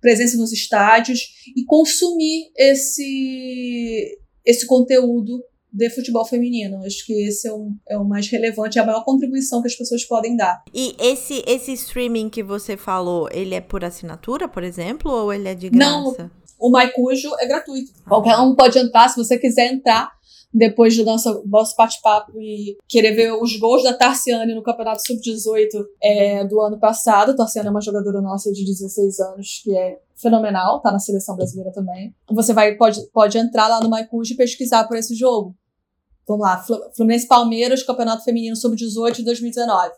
presença 0.00 0.36
nos 0.36 0.52
estádios 0.52 1.20
e 1.56 1.64
consumir 1.64 2.50
esse, 2.56 4.18
esse 4.44 4.66
conteúdo 4.66 5.42
de 5.72 5.90
futebol 5.90 6.24
feminino. 6.24 6.84
Acho 6.84 7.04
que 7.04 7.12
esse 7.26 7.46
é 7.46 7.52
o, 7.52 7.70
é 7.88 7.98
o 7.98 8.04
mais 8.04 8.28
relevante, 8.28 8.78
é 8.78 8.82
a 8.82 8.86
maior 8.86 9.04
contribuição 9.04 9.60
que 9.60 9.68
as 9.68 9.76
pessoas 9.76 10.04
podem 10.04 10.36
dar. 10.36 10.62
E 10.74 10.94
esse, 10.98 11.42
esse 11.46 11.72
streaming 11.72 12.30
que 12.30 12.42
você 12.42 12.76
falou, 12.76 13.28
ele 13.30 13.54
é 13.54 13.60
por 13.60 13.84
assinatura, 13.84 14.48
por 14.48 14.64
exemplo, 14.64 15.10
ou 15.10 15.32
ele 15.32 15.48
é 15.48 15.54
de 15.54 15.68
graça? 15.68 15.88
Não, 15.90 16.30
o 16.58 16.70
MyCujo 16.70 17.30
é 17.38 17.46
gratuito. 17.46 17.92
Qualquer 18.06 18.36
um 18.38 18.54
pode 18.54 18.78
entrar, 18.78 19.08
se 19.08 19.16
você 19.16 19.38
quiser 19.38 19.72
entrar 19.72 20.10
depois 20.52 20.96
do 20.96 21.04
nosso, 21.04 21.42
nosso 21.46 21.76
bate-papo 21.76 22.40
e 22.40 22.76
querer 22.88 23.12
ver 23.12 23.32
os 23.32 23.56
gols 23.58 23.82
da 23.82 23.92
Tarciane 23.92 24.54
no 24.54 24.62
Campeonato 24.62 25.02
Sub-18 25.06 25.68
é, 26.02 26.44
do 26.44 26.60
ano 26.60 26.78
passado. 26.78 27.36
Tarciane 27.36 27.68
é 27.68 27.70
uma 27.70 27.80
jogadora 27.80 28.20
nossa 28.20 28.50
de 28.52 28.64
16 28.64 29.20
anos 29.20 29.60
que 29.62 29.76
é 29.76 29.98
fenomenal, 30.16 30.80
tá 30.80 30.90
na 30.90 30.98
seleção 30.98 31.36
brasileira 31.36 31.72
também. 31.72 32.14
Você 32.30 32.52
vai 32.52 32.74
pode, 32.76 33.06
pode 33.12 33.38
entrar 33.38 33.68
lá 33.68 33.80
no 33.80 33.90
MyCujo 33.90 34.32
e 34.32 34.36
pesquisar 34.36 34.84
por 34.84 34.96
esse 34.96 35.14
jogo. 35.14 35.54
Vamos 36.26 36.44
lá, 36.44 36.62
Fluminense 36.94 37.26
Palmeiras, 37.26 37.82
Campeonato 37.82 38.24
Feminino 38.24 38.56
Sub-18 38.56 39.16
de 39.16 39.24
2019. 39.24 39.92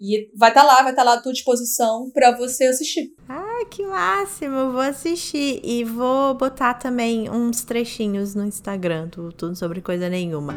E 0.00 0.30
vai 0.36 0.50
estar 0.50 0.62
tá 0.62 0.66
lá, 0.66 0.82
vai 0.82 0.92
estar 0.92 1.04
tá 1.04 1.10
lá 1.10 1.16
à 1.16 1.22
tua 1.22 1.32
disposição 1.32 2.10
para 2.10 2.36
você 2.36 2.64
assistir. 2.64 3.14
Ah, 3.28 3.43
que 3.70 3.86
máximo! 3.86 4.72
Vou 4.72 4.80
assistir 4.80 5.60
e 5.62 5.84
vou 5.84 6.34
botar 6.34 6.74
também 6.74 7.30
uns 7.30 7.62
trechinhos 7.62 8.34
no 8.34 8.44
Instagram 8.44 9.08
do 9.08 9.32
Tudo 9.32 9.54
Sobre 9.54 9.80
Coisa 9.80 10.08
Nenhuma. 10.08 10.54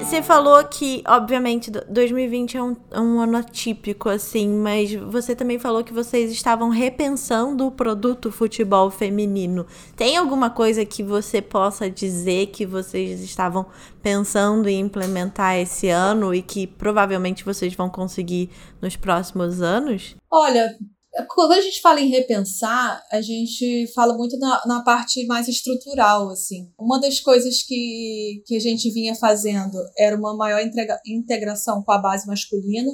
Você 0.00 0.22
falou 0.22 0.64
que, 0.64 1.04
obviamente, 1.06 1.70
2020 1.70 2.56
é 2.56 2.62
um, 2.62 2.76
um, 2.96 3.20
ano 3.20 3.36
atípico, 3.36 4.08
assim, 4.08 4.48
mas 4.48 4.92
você 4.94 5.36
também 5.36 5.58
falou 5.58 5.84
que 5.84 5.92
vocês 5.92 6.32
estavam 6.32 6.70
repensando 6.70 7.66
o 7.66 7.70
produto 7.70 8.32
futebol 8.32 8.90
feminino. 8.90 9.66
Tem 9.94 10.16
alguma 10.16 10.50
coisa 10.50 10.84
que 10.84 11.02
você 11.02 11.40
possa 11.40 11.88
dizer 11.88 12.46
que 12.46 12.66
vocês 12.66 13.20
estavam 13.20 13.66
pensando 14.02 14.68
em 14.68 14.80
implementar 14.80 15.56
esse 15.56 15.88
ano 15.88 16.34
e 16.34 16.42
que 16.42 16.66
provavelmente 16.66 17.44
vocês 17.44 17.74
vão 17.74 17.88
conseguir 17.88 18.50
nos 18.80 18.96
próximos 18.96 19.60
anos? 19.60 20.16
Olha, 20.28 20.76
quando 21.28 21.52
a 21.52 21.60
gente 21.60 21.80
fala 21.80 22.00
em 22.00 22.08
repensar, 22.08 23.02
a 23.10 23.20
gente 23.20 23.86
fala 23.94 24.16
muito 24.16 24.38
na, 24.38 24.62
na 24.66 24.82
parte 24.82 25.26
mais 25.26 25.48
estrutural, 25.48 26.30
assim. 26.30 26.70
Uma 26.78 27.00
das 27.00 27.20
coisas 27.20 27.62
que, 27.62 28.42
que 28.46 28.56
a 28.56 28.60
gente 28.60 28.90
vinha 28.90 29.14
fazendo 29.14 29.76
era 29.98 30.16
uma 30.16 30.36
maior 30.36 30.60
integra, 30.60 31.00
integração 31.06 31.82
com 31.82 31.92
a 31.92 31.98
base 31.98 32.26
masculina, 32.26 32.90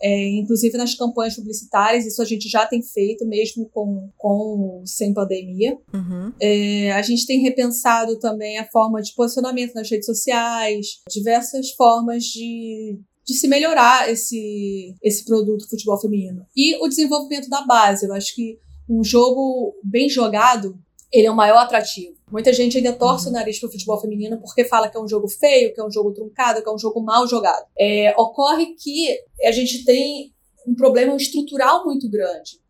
é, 0.00 0.28
inclusive 0.36 0.76
nas 0.76 0.94
campanhas 0.94 1.36
publicitárias, 1.36 2.04
isso 2.04 2.20
a 2.20 2.24
gente 2.24 2.48
já 2.48 2.66
tem 2.66 2.82
feito, 2.82 3.26
mesmo 3.26 3.68
com, 3.70 4.10
com 4.18 4.82
sem 4.84 5.14
pandemia. 5.14 5.78
Uhum. 5.94 6.32
É, 6.40 6.92
a 6.92 7.02
gente 7.02 7.26
tem 7.26 7.40
repensado 7.40 8.18
também 8.18 8.58
a 8.58 8.68
forma 8.68 9.00
de 9.00 9.14
posicionamento 9.14 9.74
nas 9.74 9.90
redes 9.90 10.06
sociais, 10.06 11.00
diversas 11.08 11.70
formas 11.70 12.24
de, 12.24 12.98
de 13.26 13.34
se 13.34 13.48
melhorar 13.48 14.08
esse, 14.10 14.94
esse 15.02 15.24
produto 15.24 15.68
futebol 15.68 16.00
feminino. 16.00 16.46
E 16.56 16.76
o 16.76 16.88
desenvolvimento 16.88 17.48
da 17.48 17.62
base. 17.62 18.06
Eu 18.06 18.12
acho 18.14 18.34
que 18.34 18.58
um 18.88 19.02
jogo 19.02 19.74
bem 19.82 20.08
jogado, 20.08 20.78
ele 21.12 21.26
é 21.26 21.30
o 21.30 21.36
maior 21.36 21.58
atrativo. 21.58 22.16
Muita 22.30 22.52
gente 22.52 22.76
ainda 22.76 22.92
torce 22.92 23.26
uhum. 23.26 23.30
o 23.30 23.34
nariz 23.34 23.58
pro 23.58 23.70
futebol 23.70 24.00
feminino 24.00 24.38
porque 24.40 24.64
fala 24.64 24.88
que 24.88 24.96
é 24.96 25.00
um 25.00 25.08
jogo 25.08 25.28
feio, 25.28 25.74
que 25.74 25.80
é 25.80 25.84
um 25.84 25.90
jogo 25.90 26.12
truncado, 26.12 26.62
que 26.62 26.68
é 26.68 26.72
um 26.72 26.78
jogo 26.78 27.00
mal 27.00 27.26
jogado. 27.26 27.66
É, 27.78 28.14
ocorre 28.16 28.74
que 28.74 29.18
a 29.44 29.50
gente 29.50 29.84
tem 29.84 30.32
um 30.66 30.74
problema 30.74 31.16
estrutural 31.16 31.84
muito 31.84 32.08
grande. 32.08 32.60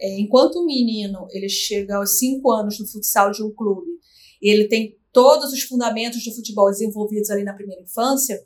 É, 0.00 0.18
enquanto 0.18 0.56
o 0.56 0.66
menino 0.66 1.28
ele 1.30 1.48
chega 1.48 1.96
aos 1.96 2.18
5 2.18 2.50
anos 2.50 2.80
no 2.80 2.86
futsal 2.86 3.30
de 3.30 3.42
um 3.42 3.52
clube 3.52 3.90
e 4.42 4.48
ele 4.48 4.66
tem 4.66 4.96
todos 5.12 5.52
os 5.52 5.62
fundamentos 5.62 6.24
do 6.24 6.34
futebol 6.34 6.70
desenvolvidos 6.70 7.30
ali 7.30 7.44
na 7.44 7.52
primeira 7.52 7.82
infância, 7.82 8.40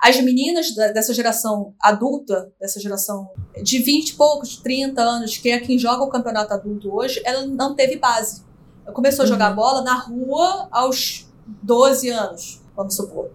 as 0.00 0.20
meninas 0.20 0.74
dessa 0.74 1.12
geração 1.12 1.74
adulta, 1.80 2.52
dessa 2.60 2.78
geração 2.80 3.28
de 3.62 3.78
20 3.80 4.10
e 4.10 4.14
poucos, 4.14 4.56
30 4.56 5.02
anos, 5.02 5.36
que 5.36 5.50
é 5.50 5.58
quem 5.58 5.78
joga 5.78 6.04
o 6.04 6.08
campeonato 6.08 6.54
adulto 6.54 6.94
hoje, 6.94 7.20
ela 7.24 7.44
não 7.46 7.74
teve 7.74 7.96
base. 7.96 8.42
Ela 8.84 8.94
começou 8.94 9.24
uhum. 9.24 9.30
a 9.30 9.34
jogar 9.34 9.50
bola 9.54 9.82
na 9.82 9.94
rua 9.94 10.68
aos 10.70 11.26
12 11.62 12.10
anos, 12.10 12.62
vamos 12.76 12.94
supor. 12.94 13.30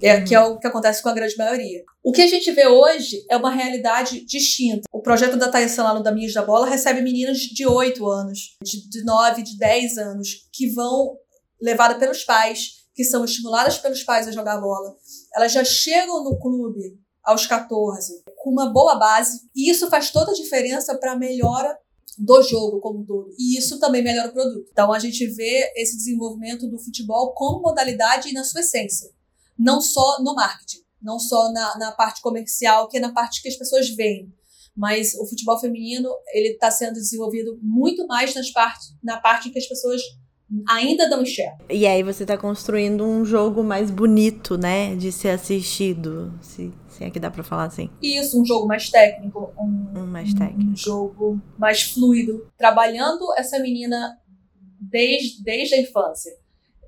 Que 0.00 0.06
é, 0.06 0.18
uhum. 0.18 0.24
que 0.24 0.34
é 0.34 0.40
o 0.40 0.58
que 0.58 0.66
acontece 0.66 1.02
com 1.02 1.08
a 1.10 1.14
grande 1.14 1.36
maioria. 1.36 1.84
O 2.02 2.12
que 2.12 2.22
a 2.22 2.26
gente 2.26 2.50
vê 2.52 2.66
hoje 2.66 3.24
é 3.30 3.36
uma 3.36 3.50
realidade 3.50 4.24
distinta. 4.24 4.82
O 4.92 5.02
projeto 5.02 5.36
da 5.36 5.48
Thaís 5.48 5.76
lá 5.76 5.92
no 5.92 6.02
Daminhos 6.02 6.32
da 6.32 6.42
Bola 6.42 6.66
recebe 6.66 7.02
meninas 7.02 7.38
de 7.38 7.66
8 7.66 8.06
anos, 8.06 8.56
de, 8.62 8.88
de 8.88 9.04
9, 9.04 9.42
de 9.42 9.58
10 9.58 9.98
anos, 9.98 10.48
que 10.52 10.70
vão 10.70 11.16
levadas 11.60 11.98
pelos 11.98 12.24
pais, 12.24 12.86
que 12.94 13.04
são 13.04 13.24
estimuladas 13.24 13.78
pelos 13.78 14.02
pais 14.02 14.26
a 14.28 14.32
jogar 14.32 14.60
bola 14.60 14.94
elas 15.36 15.52
já 15.52 15.62
chegam 15.62 16.24
no 16.24 16.38
clube 16.38 16.98
aos 17.22 17.46
14 17.46 18.24
com 18.36 18.50
uma 18.50 18.72
boa 18.72 18.94
base, 18.94 19.42
e 19.54 19.70
isso 19.70 19.90
faz 19.90 20.10
toda 20.10 20.30
a 20.30 20.34
diferença 20.34 20.96
para 20.96 21.12
a 21.12 21.18
melhora 21.18 21.76
do 22.16 22.42
jogo 22.42 22.80
como 22.80 23.04
todo. 23.04 23.34
E 23.38 23.58
isso 23.58 23.78
também 23.78 24.02
melhora 24.02 24.30
o 24.30 24.32
produto. 24.32 24.68
Então 24.70 24.92
a 24.92 24.98
gente 24.98 25.26
vê 25.26 25.72
esse 25.76 25.96
desenvolvimento 25.96 26.66
do 26.68 26.78
futebol 26.78 27.34
como 27.34 27.60
modalidade 27.60 28.30
e 28.30 28.32
na 28.32 28.44
sua 28.44 28.60
essência. 28.60 29.10
Não 29.58 29.80
só 29.80 30.22
no 30.22 30.34
marketing, 30.34 30.82
não 31.02 31.18
só 31.18 31.52
na, 31.52 31.76
na 31.76 31.92
parte 31.92 32.22
comercial, 32.22 32.88
que 32.88 32.96
é 32.96 33.00
na 33.00 33.12
parte 33.12 33.42
que 33.42 33.48
as 33.48 33.56
pessoas 33.56 33.90
veem. 33.90 34.32
Mas 34.74 35.14
o 35.14 35.26
futebol 35.26 35.58
feminino 35.58 36.08
ele 36.32 36.54
está 36.54 36.70
sendo 36.70 36.94
desenvolvido 36.94 37.58
muito 37.60 38.06
mais 38.06 38.34
nas 38.34 38.50
partes, 38.50 38.94
na 39.02 39.18
parte 39.18 39.48
em 39.48 39.52
que 39.52 39.58
as 39.58 39.66
pessoas 39.66 40.00
ainda 40.68 41.08
não 41.08 41.22
enxerga. 41.22 41.64
E 41.68 41.86
aí 41.86 42.02
você 42.02 42.24
tá 42.24 42.36
construindo 42.36 43.04
um 43.04 43.24
jogo 43.24 43.62
mais 43.62 43.90
bonito, 43.90 44.56
né? 44.56 44.94
De 44.94 45.10
ser 45.10 45.30
assistido. 45.30 46.32
Se, 46.40 46.72
se 46.88 47.04
é 47.04 47.10
que 47.10 47.18
dá 47.18 47.30
pra 47.30 47.42
falar 47.42 47.64
assim. 47.64 47.90
Isso, 48.00 48.40
um 48.40 48.44
jogo 48.44 48.66
mais 48.66 48.88
técnico. 48.88 49.52
Um, 49.58 50.00
um 50.00 50.06
mais 50.06 50.32
técnico. 50.32 50.70
Um 50.70 50.76
jogo 50.76 51.40
mais 51.58 51.82
fluido. 51.82 52.46
Trabalhando 52.56 53.24
essa 53.36 53.58
menina 53.58 54.18
desde, 54.80 55.42
desde 55.42 55.74
a 55.74 55.80
infância, 55.80 56.32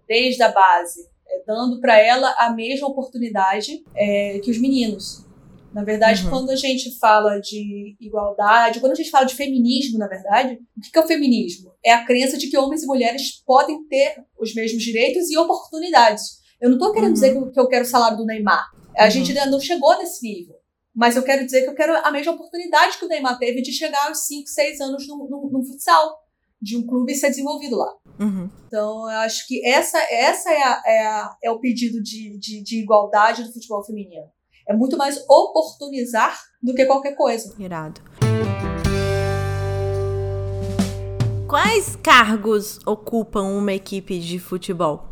desde 0.07 0.43
a 0.43 0.53
base. 0.53 1.09
É, 1.27 1.43
dando 1.47 1.81
para 1.81 1.99
ela 1.99 2.35
a 2.39 2.51
mesma 2.51 2.89
oportunidade 2.89 3.85
é, 3.95 4.39
que 4.39 4.51
os 4.51 4.59
meninos. 4.59 5.27
Na 5.73 5.85
verdade, 5.85 6.25
uhum. 6.25 6.31
quando 6.31 6.51
a 6.51 6.57
gente 6.57 6.99
fala 6.99 7.39
de 7.39 7.97
igualdade, 8.01 8.81
quando 8.81 8.93
a 8.93 8.95
gente 8.95 9.11
fala 9.11 9.27
de 9.27 9.35
feminismo, 9.35 9.99
na 9.99 10.09
verdade, 10.09 10.59
o 10.77 10.81
que 10.81 10.99
é 10.99 11.03
o 11.03 11.07
feminismo? 11.07 11.73
É 11.85 11.93
a 11.93 12.05
crença 12.05 12.39
de 12.39 12.49
que 12.49 12.57
homens 12.57 12.83
e 12.83 12.87
mulheres 12.87 13.43
podem 13.45 13.87
ter 13.87 14.25
os 14.41 14.55
mesmos 14.55 14.83
direitos 14.83 15.31
e 15.31 15.37
oportunidades. 15.37 16.39
Eu 16.61 16.71
não 16.71 16.77
estou 16.77 16.93
querendo 16.93 17.09
uhum. 17.09 17.15
dizer 17.15 17.53
que 17.53 17.61
eu 17.61 17.69
quero 17.69 17.85
o 17.85 17.89
salário 17.89 18.17
do 18.17 18.25
Neymar. 18.25 18.67
A 18.97 19.05
uhum. 19.05 19.11
gente 19.11 19.31
ainda 19.31 19.51
não 19.51 19.61
chegou 19.61 19.97
nesse 19.99 20.27
nível. 20.27 20.57
Mas 20.95 21.15
eu 21.15 21.23
quero 21.23 21.45
dizer 21.45 21.63
que 21.63 21.69
eu 21.69 21.75
quero 21.75 21.95
a 22.05 22.11
mesma 22.11 22.33
oportunidade 22.33 22.99
que 22.99 23.05
o 23.05 23.09
Neymar 23.09 23.39
teve 23.39 23.63
de 23.63 23.71
chegar 23.71 24.09
aos 24.09 24.27
5, 24.27 24.49
6 24.49 24.81
anos 24.81 25.07
no, 25.07 25.29
no, 25.29 25.51
no, 25.51 25.65
futsal, 25.65 26.19
de 26.61 26.77
um 26.77 26.85
clube 26.85 27.15
ser 27.15 27.29
desenvolvido 27.29 27.77
lá. 27.77 27.95
Uhum. 28.19 28.51
Então, 28.67 29.09
eu 29.09 29.19
acho 29.19 29.47
que 29.47 29.65
essa, 29.65 29.99
essa 30.11 30.51
é, 30.51 30.61
a, 30.61 30.83
é, 30.85 31.07
a, 31.07 31.37
é 31.45 31.51
o 31.53 31.61
pedido 31.61 32.03
de, 32.03 32.37
de, 32.39 32.65
de 32.65 32.83
igualdade 32.83 33.45
do 33.45 33.53
futebol 33.53 33.85
feminino. 33.85 34.29
É 34.69 34.75
muito 34.75 34.99
mais 34.99 35.17
oportunizar 35.27 36.39
do 36.63 36.75
que 36.75 36.85
qualquer 36.85 37.13
coisa. 37.13 37.55
Irado. 37.59 38.03
Quais 41.49 41.97
cargos 41.97 42.79
ocupam 42.85 43.45
uma 43.45 43.73
equipe 43.73 44.21
de 44.21 44.39
futebol? 44.39 45.09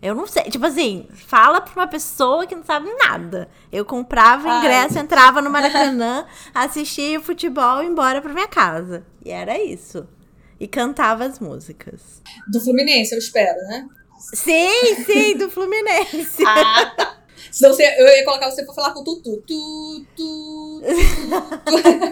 Eu 0.00 0.14
não 0.14 0.28
sei. 0.28 0.44
Tipo 0.44 0.64
assim, 0.64 1.08
fala 1.12 1.60
pra 1.60 1.72
uma 1.74 1.88
pessoa 1.88 2.46
que 2.46 2.54
não 2.54 2.62
sabe 2.62 2.88
nada. 2.94 3.50
Eu 3.72 3.84
comprava 3.84 4.48
Ai. 4.48 4.58
ingresso, 4.58 5.00
entrava 5.00 5.42
no 5.42 5.50
Maracanã, 5.50 6.24
assistia 6.54 7.20
futebol 7.20 7.82
e 7.82 7.86
ia 7.86 7.90
embora 7.90 8.22
pra 8.22 8.32
minha 8.32 8.46
casa. 8.46 9.04
E 9.24 9.30
era 9.30 9.60
isso. 9.60 10.06
E 10.60 10.68
cantava 10.68 11.24
as 11.24 11.40
músicas. 11.40 12.22
Do 12.48 12.60
Fluminense, 12.60 13.12
eu 13.12 13.18
espero, 13.18 13.58
né? 13.66 13.88
Sim, 14.34 15.04
sim, 15.04 15.36
do 15.36 15.50
Fluminense. 15.50 16.44
ah, 16.46 16.86
tá. 16.96 17.19
Senão 17.50 17.72
você, 17.72 17.82
eu 17.98 18.06
ia 18.06 18.24
colocar 18.24 18.50
você 18.50 18.64
pra 18.64 18.74
falar 18.74 18.92
com 18.92 19.00
o 19.00 19.04
Tutu. 19.04 19.42
Tu, 19.46 20.06
tu, 20.16 20.82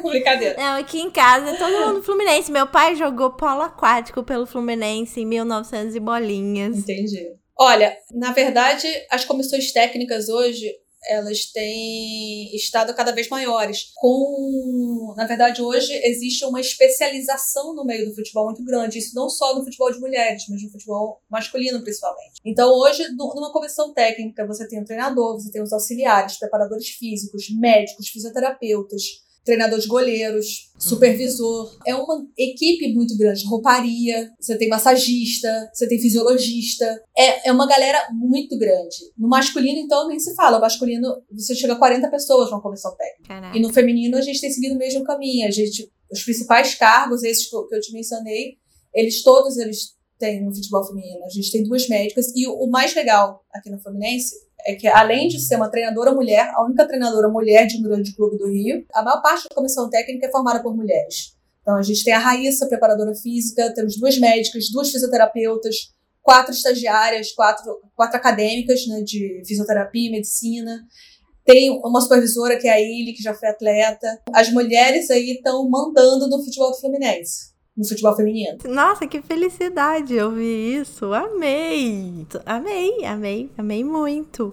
tu. 0.03 0.09
Brincadeira. 0.09 0.57
Não, 0.59 0.79
aqui 0.79 1.01
em 1.01 1.11
casa 1.11 1.57
todo 1.57 1.87
mundo 1.87 2.03
Fluminense. 2.03 2.51
Meu 2.51 2.66
pai 2.66 2.96
jogou 2.96 3.31
polo 3.31 3.62
aquático 3.62 4.22
pelo 4.22 4.46
Fluminense 4.46 5.20
em 5.20 5.27
1900 5.27 5.94
e 5.94 6.01
bolinhas. 6.01 6.79
Entendi. 6.79 7.33
Olha, 7.59 7.96
na 8.12 8.33
verdade, 8.33 8.87
as 9.11 9.24
comissões 9.24 9.72
técnicas 9.72 10.29
hoje, 10.29 10.72
elas 11.07 11.47
têm 11.47 12.55
estado 12.55 12.95
cada 12.95 13.13
vez 13.13 13.29
maiores. 13.29 13.93
Com, 13.97 15.15
na 15.17 15.27
verdade, 15.27 15.63
hoje 15.63 15.93
existe 16.05 16.45
uma 16.45 16.61
especialização 16.61 17.75
no 17.75 17.85
meio 17.85 18.07
do 18.09 18.15
futebol 18.15 18.47
muito 18.47 18.65
grande. 18.65 18.99
Isso 18.99 19.15
não 19.15 19.29
só 19.29 19.55
no 19.55 19.65
futebol 19.65 19.93
de 19.93 20.01
mulheres, 20.01 20.45
mas 20.49 20.63
no 20.63 20.71
futebol 20.71 21.21
masculino 21.31 21.83
principalmente. 21.83 22.41
Então, 22.45 22.71
hoje, 22.73 23.07
numa 23.17 23.53
comissão 23.53 23.93
técnica, 23.93 24.47
você 24.47 24.67
tem 24.67 24.81
o 24.81 24.85
treinador, 24.85 25.35
você 25.35 25.51
tem 25.51 25.63
os 25.63 25.73
auxiliares, 25.73 26.39
preparadores 26.39 26.89
físicos, 26.89 27.47
médicos, 27.51 28.09
fisioterapeutas, 28.09 29.03
treinador 29.49 29.79
de 29.79 29.87
goleiros, 29.87 30.71
supervisor. 30.79 31.75
É 31.87 31.95
uma 31.95 32.23
equipe 32.37 32.93
muito 32.93 33.17
grande. 33.17 33.47
Rouparia, 33.47 34.31
você 34.39 34.59
tem 34.59 34.69
massagista, 34.69 35.49
você 35.73 35.89
tem 35.89 35.99
fisiologista. 35.99 36.85
É, 37.17 37.49
é 37.49 37.53
uma 37.53 37.67
galera 37.67 38.09
muito 38.13 38.59
grande. 38.59 38.97
No 39.17 39.27
masculino, 39.27 39.79
então, 39.79 40.07
nem 40.07 40.21
se 40.21 40.35
fala. 40.35 40.59
No 40.59 40.61
masculino, 40.61 41.23
você 41.33 41.55
chega 41.55 41.73
a 41.73 41.79
40 41.79 42.11
pessoas 42.11 42.51
numa 42.51 42.61
comissão 42.61 42.95
técnica. 42.95 43.29
Caraca. 43.29 43.57
E 43.57 43.61
no 43.63 43.73
feminino, 43.73 44.19
a 44.19 44.21
gente 44.21 44.39
tem 44.39 44.51
seguido 44.51 44.75
o 44.75 44.79
mesmo 44.79 45.03
caminho. 45.03 45.49
A 45.49 45.51
gente, 45.51 45.91
os 46.13 46.23
principais 46.23 46.75
cargos, 46.75 47.25
esses 47.25 47.49
que 47.49 47.57
eu 47.57 47.81
te 47.81 47.93
mencionei, 47.95 48.59
eles 48.95 49.23
todos 49.23 49.57
eles 49.57 49.97
têm 50.19 50.45
no 50.45 50.55
futebol 50.55 50.85
feminino. 50.85 51.25
A 51.25 51.31
gente 51.31 51.51
tem 51.51 51.63
duas 51.63 51.89
médicas. 51.89 52.31
E 52.37 52.47
o 52.47 52.53
o 52.53 52.71
mais 52.71 52.95
legal 52.95 53.43
aqui 53.55 53.71
no 53.71 53.81
Fluminense 53.81 54.35
é 54.69 54.75
que, 54.75 54.87
além 54.87 55.29
de 55.29 55.41
ser 55.41 55.57
uma 55.57 55.71
treinadora 55.71 56.13
mulher, 56.13 56.53
a 56.55 56.63
única 56.63 56.87
treinadora 56.87 57.27
mulher 57.31 57.67
de 57.67 57.79
um 57.79 57.83
grande 57.83 58.15
clube 58.15 58.37
do 58.37 58.47
Rio, 58.47 58.85
a 58.93 59.03
maior 59.03 59.23
parte 59.23 59.49
da 59.49 59.55
comissão 59.55 59.89
técnica 59.89 60.27
é 60.27 60.31
formada 60.31 60.63
por 60.63 60.77
mulheres. 60.77 61.35
Então, 61.63 61.75
a 61.77 61.83
gente 61.83 62.05
tem 62.05 62.13
a 62.13 62.19
Raíssa, 62.19 62.67
preparadora 62.67 63.15
física, 63.15 63.73
temos 63.75 63.97
duas 63.97 64.19
médicas, 64.19 64.69
duas 64.71 64.91
fisioterapeutas, 64.91 65.91
quatro 66.21 66.53
estagiárias, 66.53 67.33
quatro, 67.33 67.81
quatro 67.97 68.19
acadêmicas 68.19 68.87
né, 68.87 69.01
de 69.01 69.43
fisioterapia 69.47 70.09
e 70.09 70.13
medicina. 70.13 70.85
Tem 71.47 71.71
uma 71.71 72.03
supervisora 72.03 72.59
que 72.59 72.69
é 72.69 72.73
a 72.73 72.79
Ili, 72.79 73.15
que 73.15 73.23
já 73.23 73.33
foi 73.33 73.49
atleta. 73.49 74.21
As 74.35 74.53
mulheres 74.53 75.11
aí 75.11 75.31
estão 75.31 75.67
mandando 75.71 76.29
no 76.29 76.45
futebol 76.45 76.73
do 76.73 76.79
Fluminense, 76.79 77.53
no 77.79 77.87
futebol 77.88 78.14
feminino. 78.17 78.59
Nossa, 78.67 79.07
que 79.07 79.23
felicidade 79.23 80.19
ouvir 80.19 80.81
isso. 80.81 81.12
Amei. 81.14 82.27
Amei, 82.45 83.05
amei, 83.05 83.51
amei 83.57 83.85
muito. 83.85 84.53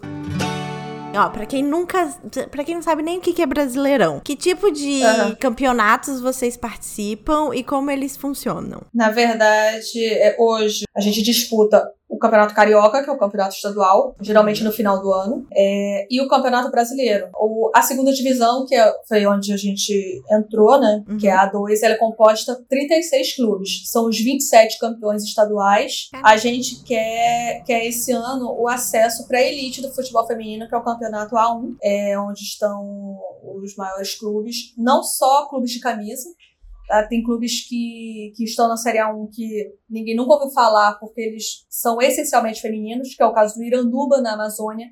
Ó, 1.17 1.29
pra 1.29 1.45
quem 1.45 1.63
nunca. 1.63 2.13
Pra 2.51 2.63
quem 2.63 2.75
não 2.75 2.81
sabe 2.81 3.01
nem 3.01 3.17
o 3.17 3.21
que 3.21 3.33
que 3.33 3.41
é 3.41 3.45
brasileirão, 3.45 4.19
que 4.23 4.35
tipo 4.35 4.69
de 4.69 5.01
Aham. 5.01 5.35
campeonatos 5.35 6.19
vocês 6.19 6.57
participam 6.57 7.55
e 7.55 7.63
como 7.63 7.89
eles 7.89 8.17
funcionam? 8.17 8.81
Na 8.93 9.09
verdade, 9.09 10.03
é, 10.05 10.35
hoje 10.38 10.83
a 10.95 10.99
gente 10.99 11.21
disputa 11.21 11.89
o 12.07 12.17
Campeonato 12.17 12.53
Carioca, 12.53 13.03
que 13.03 13.09
é 13.09 13.13
o 13.13 13.17
campeonato 13.17 13.55
estadual, 13.55 14.15
geralmente 14.21 14.63
no 14.63 14.71
final 14.71 15.01
do 15.01 15.11
ano, 15.11 15.45
é, 15.53 16.07
e 16.09 16.21
o 16.21 16.27
Campeonato 16.27 16.69
Brasileiro. 16.71 17.29
O, 17.35 17.71
a 17.75 17.81
segunda 17.81 18.13
divisão, 18.13 18.65
que 18.65 18.75
é- 18.75 18.93
foi 19.07 19.25
onde 19.25 19.51
a 19.51 19.57
gente 19.57 20.21
entrou, 20.31 20.79
né, 20.79 21.03
Uhum. 21.09 21.17
que 21.17 21.27
é 21.27 21.31
a 21.31 21.51
A2, 21.51 21.81
ela 21.83 21.95
é 21.95 21.97
composta 21.97 22.55
por 22.55 22.65
36 22.67 23.35
clubes. 23.35 23.89
São 23.89 24.05
os 24.07 24.17
27 24.17 24.77
campeões 24.79 25.23
estaduais. 25.23 26.09
A 26.23 26.37
gente 26.37 26.83
quer, 26.83 27.63
quer 27.65 27.85
esse 27.85 28.11
ano 28.11 28.55
o 28.57 28.67
acesso 28.67 29.27
para 29.27 29.39
a 29.39 29.43
elite 29.43 29.81
do 29.81 29.91
futebol 29.93 30.25
feminino, 30.27 30.67
que 30.69 30.75
é 30.75 30.77
o 30.77 30.83
Campeonato 30.83 31.35
A1, 31.35 31.75
é, 31.83 32.17
onde 32.19 32.41
estão 32.41 33.17
os 33.61 33.75
maiores 33.75 34.15
clubes, 34.15 34.73
não 34.77 35.03
só 35.03 35.47
clubes 35.49 35.71
de 35.71 35.79
camisa? 35.79 36.29
Tem 37.09 37.23
clubes 37.23 37.67
que, 37.67 38.31
que 38.35 38.43
estão 38.43 38.67
na 38.67 38.77
Série 38.77 38.99
A1 38.99 39.29
que 39.33 39.73
ninguém 39.89 40.15
nunca 40.15 40.33
ouviu 40.35 40.51
falar 40.51 40.93
porque 40.99 41.19
eles 41.21 41.65
são 41.69 42.01
essencialmente 42.01 42.61
femininos, 42.61 43.15
que 43.15 43.23
é 43.23 43.25
o 43.25 43.33
caso 43.33 43.55
do 43.55 43.63
Iranduba, 43.63 44.21
na 44.21 44.33
Amazônia, 44.33 44.87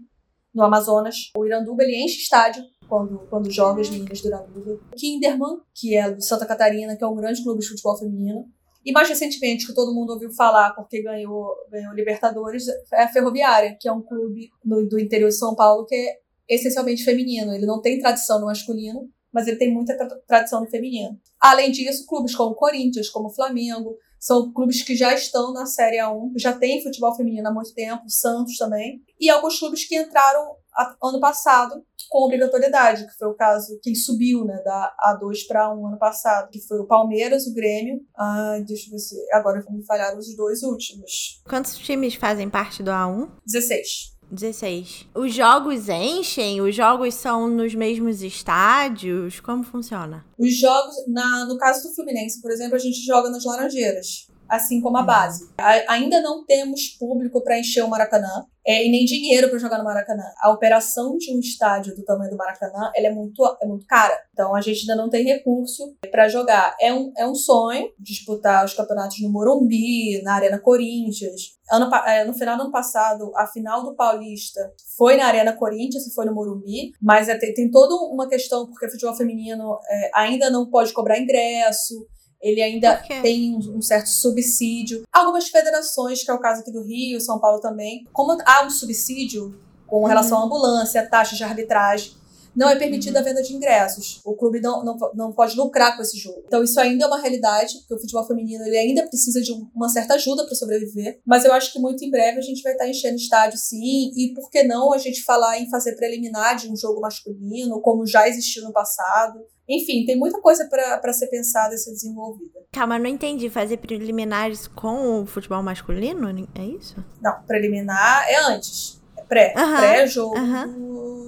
no 0.53 0.63
Amazonas. 0.63 1.15
O 1.37 1.45
Iranduba, 1.45 1.83
ele 1.83 2.03
enche 2.03 2.21
estádio 2.21 2.63
quando, 2.87 3.19
quando 3.29 3.49
joga 3.51 3.81
as 3.81 3.89
meninas 3.89 4.21
do 4.21 4.27
Iranduba. 4.27 4.79
Kinderman, 4.97 5.57
que 5.73 5.95
é 5.95 6.11
de 6.11 6.25
Santa 6.25 6.45
Catarina, 6.45 6.95
que 6.95 7.03
é 7.03 7.07
um 7.07 7.15
grande 7.15 7.43
clube 7.43 7.59
de 7.61 7.67
futebol 7.67 7.97
feminino. 7.97 8.45
E 8.85 8.91
mais 8.91 9.07
recentemente, 9.07 9.65
que 9.65 9.73
todo 9.73 9.93
mundo 9.93 10.11
ouviu 10.13 10.29
falar 10.33 10.71
porque 10.75 11.01
ganhou, 11.01 11.47
ganhou 11.71 11.93
Libertadores, 11.93 12.65
é 12.91 13.03
a 13.03 13.07
Ferroviária, 13.07 13.77
que 13.79 13.87
é 13.87 13.91
um 13.93 14.01
clube 14.01 14.49
no- 14.65 14.85
do 14.89 14.99
interior 14.99 15.29
de 15.29 15.35
São 15.37 15.55
Paulo 15.55 15.85
que 15.85 15.95
é 15.95 16.19
essencialmente 16.49 17.03
feminino. 17.03 17.53
Ele 17.53 17.65
não 17.65 17.79
tem 17.81 17.97
tradição 17.99 18.39
no 18.41 18.47
masculino, 18.47 19.09
mas 19.33 19.47
ele 19.47 19.57
tem 19.57 19.73
muita 19.73 19.97
tra- 19.97 20.19
tradição 20.27 20.61
no 20.61 20.69
feminino. 20.69 21.19
Além 21.41 21.71
disso, 21.71 22.05
clubes 22.05 22.35
como 22.35 22.55
Corinthians, 22.55 23.09
como 23.09 23.29
Flamengo, 23.29 23.97
são 24.19 24.53
clubes 24.53 24.81
que 24.81 24.95
já 24.95 25.13
estão 25.13 25.51
na 25.51 25.65
Série 25.65 25.97
A1, 25.97 26.31
já 26.37 26.53
tem 26.53 26.81
futebol 26.81 27.13
feminino 27.13 27.49
há 27.49 27.53
muito 27.53 27.73
tempo, 27.73 28.03
Santos 28.07 28.57
também, 28.57 29.01
e 29.19 29.29
alguns 29.29 29.59
clubes 29.59 29.85
que 29.85 29.97
entraram 29.97 30.55
ano 31.03 31.19
passado 31.19 31.83
com 32.09 32.25
obrigatoriedade, 32.25 33.05
que 33.07 33.17
foi 33.17 33.27
o 33.27 33.33
caso 33.33 33.79
quem 33.81 33.95
subiu, 33.95 34.45
né, 34.45 34.61
da 34.63 34.95
A2 35.03 35.47
para 35.47 35.67
A1 35.67 35.87
ano 35.87 35.97
passado, 35.97 36.49
que 36.51 36.59
foi 36.61 36.79
o 36.79 36.85
Palmeiras, 36.85 37.47
o 37.47 37.53
Grêmio, 37.53 38.01
ah, 38.15 38.59
deixa 38.65 38.87
eu 38.87 38.91
ver 38.91 38.99
se 38.99 39.15
agora 39.33 39.63
me 39.69 39.83
falharam 39.85 40.17
os 40.19 40.35
dois 40.35 40.61
últimos, 40.63 41.41
Quantos 41.49 41.77
times 41.77 42.13
fazem 42.15 42.49
parte 42.49 42.81
do 42.83 42.91
A1? 42.91 43.29
16. 43.45 44.13
16. 44.33 45.07
Os 45.13 45.33
jogos 45.33 45.87
enchem? 45.89 46.61
Os 46.61 46.75
jogos 46.75 47.13
são 47.13 47.47
nos 47.47 47.73
mesmos 47.75 48.21
estádios? 48.21 49.39
Como 49.39 49.63
funciona? 49.63 50.25
Os 50.37 50.57
jogos, 50.57 50.95
na, 51.07 51.45
no 51.45 51.57
caso 51.57 51.87
do 51.87 51.93
Fluminense, 51.95 52.41
por 52.41 52.51
exemplo, 52.51 52.75
a 52.75 52.79
gente 52.79 53.05
joga 53.05 53.29
nas 53.29 53.43
Laranjeiras, 53.45 54.27
assim 54.49 54.81
como 54.81 54.97
a 54.97 55.03
base. 55.03 55.49
A- 55.57 55.93
ainda 55.93 56.21
não 56.21 56.45
temos 56.45 56.87
público 56.99 57.41
para 57.43 57.59
encher 57.59 57.83
o 57.83 57.89
Maracanã 57.89 58.45
é, 58.65 58.85
e 58.85 58.91
nem 58.91 59.05
dinheiro 59.05 59.49
para 59.49 59.59
jogar 59.59 59.77
no 59.77 59.83
Maracanã. 59.83 60.23
A 60.41 60.51
operação 60.51 61.17
de 61.17 61.35
um 61.35 61.39
estádio 61.39 61.95
do 61.95 62.03
tamanho 62.03 62.31
do 62.31 62.37
Maracanã 62.37 62.91
ela 62.95 63.07
é, 63.07 63.11
muito, 63.11 63.43
é 63.61 63.65
muito 63.65 63.85
cara. 63.85 64.17
Então 64.31 64.55
a 64.55 64.61
gente 64.61 64.81
ainda 64.81 65.01
não 65.01 65.09
tem 65.09 65.25
recurso 65.25 65.95
para 66.09 66.27
jogar. 66.29 66.75
É 66.79 66.93
um, 66.93 67.11
é 67.17 67.27
um 67.27 67.35
sonho 67.35 67.89
disputar 67.99 68.63
os 68.65 68.73
campeonatos 68.73 69.21
no 69.21 69.29
Morumbi, 69.29 70.21
na 70.23 70.35
Arena 70.35 70.59
Corinthians. 70.59 71.57
Ano, 71.71 71.93
é, 72.05 72.25
no 72.25 72.33
final 72.33 72.57
do 72.57 72.63
ano 72.63 72.71
passado, 72.71 73.31
a 73.35 73.47
final 73.47 73.83
do 73.83 73.95
Paulista 73.95 74.73
foi 74.97 75.15
na 75.15 75.25
Arena 75.25 75.53
Corinthians 75.53 76.05
e 76.05 76.13
foi 76.13 76.25
no 76.25 76.33
Morumbi, 76.33 76.91
mas 77.01 77.29
é, 77.29 77.37
tem, 77.37 77.53
tem 77.53 77.71
toda 77.71 77.95
uma 78.13 78.27
questão, 78.27 78.67
porque 78.67 78.85
o 78.85 78.91
futebol 78.91 79.15
feminino 79.15 79.79
é, 79.89 80.11
ainda 80.13 80.49
não 80.49 80.69
pode 80.69 80.91
cobrar 80.93 81.19
ingresso, 81.19 82.05
ele 82.43 82.61
ainda 82.61 82.97
tem 83.21 83.55
um, 83.55 83.77
um 83.77 83.81
certo 83.81 84.07
subsídio. 84.07 85.03
Algumas 85.11 85.47
federações, 85.47 86.23
que 86.23 86.29
é 86.29 86.33
o 86.33 86.39
caso 86.39 86.61
aqui 86.61 86.71
do 86.71 86.83
Rio, 86.83 87.19
São 87.21 87.39
Paulo 87.39 87.59
também, 87.61 88.05
como 88.11 88.37
há 88.45 88.65
um 88.65 88.69
subsídio 88.69 89.57
com 89.87 90.05
relação 90.05 90.39
à 90.39 90.43
ambulância, 90.45 91.07
taxa 91.07 91.35
de 91.35 91.43
arbitragem, 91.43 92.11
não 92.55 92.69
é 92.69 92.75
permitida 92.75 93.19
a 93.19 93.23
venda 93.23 93.41
de 93.41 93.51
ingressos. 93.51 94.21
O 94.23 94.35
clube 94.35 94.61
não, 94.61 94.83
não, 94.83 94.95
não 95.15 95.31
pode 95.31 95.55
lucrar 95.55 95.95
com 95.95 96.03
esse 96.03 96.17
jogo. 96.19 96.43
Então 96.45 96.63
isso 96.63 96.79
ainda 96.79 97.05
é 97.05 97.07
uma 97.07 97.19
realidade, 97.19 97.79
porque 97.79 97.95
o 97.95 97.99
futebol 97.99 98.23
feminino 98.27 98.63
ele 98.63 98.77
ainda 98.77 99.07
precisa 99.07 99.41
de 99.41 99.51
um- 99.51 99.67
uma 99.75 99.89
certa 99.89 100.13
ajuda 100.13 100.45
para 100.45 100.53
sobreviver. 100.53 101.19
Mas 101.25 101.45
eu 101.45 101.53
acho 101.53 101.73
que 101.73 101.79
muito 101.79 102.03
em 102.05 102.11
breve 102.11 102.37
a 102.37 102.41
gente 102.43 102.61
vai 102.61 102.73
estar 102.73 102.87
enchendo 102.87 103.15
estádio 103.15 103.57
sim. 103.57 104.11
E 104.15 104.33
por 104.35 104.51
que 104.51 104.61
não 104.63 104.93
a 104.93 104.99
gente 104.99 105.23
falar 105.23 105.59
em 105.59 105.67
fazer 105.67 105.95
preliminar 105.95 106.55
de 106.55 106.69
um 106.71 106.75
jogo 106.75 107.01
masculino, 107.01 107.81
como 107.81 108.05
já 108.05 108.27
existiu 108.27 108.63
no 108.63 108.71
passado. 108.71 109.39
Enfim, 109.67 110.05
tem 110.05 110.17
muita 110.17 110.41
coisa 110.41 110.67
para 110.67 111.13
ser 111.13 111.27
pensada 111.27 111.73
e 111.73 111.77
ser 111.77 111.91
desenvolvida. 111.91 112.59
Calma, 112.71 112.97
eu 112.97 112.99
não 113.03 113.09
entendi. 113.09 113.49
Fazer 113.49 113.77
preliminares 113.77 114.67
com 114.67 115.21
o 115.21 115.25
futebol 115.25 115.63
masculino? 115.63 116.27
É 116.55 116.63
isso? 116.65 116.95
Não, 117.21 117.41
preliminar 117.43 118.25
é 118.29 118.35
antes. 118.43 119.01
É 119.17 119.21
pré. 119.21 119.53
Pré-jogo 119.53 120.37
aham. 120.37 120.67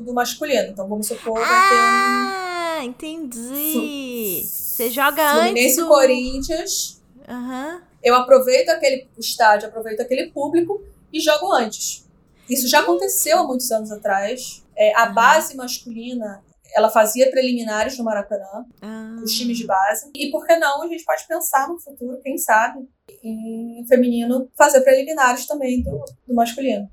do, 0.03 0.13
masculino. 0.13 0.69
Então 0.69 0.87
vamos 0.87 1.07
supor 1.07 1.39
vai 1.39 1.69
ter 1.69 1.75
um 1.75 1.79
Ah, 1.79 2.79
entendi. 2.83 4.43
Você 4.45 4.89
joga 4.89 5.23
antes 5.31 5.43
Fluminense 5.45 5.79
e 5.79 5.83
do... 5.83 5.87
Corinthians. 5.87 7.01
Aham. 7.27 7.81
Eu 8.03 8.15
aproveito 8.15 8.69
aquele 8.69 9.07
estádio, 9.17 9.67
aproveito 9.69 10.01
aquele 10.01 10.27
público 10.31 10.83
e 11.11 11.19
jogo 11.19 11.51
antes. 11.53 12.05
Isso 12.49 12.67
já 12.67 12.81
aconteceu 12.81 13.39
há 13.39 13.43
muitos 13.47 13.71
anos 13.71 13.91
atrás. 13.91 14.63
É, 14.75 14.93
a 14.95 15.07
Uhum. 15.07 15.13
base 15.15 15.55
masculina, 15.55 16.43
ela 16.75 16.89
fazia 16.89 17.31
preliminares 17.31 17.97
no 17.97 18.03
Maracanã, 18.03 18.65
Ah. 18.81 19.15
os 19.23 19.31
times 19.31 19.57
de 19.57 19.65
base. 19.65 20.11
E 20.13 20.29
por 20.29 20.45
que 20.45 20.57
não 20.57 20.83
a 20.83 20.87
gente 20.87 21.05
pode 21.05 21.25
pensar 21.25 21.69
no 21.69 21.79
futuro, 21.79 22.19
quem 22.21 22.37
sabe, 22.37 22.79
em 23.23 23.85
feminino 23.87 24.49
fazer 24.57 24.81
preliminares 24.81 25.47
também 25.47 25.81
do, 25.81 26.03
do 26.27 26.35
masculino. 26.35 26.89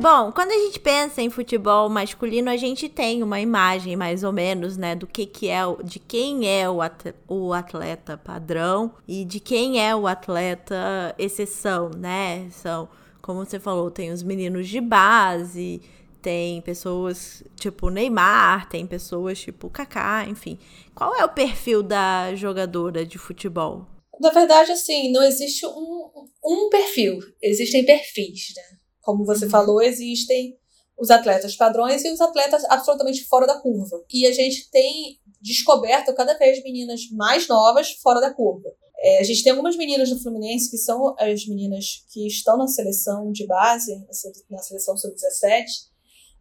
Bom, 0.00 0.32
quando 0.32 0.50
a 0.52 0.54
gente 0.54 0.80
pensa 0.80 1.20
em 1.20 1.28
futebol 1.28 1.90
masculino, 1.90 2.48
a 2.48 2.56
gente 2.56 2.88
tem 2.88 3.22
uma 3.22 3.38
imagem 3.38 3.96
mais 3.96 4.24
ou 4.24 4.32
menos, 4.32 4.78
né, 4.78 4.94
do 4.94 5.06
que 5.06 5.26
que 5.26 5.50
é, 5.50 5.60
de 5.84 5.98
quem 5.98 6.48
é 6.48 6.64
o 6.70 7.52
atleta 7.52 8.16
padrão 8.16 8.94
e 9.06 9.26
de 9.26 9.38
quem 9.38 9.86
é 9.86 9.94
o 9.94 10.06
atleta 10.06 11.14
exceção, 11.18 11.90
né? 11.90 12.48
São, 12.50 12.88
como 13.22 13.44
você 13.44 13.58
falou, 13.60 13.90
tem 13.90 14.10
os 14.10 14.22
meninos 14.22 14.68
de 14.68 14.80
base, 14.80 15.80
tem 16.22 16.60
pessoas 16.60 17.42
tipo 17.56 17.88
Neymar, 17.90 18.68
tem 18.68 18.86
pessoas 18.86 19.38
tipo 19.40 19.70
Kaká, 19.70 20.26
enfim. 20.28 20.58
Qual 20.94 21.14
é 21.14 21.24
o 21.24 21.28
perfil 21.32 21.82
da 21.82 22.34
jogadora 22.34 23.04
de 23.04 23.18
futebol? 23.18 23.86
Na 24.20 24.30
verdade, 24.30 24.70
assim, 24.72 25.10
não 25.12 25.22
existe 25.22 25.64
um, 25.66 26.10
um 26.44 26.68
perfil. 26.68 27.18
Existem 27.42 27.84
perfis, 27.86 28.52
né? 28.54 28.62
Como 29.00 29.24
você 29.24 29.46
Uhum. 29.46 29.50
falou, 29.50 29.80
existem 29.80 30.58
os 30.98 31.10
atletas 31.10 31.56
padrões 31.56 32.04
e 32.04 32.10
os 32.12 32.20
atletas 32.20 32.62
absolutamente 32.64 33.24
fora 33.24 33.46
da 33.46 33.58
curva. 33.58 34.04
E 34.12 34.26
a 34.26 34.32
gente 34.32 34.70
tem 34.70 35.18
descoberto 35.40 36.14
cada 36.14 36.34
vez 36.34 36.62
meninas 36.62 37.00
mais 37.12 37.48
novas 37.48 37.92
fora 38.02 38.20
da 38.20 38.30
curva. 38.34 38.68
É, 39.02 39.20
a 39.20 39.22
gente 39.22 39.42
tem 39.42 39.50
algumas 39.50 39.76
meninas 39.76 40.10
do 40.10 40.20
Fluminense 40.20 40.70
que 40.70 40.76
são 40.76 41.14
as 41.18 41.46
meninas 41.46 42.04
que 42.12 42.26
estão 42.26 42.58
na 42.58 42.66
seleção 42.66 43.32
de 43.32 43.46
base, 43.46 43.98
na 44.06 44.12
sele- 44.12 44.44
na 44.50 44.58
seleção 44.58 44.96
sub-17, 44.96 45.64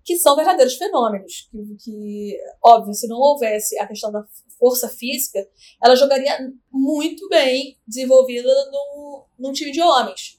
que 0.04 0.18
são 0.18 0.36
verdadeiros 0.36 0.76
fenômenos. 0.76 1.48
Que, 1.52 1.76
que, 1.84 2.38
óbvio, 2.64 2.94
se 2.94 3.08
não 3.08 3.18
houvesse 3.18 3.78
a 3.80 3.88
questão 3.88 4.12
da 4.12 4.26
força 4.58 4.90
física, 4.90 5.48
ela 5.82 5.96
jogaria 5.96 6.38
muito 6.72 7.30
bem 7.30 7.78
desenvolvida 7.88 8.50
no, 8.72 9.26
num 9.40 9.54
time 9.54 9.72
de 9.72 9.82
homens. 9.82 10.38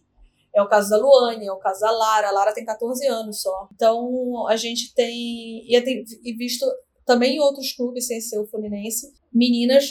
É 0.55 0.61
o 0.61 0.69
caso 0.69 0.91
da 0.91 0.99
Luane, 0.99 1.47
é 1.47 1.53
o 1.53 1.59
caso 1.59 1.81
da 1.81 1.91
Lara. 1.91 2.29
A 2.29 2.33
Lara 2.33 2.53
tem 2.53 2.65
14 2.65 3.07
anos 3.07 3.41
só. 3.41 3.69
Então, 3.73 4.47
a 4.49 4.57
gente 4.57 4.93
tem. 4.95 5.65
E 5.67 6.33
visto 6.37 6.67
também 7.07 7.37
em 7.37 7.41
outros 7.41 7.73
clubes, 7.73 8.07
sem 8.09 8.21
ser 8.21 8.39
o 8.39 8.47
Fluminense, 8.47 9.13
meninas 9.33 9.91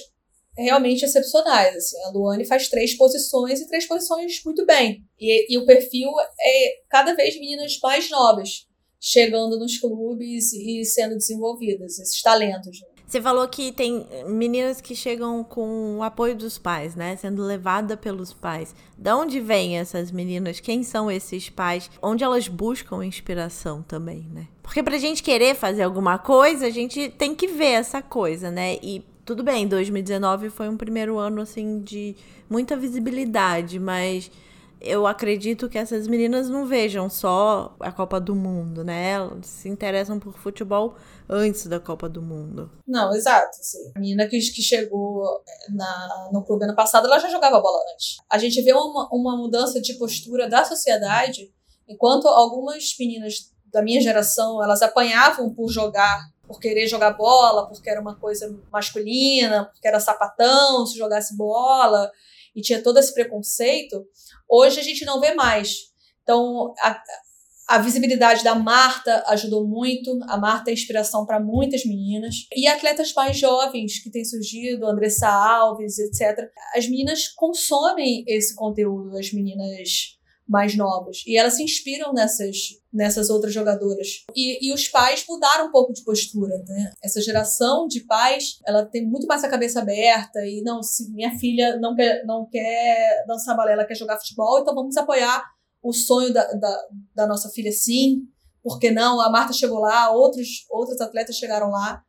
realmente 0.64 1.04
excepcionais. 1.04 1.76
Assim. 1.76 1.98
A 2.06 2.10
Luane 2.10 2.46
faz 2.46 2.70
três 2.70 2.96
posições 2.96 3.60
e 3.60 3.68
três 3.68 3.88
posições 3.88 4.42
muito 4.46 4.66
bem. 4.66 5.04
E, 5.20 5.54
e 5.54 5.58
o 5.58 5.66
perfil 5.66 6.10
é 6.42 6.74
cada 6.90 7.14
vez 7.14 7.40
meninas 7.40 7.78
mais 7.82 8.10
novas 8.10 8.68
chegando 9.02 9.58
nos 9.58 9.78
clubes 9.78 10.52
e 10.52 10.84
sendo 10.84 11.16
desenvolvidas, 11.16 11.98
esses 12.00 12.22
talentos. 12.22 12.82
Né? 12.82 12.88
Você 13.10 13.20
falou 13.20 13.48
que 13.48 13.72
tem 13.72 14.06
meninas 14.28 14.82
que 14.82 14.94
chegam 14.94 15.44
com 15.44 15.98
o 15.98 16.04
apoio 16.04 16.36
dos 16.36 16.60
pais, 16.60 16.96
né? 16.96 17.16
Sendo 17.16 17.42
levada 17.42 17.98
pelos 17.98 18.34
pais. 18.34 18.76
De 18.96 19.12
onde 19.12 19.40
vêm 19.40 19.80
essas 19.80 20.12
meninas? 20.12 20.60
Quem 20.60 20.84
são 20.84 21.10
esses 21.10 21.50
pais? 21.50 21.90
Onde 22.04 22.24
elas 22.24 22.48
buscam 22.48 23.04
inspiração 23.04 23.82
também, 23.82 24.28
né? 24.32 24.48
Porque 24.62 24.84
pra 24.84 25.00
gente 25.00 25.24
querer 25.24 25.56
fazer 25.56 25.82
alguma 25.82 26.20
coisa, 26.20 26.68
a 26.68 26.70
gente 26.70 27.10
tem 27.10 27.34
que 27.34 27.48
ver 27.48 27.72
essa 27.72 28.00
coisa, 28.00 28.52
né? 28.52 28.78
E 28.84 29.04
tudo 29.30 29.44
bem, 29.44 29.68
2019 29.68 30.50
foi 30.50 30.68
um 30.68 30.76
primeiro 30.76 31.20
ano 31.20 31.42
assim 31.42 31.82
de 31.82 32.16
muita 32.50 32.76
visibilidade, 32.76 33.78
mas 33.78 34.32
eu 34.82 35.06
acredito 35.06 35.70
que 35.70 35.78
essas 35.78 36.08
meninas 36.08 36.50
não 36.50 36.66
vejam 36.66 37.08
só 37.12 37.76
a 37.80 37.92
Copa 37.92 38.20
do 38.20 38.34
Mundo, 38.34 38.84
né? 38.84 39.12
Elas 39.12 39.46
se 39.46 39.70
interessam 39.70 40.20
por 40.20 40.36
futebol 40.40 40.96
antes 41.30 41.68
da 41.68 41.80
Copa 41.80 42.10
do 42.10 42.24
Mundo. 42.24 42.72
Não, 42.88 43.14
exato. 43.14 43.56
Assim. 43.60 43.92
A 43.96 44.00
menina 44.00 44.28
que, 44.28 44.40
que 44.40 44.64
chegou 44.64 45.44
na, 45.76 46.30
no 46.34 46.44
clube 46.44 46.66
ano 46.66 46.76
passado, 46.76 47.06
ela 47.06 47.20
já 47.20 47.30
jogava 47.30 47.62
bola 47.62 47.84
antes. 47.94 48.18
A 48.32 48.40
gente 48.40 48.60
vê 48.64 48.74
uma, 48.74 49.08
uma 49.12 49.38
mudança 49.38 49.80
de 49.80 49.94
postura 49.94 50.50
da 50.50 50.66
sociedade, 50.66 51.54
enquanto 51.88 52.28
algumas 52.28 52.96
meninas 53.00 53.52
da 53.72 53.84
minha 53.84 54.02
geração, 54.02 54.64
elas 54.64 54.82
apanhavam 54.82 55.54
por 55.54 55.70
jogar 55.70 56.20
por 56.50 56.60
querer 56.60 56.88
jogar 56.88 57.12
bola, 57.12 57.68
porque 57.68 57.88
era 57.88 58.02
uma 58.02 58.20
coisa 58.20 58.52
masculina, 58.72 59.70
porque 59.72 59.88
era 59.88 60.00
sapatão 60.00 60.84
se 60.84 60.98
jogasse 60.98 61.38
bola, 61.38 62.12
e 62.56 62.62
tinha 62.62 62.82
todo 62.82 62.98
esse 62.98 63.14
preconceito. 63.14 64.04
Hoje 64.50 64.80
a 64.80 64.84
gente 64.84 65.06
não 65.06 65.22
vê 65.22 65.36
mais. 65.36 65.92
Então, 66.24 66.74
a, 66.80 67.04
a 67.68 67.78
visibilidade 67.78 68.44
da 68.44 68.56
Marta 68.56 69.24
ajudou 69.28 69.68
muito. 69.68 70.20
A 70.24 70.38
Marta 70.38 70.72
é 70.72 70.74
inspiração 70.74 71.24
para 71.24 71.40
muitas 71.40 71.86
meninas. 71.86 72.48
E 72.52 72.68
atletas 72.68 73.14
mais 73.14 73.38
jovens 73.38 74.02
que 74.02 74.10
têm 74.10 74.26
surgido, 74.26 74.88
Andressa 74.88 75.30
Alves, 75.30 76.00
etc. 76.00 76.50
As 76.76 76.90
meninas 76.90 77.28
consomem 77.28 78.24
esse 78.28 78.56
conteúdo, 78.56 79.16
as 79.16 79.32
meninas 79.32 80.18
mais 80.50 80.76
novas. 80.76 81.24
E 81.28 81.38
elas 81.38 81.54
se 81.54 81.64
inspiram 81.64 82.12
nessas, 82.12 82.58
nessas 82.92 83.30
outras 83.30 83.54
jogadoras. 83.54 84.26
E, 84.36 84.68
e 84.68 84.74
os 84.74 84.88
pais 84.88 85.24
mudaram 85.30 85.68
um 85.68 85.72
pouco 85.72 85.94
de 85.94 86.04
postura, 86.04 86.58
né? 86.68 86.92
Essa 87.04 87.22
geração 87.22 87.88
de 87.88 88.00
pais, 88.02 88.58
ela 88.66 88.84
tem 88.84 89.06
muito 89.06 89.28
mais 89.28 89.44
a 89.44 89.50
cabeça 89.50 89.80
aberta 89.80 90.40
e 90.44 90.64
não, 90.64 90.82
se 90.82 91.12
minha 91.12 91.38
filha 91.38 91.78
não 91.78 91.96
quer, 91.96 92.26
não 92.26 92.48
quer 92.50 93.24
dançar 93.28 93.56
balé, 93.56 93.74
ela 93.74 93.86
quer 93.86 93.96
jogar 93.96 94.18
futebol, 94.18 94.60
então 94.60 94.74
vamos 94.74 94.98
apoiar 94.98 95.46
o 95.84 95.94
sonho 95.94 96.34
da, 96.34 96.44
da, 96.54 96.82
da 97.16 97.28
nossa 97.28 97.50
filha 97.50 97.72
sim. 97.72 98.24
Por 98.64 98.80
que 98.80 98.90
não? 98.90 99.22
A 99.22 99.30
Marta 99.30 99.54
chegou 99.54 99.80
lá, 99.80 100.12
outros, 100.12 100.66
outros 100.72 101.00
atletas 101.00 101.36
chegaram 101.36 101.70
lá. 101.70 102.04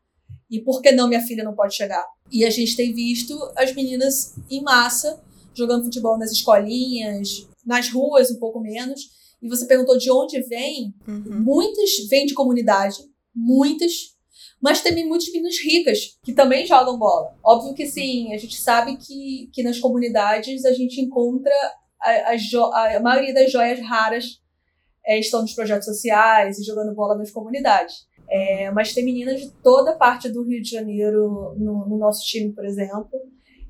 E 0.50 0.61
por 0.61 0.81
que 0.81 0.90
não 0.90 1.09
minha 1.09 1.20
filha 1.20 1.44
não 1.44 1.55
pode 1.55 1.76
chegar? 1.76 2.05
E 2.33 2.44
a 2.44 2.50
gente 2.50 2.74
tem 2.74 2.92
visto 2.92 3.38
as 3.57 3.72
meninas 3.74 4.35
em 4.50 4.62
massa 4.62 5.22
jogando 5.55 5.85
futebol 5.85 6.18
nas 6.18 6.33
escolinhas, 6.33 7.46
nas 7.64 7.88
ruas 7.88 8.31
um 8.31 8.38
pouco 8.38 8.61
menos. 8.61 9.01
E 9.42 9.49
você 9.49 9.66
perguntou 9.66 9.96
de 9.96 10.11
onde 10.11 10.40
vem. 10.42 10.94
Uhum. 11.07 11.42
Muitas 11.42 11.90
vêm 12.09 12.27
de 12.27 12.35
comunidade, 12.35 12.99
muitas. 13.35 14.16
Mas 14.61 14.83
também 14.83 15.07
muitas 15.07 15.33
meninas 15.33 15.59
ricas 15.59 16.18
que 16.23 16.33
também 16.33 16.66
jogam 16.66 16.99
bola. 16.99 17.35
Óbvio 17.42 17.75
que 17.75 17.87
sim, 17.87 18.35
a 18.35 18.38
gente 18.38 18.61
sabe 18.61 18.96
que, 18.96 19.51
que 19.53 19.62
nas 19.62 19.79
comunidades 19.79 20.64
a 20.64 20.73
gente 20.73 21.01
encontra 21.01 21.53
a, 22.01 22.33
a, 22.33 22.96
a 22.96 23.01
maioria 23.01 23.33
das 23.33 23.51
joias 23.51 23.81
raras 23.81 24.40
é, 25.07 25.18
estão 25.18 25.40
nos 25.40 25.55
projetos 25.55 25.87
sociais 25.87 26.59
e 26.59 26.64
jogando 26.64 26.94
bola 26.94 27.16
nas 27.16 27.31
comunidades. 27.31 28.07
É, 28.29 28.70
mas 28.70 28.92
tem 28.92 29.05
meninas 29.05 29.40
de 29.40 29.51
toda 29.62 29.96
parte 29.96 30.29
do 30.29 30.44
Rio 30.44 30.62
de 30.62 30.70
Janeiro 30.70 31.55
no, 31.57 31.88
no 31.88 31.99
nosso 31.99 32.25
time, 32.25 32.53
por 32.53 32.64
exemplo 32.64 33.11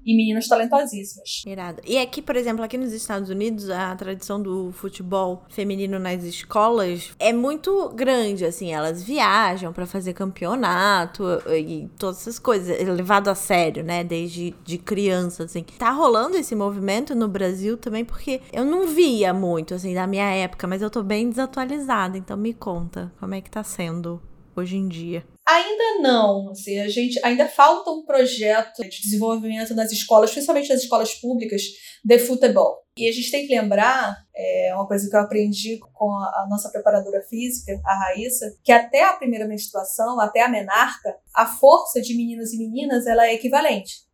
e 0.04 0.16
meninas 0.16 0.48
talentosíssimas. 0.48 1.42
Irado. 1.46 1.82
E 1.86 1.98
aqui, 1.98 2.22
por 2.22 2.36
exemplo, 2.36 2.64
aqui 2.64 2.78
nos 2.78 2.92
Estados 2.92 3.30
Unidos, 3.30 3.70
a 3.70 3.94
tradição 3.96 4.40
do 4.40 4.72
futebol 4.72 5.44
feminino 5.48 5.98
nas 5.98 6.24
escolas 6.24 7.12
é 7.18 7.32
muito 7.32 7.88
grande, 7.90 8.44
assim, 8.44 8.72
elas 8.72 9.02
viajam 9.02 9.72
para 9.72 9.86
fazer 9.86 10.12
campeonato 10.12 11.24
e 11.48 11.88
todas 11.98 12.20
essas 12.20 12.38
coisas, 12.38 12.68
é 12.68 12.84
levado 12.84 13.28
a 13.28 13.34
sério, 13.34 13.82
né, 13.84 14.02
desde 14.02 14.54
de 14.64 14.78
criança, 14.78 15.44
assim. 15.44 15.64
Tá 15.78 15.90
rolando 15.90 16.36
esse 16.36 16.54
movimento 16.54 17.14
no 17.14 17.28
Brasil 17.28 17.76
também, 17.76 18.04
porque 18.04 18.40
eu 18.52 18.64
não 18.64 18.86
via 18.86 19.32
muito, 19.32 19.74
assim, 19.74 19.94
da 19.94 20.06
minha 20.06 20.30
época, 20.30 20.66
mas 20.66 20.82
eu 20.82 20.90
tô 20.90 21.02
bem 21.02 21.28
desatualizada, 21.28 22.16
então 22.16 22.36
me 22.36 22.54
conta 22.54 23.12
como 23.20 23.34
é 23.34 23.40
que 23.40 23.50
tá 23.50 23.62
sendo 23.62 24.20
hoje 24.56 24.76
em 24.76 24.88
dia. 24.88 25.24
Ainda 25.50 26.00
não, 26.00 26.50
assim, 26.50 26.78
a 26.78 26.88
gente 26.88 27.18
ainda 27.24 27.48
falta 27.48 27.90
um 27.90 28.04
projeto 28.04 28.82
de 28.82 29.02
desenvolvimento 29.02 29.74
nas 29.74 29.90
escolas, 29.90 30.30
principalmente 30.30 30.68
nas 30.68 30.82
escolas 30.82 31.12
públicas, 31.14 31.62
de 32.04 32.18
futebol. 32.20 32.84
E 32.96 33.08
a 33.08 33.12
gente 33.12 33.32
tem 33.32 33.48
que 33.48 33.56
lembrar, 33.56 34.16
é 34.32 34.72
uma 34.72 34.86
coisa 34.86 35.10
que 35.10 35.16
eu 35.16 35.20
aprendi 35.20 35.80
com 35.92 36.08
a, 36.12 36.44
a 36.44 36.46
nossa 36.48 36.70
preparadora 36.70 37.20
física, 37.22 37.80
a 37.84 37.94
Raíssa, 37.94 38.56
que 38.62 38.70
até 38.70 39.02
a 39.02 39.14
primeira 39.14 39.48
menstruação, 39.48 40.20
até 40.20 40.40
a 40.42 40.48
menarca, 40.48 41.16
a 41.34 41.46
força 41.46 42.00
de 42.00 42.16
meninos 42.16 42.52
e 42.52 42.58
meninas 42.58 43.04
ela 43.08 43.26
é 43.26 43.34
equivalente. 43.34 44.04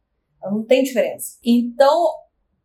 Ela 0.42 0.53
não 0.53 0.64
tem 0.64 0.83
diferença. 0.83 1.37
Então, 1.44 2.14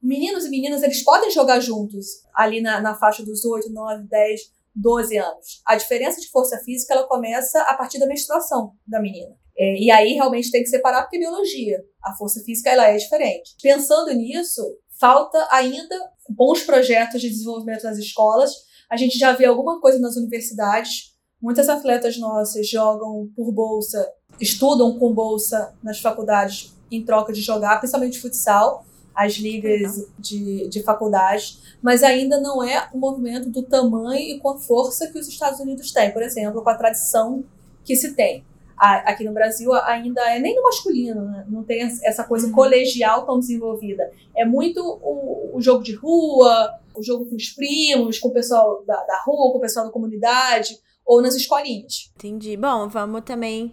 meninos 0.02 0.46
e 0.46 0.50
meninas, 0.50 0.82
eles 0.82 1.04
podem 1.04 1.30
jogar 1.30 1.60
juntos 1.60 2.24
ali 2.34 2.62
na, 2.62 2.80
na 2.80 2.96
faixa 2.96 3.22
dos 3.22 3.44
8, 3.44 3.70
9, 3.70 4.08
10, 4.08 4.42
12 4.76 5.18
anos. 5.18 5.62
A 5.66 5.76
diferença 5.76 6.20
de 6.20 6.30
força 6.30 6.58
física 6.60 6.94
ela 6.94 7.08
começa 7.08 7.62
a 7.64 7.74
partir 7.76 8.00
da 8.00 8.08
menstruação 8.08 8.74
da 8.88 9.02
menina. 9.02 9.36
É, 9.58 9.78
e 9.78 9.92
aí 9.92 10.14
realmente 10.14 10.50
tem 10.50 10.64
que 10.64 10.70
separar 10.70 11.04
porque 11.04 11.18
é 11.18 11.20
biologia. 11.20 11.80
A 12.04 12.14
força 12.14 12.42
física 12.42 12.70
ela 12.70 12.88
é 12.88 12.98
diferente. 12.98 13.56
Pensando 13.62 14.12
nisso, 14.14 14.62
falta 15.00 15.48
ainda 15.52 15.96
bons 16.30 16.64
projetos 16.64 17.22
de 17.22 17.30
desenvolvimento 17.30 17.84
nas 17.84 17.98
escolas. 17.98 18.52
A 18.90 18.98
gente 18.98 19.18
já 19.18 19.34
vê 19.34 19.46
alguma 19.46 19.80
coisa 19.80 20.00
nas 20.00 20.16
universidades. 20.16 21.12
Muitas 21.42 21.70
atletas 21.70 22.18
nossas 22.18 22.70
jogam 22.70 23.30
por 23.36 23.52
bolsa, 23.52 24.08
estudam 24.40 24.98
com 24.98 25.14
bolsa 25.14 25.76
nas 25.84 26.00
faculdades 26.00 26.74
em 26.92 27.04
troca 27.04 27.34
de 27.34 27.42
jogar, 27.42 27.78
principalmente 27.80 28.20
futsal 28.20 28.86
as 29.16 29.34
ligas 29.34 30.08
de, 30.18 30.68
de 30.68 30.84
faculdade, 30.84 31.60
mas 31.82 32.04
ainda 32.04 32.40
não 32.40 32.64
é 32.64 32.90
um 32.94 33.00
movimento 33.00 33.50
do 33.50 33.64
tamanho 33.64 34.20
e 34.20 34.40
com 34.40 34.50
a 34.50 34.58
força 34.58 35.12
que 35.12 35.20
os 35.20 35.28
Estados 35.28 35.60
Unidos 35.60 35.92
têm, 35.92 36.12
por 36.12 36.22
exemplo, 36.22 36.62
com 36.62 36.70
a 36.70 36.76
tradição 36.76 37.44
que 37.84 37.96
se 37.96 38.16
tem. 38.16 38.44
Aqui 38.78 39.24
no 39.24 39.32
Brasil 39.32 39.72
ainda 39.74 40.22
é 40.22 40.40
nem 40.40 40.56
no 40.56 40.64
masculino, 40.64 41.22
né? 41.22 41.46
não 41.48 41.64
tem 41.64 41.84
essa 41.84 42.24
coisa 42.24 42.48
uhum. 42.48 42.54
colegial 42.54 43.28
tão 43.28 43.38
desenvolvida. 43.38 44.12
É 44.36 44.44
muito 44.44 44.82
o, 44.82 45.56
o, 45.56 45.62
jogo 45.62 45.84
de 45.84 45.94
rua, 45.94 46.80
o 46.96 47.04
jogo 47.04 47.28
com 47.28 47.36
os 47.36 47.50
primos, 47.50 48.18
com 48.18 48.30
o 48.30 48.34
pessoal 48.34 48.84
da, 48.88 48.96
da 48.96 49.22
rua, 49.24 49.52
com 49.52 49.60
o 49.60 49.62
pessoal 49.62 49.86
da 49.86 49.92
comunidade, 49.92 50.80
ou 51.06 51.22
nas 51.22 51.36
escolinhas. 51.36 52.12
Entendi. 52.16 52.58
Bom, 52.58 52.88
vamos 52.88 53.22
também 53.24 53.72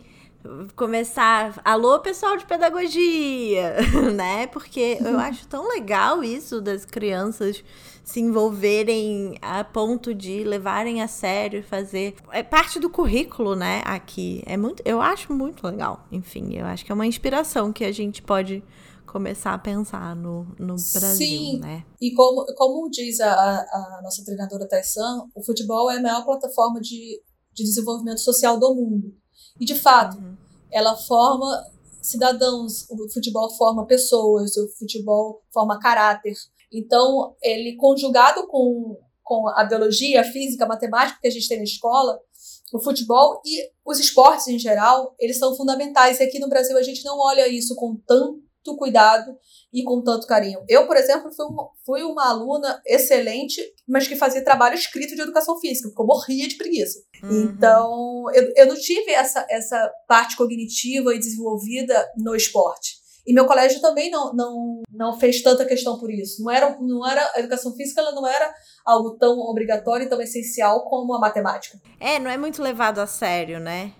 começar. 0.75 1.61
Alô, 1.65 1.99
pessoal 2.01 2.37
de 2.37 2.47
pedagogia, 2.47 3.77
né? 4.15 4.47
Porque 4.47 4.99
eu 5.01 5.19
acho 5.19 5.47
tão 5.47 5.69
legal 5.69 6.23
isso 6.23 6.61
das 6.61 6.85
crianças 6.85 7.63
se 8.05 8.21
envolverem 8.21 9.37
a 9.43 9.63
ponto 9.63 10.15
de 10.15 10.43
levarem 10.43 11.03
a 11.03 11.09
sério 11.09 11.63
fazer. 11.63 12.15
É 12.33 12.43
parte 12.43 12.81
do 12.81 12.89
currículo, 12.89 13.55
né? 13.55 13.83
Aqui. 13.85 14.43
É 14.47 14.57
muito, 14.57 14.83
eu 14.85 15.01
acho 15.01 15.33
muito 15.33 15.67
legal. 15.67 16.07
Enfim, 16.11 16.55
eu 16.55 16.65
acho 16.67 16.85
que 16.85 16.91
é 16.91 16.95
uma 16.95 17.07
inspiração 17.07 17.73
que 17.73 17.85
a 17.85 17.93
gente 17.93 18.23
pode 18.23 18.65
começar 19.07 19.55
a 19.55 19.59
pensar 19.59 20.15
no, 20.15 20.45
no 20.59 20.77
Brasil, 20.77 21.17
Sim. 21.17 21.61
né? 21.61 21.85
E 22.01 22.15
como, 22.15 22.45
como 22.55 22.91
diz 22.91 23.21
a, 23.21 23.33
a 23.33 24.01
nossa 24.03 24.25
treinadora 24.25 24.69
Taissan, 24.69 25.27
o 25.35 25.43
futebol 25.43 25.91
é 25.91 25.99
a 25.99 26.03
maior 26.03 26.25
plataforma 26.25 26.81
de, 26.81 27.21
de 27.53 27.65
desenvolvimento 27.65 28.21
social 28.21 28.59
do 28.59 28.75
mundo. 28.75 29.15
E, 29.61 29.65
de 29.65 29.75
fato, 29.75 30.17
uhum. 30.17 30.37
ela 30.71 30.97
forma 30.97 31.67
cidadãos, 32.03 32.89
o 32.91 33.09
futebol 33.09 33.51
forma 33.57 33.87
pessoas, 33.87 34.57
o 34.57 34.69
futebol 34.79 35.43
forma 35.53 35.79
caráter. 35.79 36.35
Então, 36.73 37.35
ele 37.43 37.77
conjugado 37.77 38.47
com, 38.47 38.97
com 39.23 39.49
a 39.49 39.65
biologia, 39.65 40.21
a 40.21 40.25
física, 40.25 40.65
a 40.65 40.69
matemática 40.69 41.19
que 41.21 41.29
a 41.29 41.31
gente 41.31 41.49
tem 41.49 41.59
na 41.59 41.65
escola, 41.65 42.19
o 42.73 42.81
futebol 42.81 43.41
e 43.45 43.71
os 43.85 43.99
esportes 43.99 44.47
em 44.49 44.59
geral, 44.59 45.15
eles 45.19 45.39
são 45.39 45.55
fundamentais. 45.55 46.21
E 46.21 46.23
aqui 46.23 46.39
no 46.39 46.49
Brasil 46.49 46.77
a 46.77 46.83
gente 46.83 47.05
não 47.05 47.19
olha 47.19 47.49
isso 47.49 47.75
com 47.75 47.97
tanto 48.07 48.77
cuidado 48.77 49.37
e 49.73 49.83
com 49.83 50.03
tanto 50.03 50.27
carinho. 50.27 50.63
Eu, 50.69 50.87
por 50.87 50.97
exemplo, 50.97 51.33
fui 51.33 51.47
uma, 51.47 51.71
fui 51.85 52.03
uma 52.03 52.29
aluna 52.29 52.81
excelente, 52.87 53.61
mas 53.87 54.07
que 54.07 54.17
fazia 54.17 54.45
trabalho 54.45 54.75
escrito 54.75 55.15
de 55.15 55.23
educação 55.23 55.59
física, 55.59 55.89
porque 55.89 56.03
eu 56.03 56.07
morria 56.07 56.49
de 56.49 56.57
preguiça. 56.57 57.01
Uhum. 57.23 57.43
Então, 57.43 58.25
eu, 58.33 58.53
eu 58.57 58.67
não 58.67 58.75
tive 58.75 59.11
essa, 59.13 59.47
essa 59.51 59.91
parte 60.07 60.37
cognitiva 60.37 61.15
e 61.15 61.19
desenvolvida 61.19 62.11
no 62.17 62.35
esporte. 62.35 62.99
E 63.27 63.33
meu 63.35 63.45
colégio 63.47 63.81
também 63.83 64.11
não, 64.11 64.33
não, 64.33 64.83
não 64.91 65.19
fez 65.19 65.43
tanta 65.43 65.67
questão 65.67 65.99
por 65.99 66.11
isso. 66.11 66.43
Não 66.43 66.51
era, 66.51 66.79
não 66.81 67.07
era 67.07 67.31
a 67.35 67.41
educação 67.41 67.75
física, 67.75 68.01
ela 68.01 68.13
não 68.13 68.27
era 68.27 68.55
algo 68.87 69.19
tão 69.19 69.39
obrigatório 69.39 70.07
e 70.07 70.09
tão 70.09 70.19
essencial 70.23 70.89
como 70.89 71.13
a 71.15 71.21
matemática. 71.21 71.79
É, 72.01 72.19
não 72.19 72.31
é 72.31 72.39
muito 72.39 72.63
levado 72.63 73.01
a 73.01 73.07
sério, 73.07 73.61
né? 73.61 73.93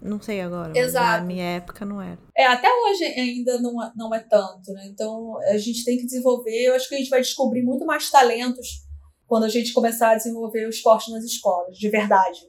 Não 0.00 0.20
sei 0.20 0.40
agora. 0.40 0.76
Exato. 0.76 1.20
Na 1.20 1.24
minha 1.24 1.44
época 1.44 1.84
não 1.84 2.02
era. 2.02 2.18
É, 2.36 2.44
até 2.46 2.68
hoje 2.68 3.04
ainda 3.04 3.60
não, 3.60 3.80
é, 3.82 3.92
não 3.94 4.14
é 4.14 4.18
tanto, 4.18 4.72
né? 4.72 4.86
Então 4.86 5.38
a 5.48 5.56
gente 5.58 5.84
tem 5.84 5.96
que 5.96 6.04
desenvolver. 6.04 6.64
Eu 6.64 6.74
acho 6.74 6.88
que 6.88 6.96
a 6.96 6.98
gente 6.98 7.10
vai 7.10 7.20
descobrir 7.20 7.62
muito 7.62 7.86
mais 7.86 8.10
talentos 8.10 8.82
quando 9.32 9.44
a 9.44 9.48
gente 9.48 9.72
começar 9.72 10.10
a 10.10 10.14
desenvolver 10.14 10.66
o 10.66 10.68
esporte 10.68 11.10
nas 11.10 11.24
escolas, 11.24 11.78
de 11.78 11.88
verdade. 11.88 12.44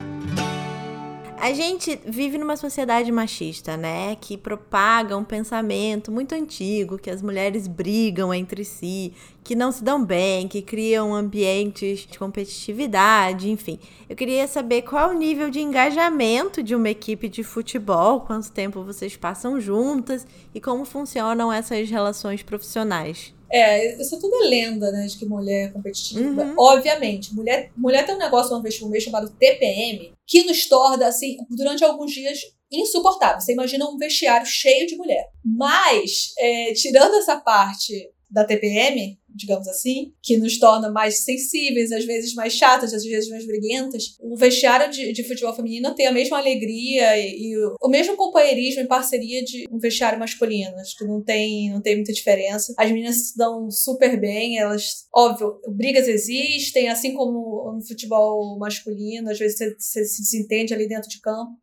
A 1.37 1.53
gente 1.53 1.97
vive 2.05 2.37
numa 2.37 2.57
sociedade 2.57 3.09
machista, 3.09 3.77
né? 3.77 4.17
Que 4.19 4.35
propaga 4.35 5.15
um 5.15 5.23
pensamento 5.23 6.11
muito 6.11 6.35
antigo, 6.35 6.97
que 6.97 7.09
as 7.09 7.21
mulheres 7.21 7.69
brigam 7.69 8.33
entre 8.33 8.65
si, 8.65 9.13
que 9.45 9.55
não 9.55 9.71
se 9.71 9.81
dão 9.81 10.03
bem, 10.03 10.45
que 10.45 10.61
criam 10.61 11.15
ambientes 11.15 11.99
de 11.99 12.19
competitividade, 12.19 13.49
enfim. 13.49 13.79
Eu 14.09 14.15
queria 14.17 14.45
saber 14.45 14.81
qual 14.81 15.09
é 15.09 15.15
o 15.15 15.17
nível 15.17 15.49
de 15.49 15.61
engajamento 15.61 16.61
de 16.61 16.75
uma 16.75 16.89
equipe 16.89 17.29
de 17.29 17.43
futebol, 17.43 18.19
quanto 18.19 18.51
tempo 18.51 18.83
vocês 18.83 19.15
passam 19.15 19.57
juntas 19.57 20.27
e 20.53 20.59
como 20.59 20.83
funcionam 20.83 21.49
essas 21.49 21.89
relações 21.89 22.43
profissionais. 22.43 23.33
É, 23.53 24.01
isso 24.01 24.19
tudo 24.19 24.35
é 24.43 24.47
lenda, 24.47 24.91
né? 24.91 25.05
De 25.05 25.15
que 25.15 25.25
mulher 25.27 25.67
é 25.67 25.71
competitiva. 25.71 26.43
Uhum. 26.43 26.55
Obviamente. 26.57 27.35
Mulher, 27.35 27.71
mulher 27.77 28.03
tem 28.03 28.15
um 28.15 28.19
negócio 28.19 28.51
uma 28.51 28.63
vez 28.63 28.79
por 28.79 28.89
mês 28.89 29.03
chamado 29.03 29.29
TPM, 29.29 30.11
que 30.25 30.43
nos 30.43 30.65
torna, 30.67 31.05
assim, 31.05 31.37
durante 31.51 31.83
alguns 31.83 32.11
dias 32.11 32.39
insuportável. 32.71 33.39
Você 33.39 33.53
imagina 33.53 33.87
um 33.87 33.97
vestiário 33.97 34.47
cheio 34.47 34.87
de 34.87 34.95
mulher. 34.95 35.29
Mas, 35.45 36.33
é, 36.39 36.73
tirando 36.73 37.13
essa 37.15 37.39
parte 37.39 38.09
da 38.27 38.43
TPM, 38.43 39.19
digamos 39.35 39.67
assim, 39.67 40.13
que 40.21 40.37
nos 40.37 40.59
torna 40.59 40.91
mais 40.91 41.19
sensíveis, 41.19 41.91
às 41.91 42.05
vezes 42.05 42.33
mais 42.33 42.53
chatas, 42.53 42.93
às 42.93 43.03
vezes 43.03 43.29
mais 43.29 43.45
briguentas, 43.45 44.15
o 44.19 44.35
vestiário 44.35 44.91
de, 44.91 45.11
de 45.11 45.23
futebol 45.23 45.53
feminino 45.53 45.95
tem 45.95 46.07
a 46.07 46.11
mesma 46.11 46.37
alegria 46.37 47.17
e, 47.17 47.49
e 47.49 47.57
o, 47.57 47.75
o, 47.81 47.89
mesmo 47.89 48.15
companheirismo 48.15 48.81
e 48.81 48.87
parceria 48.87 49.43
de 49.43 49.65
um 49.71 49.79
vestiário 49.79 50.19
masculino. 50.19 50.75
Acho 50.77 50.97
que 50.97 51.05
não 51.05 51.21
tem, 51.21 51.71
não 51.71 51.81
tem 51.81 51.95
muita 51.95 52.13
diferença. 52.13 52.73
As 52.77 52.91
meninas 52.91 53.29
se 53.29 53.37
dão 53.37 53.69
super 53.71 54.19
bem, 54.19 54.59
elas, 54.59 55.07
óbvio, 55.13 55.59
brigas 55.69 56.07
existem, 56.07 56.89
assim 56.89 57.13
como 57.13 57.73
no 57.73 57.81
futebol 57.85 58.57
masculino, 58.57 59.29
às 59.29 59.39
vezes 59.39 59.57
você, 59.57 59.75
você 59.77 60.05
se 60.05 60.21
desentende 60.21 60.73
ali 60.73 60.87
dentro 60.87 61.09
de 61.09 61.19
campo, 61.19 61.53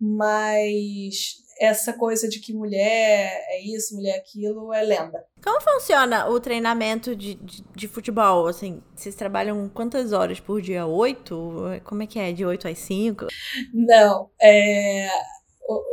mas 0.00 1.42
essa 1.62 1.92
coisa 1.92 2.28
de 2.28 2.40
que 2.40 2.52
mulher 2.52 3.46
é 3.48 3.60
isso, 3.60 3.94
mulher 3.94 4.16
é 4.16 4.18
aquilo, 4.18 4.74
é 4.74 4.82
lenda. 4.82 5.24
Como 5.40 5.60
funciona 5.60 6.28
o 6.28 6.40
treinamento 6.40 7.14
de, 7.14 7.36
de, 7.36 7.62
de, 7.62 7.86
futebol? 7.86 8.48
Assim, 8.48 8.82
vocês 8.92 9.14
trabalham 9.14 9.68
quantas 9.68 10.12
horas 10.12 10.40
por 10.40 10.60
dia? 10.60 10.84
Oito? 10.84 11.52
Como 11.84 12.02
é 12.02 12.06
que 12.08 12.18
é? 12.18 12.32
De 12.32 12.44
oito 12.44 12.66
às 12.66 12.80
cinco? 12.80 13.28
Não. 13.72 14.28
É, 14.42 15.08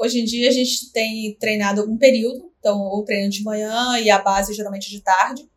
hoje 0.02 0.22
em 0.22 0.26
dia 0.26 0.50
a 0.50 0.52
gente 0.52 0.92
tem 0.92 1.38
treinado 1.40 1.84
um 1.84 2.00
período, 2.00 2.52
então 2.58 2.80
ou 2.80 3.06
treino 3.06 3.30
de 3.30 3.44
manhã 3.44 4.00
e 4.00 4.10
a 4.10 4.18
base 4.18 4.56
geralmente 4.56 4.90
de 4.90 5.02
tarde. 5.02 5.48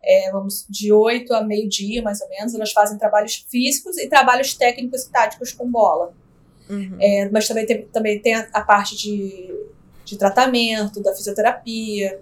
É, 0.00 0.30
vamos 0.30 0.64
de 0.68 0.92
8 0.92 1.32
a 1.34 1.42
meio-dia, 1.42 2.02
mais 2.02 2.20
ou 2.20 2.28
menos. 2.28 2.54
Elas 2.54 2.70
fazem 2.70 2.98
trabalhos 2.98 3.44
físicos 3.50 3.98
e 3.98 4.08
trabalhos 4.08 4.54
técnicos 4.54 5.02
e 5.02 5.10
táticos 5.10 5.52
com 5.52 5.68
bola. 5.68 6.14
Uhum. 6.74 6.96
É, 7.00 7.28
mas 7.30 7.46
também 7.46 7.66
tem, 7.66 7.86
também 7.86 8.20
tem 8.20 8.34
a, 8.34 8.48
a, 8.52 8.60
parte 8.62 8.96
de, 8.96 9.52
de 10.04 10.16
tratamento, 10.16 11.02
da 11.02 11.14
fisioterapia, 11.14 12.20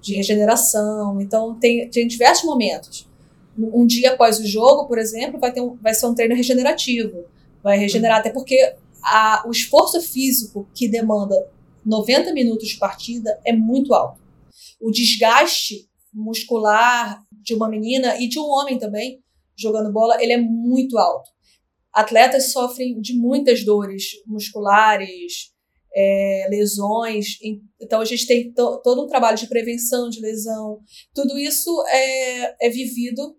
de 0.00 0.14
regeneração. 0.14 1.20
Então, 1.20 1.54
tem, 1.58 1.88
tem 1.88 2.06
diversos 2.06 2.44
momentos. 2.44 3.08
Um 3.56 3.86
dia 3.86 4.12
após 4.12 4.38
o 4.38 4.46
jogo, 4.46 4.86
por 4.86 4.98
exemplo, 4.98 5.38
vai, 5.38 5.52
ter 5.52 5.60
um, 5.60 5.76
vai 5.76 5.94
ser 5.94 6.06
um 6.06 6.14
treino 6.14 6.34
regenerativo. 6.34 7.24
Vai 7.62 7.78
regenerar, 7.78 8.16
uhum. 8.16 8.20
até 8.20 8.30
porque 8.30 8.74
a, 9.02 9.44
o 9.46 9.50
esforço 9.50 10.00
físico 10.00 10.68
que 10.74 10.88
demanda 10.88 11.34
90 11.84 12.32
minutos 12.32 12.68
de 12.68 12.78
partida 12.78 13.38
é 13.44 13.52
muito 13.52 13.94
alto. 13.94 14.20
O 14.80 14.90
desgaste 14.90 15.88
muscular 16.12 17.22
de 17.30 17.54
uma 17.54 17.68
menina 17.68 18.16
e 18.20 18.28
de 18.28 18.38
um 18.38 18.44
homem 18.44 18.78
também, 18.78 19.20
jogando 19.56 19.92
bola, 19.92 20.22
ele 20.22 20.32
é 20.32 20.38
muito 20.38 20.98
alto 20.98 21.33
atletas 21.94 22.52
sofrem 22.52 23.00
de 23.00 23.14
muitas 23.16 23.64
dores 23.64 24.04
musculares, 24.26 25.52
é, 25.94 26.48
lesões. 26.50 27.38
Então, 27.80 28.00
a 28.00 28.04
gente 28.04 28.26
tem 28.26 28.52
to, 28.52 28.80
todo 28.82 29.04
um 29.04 29.06
trabalho 29.06 29.36
de 29.36 29.46
prevenção 29.46 30.08
de 30.08 30.20
lesão. 30.20 30.80
Tudo 31.14 31.38
isso 31.38 31.70
é, 31.88 32.66
é 32.66 32.70
vivido 32.70 33.36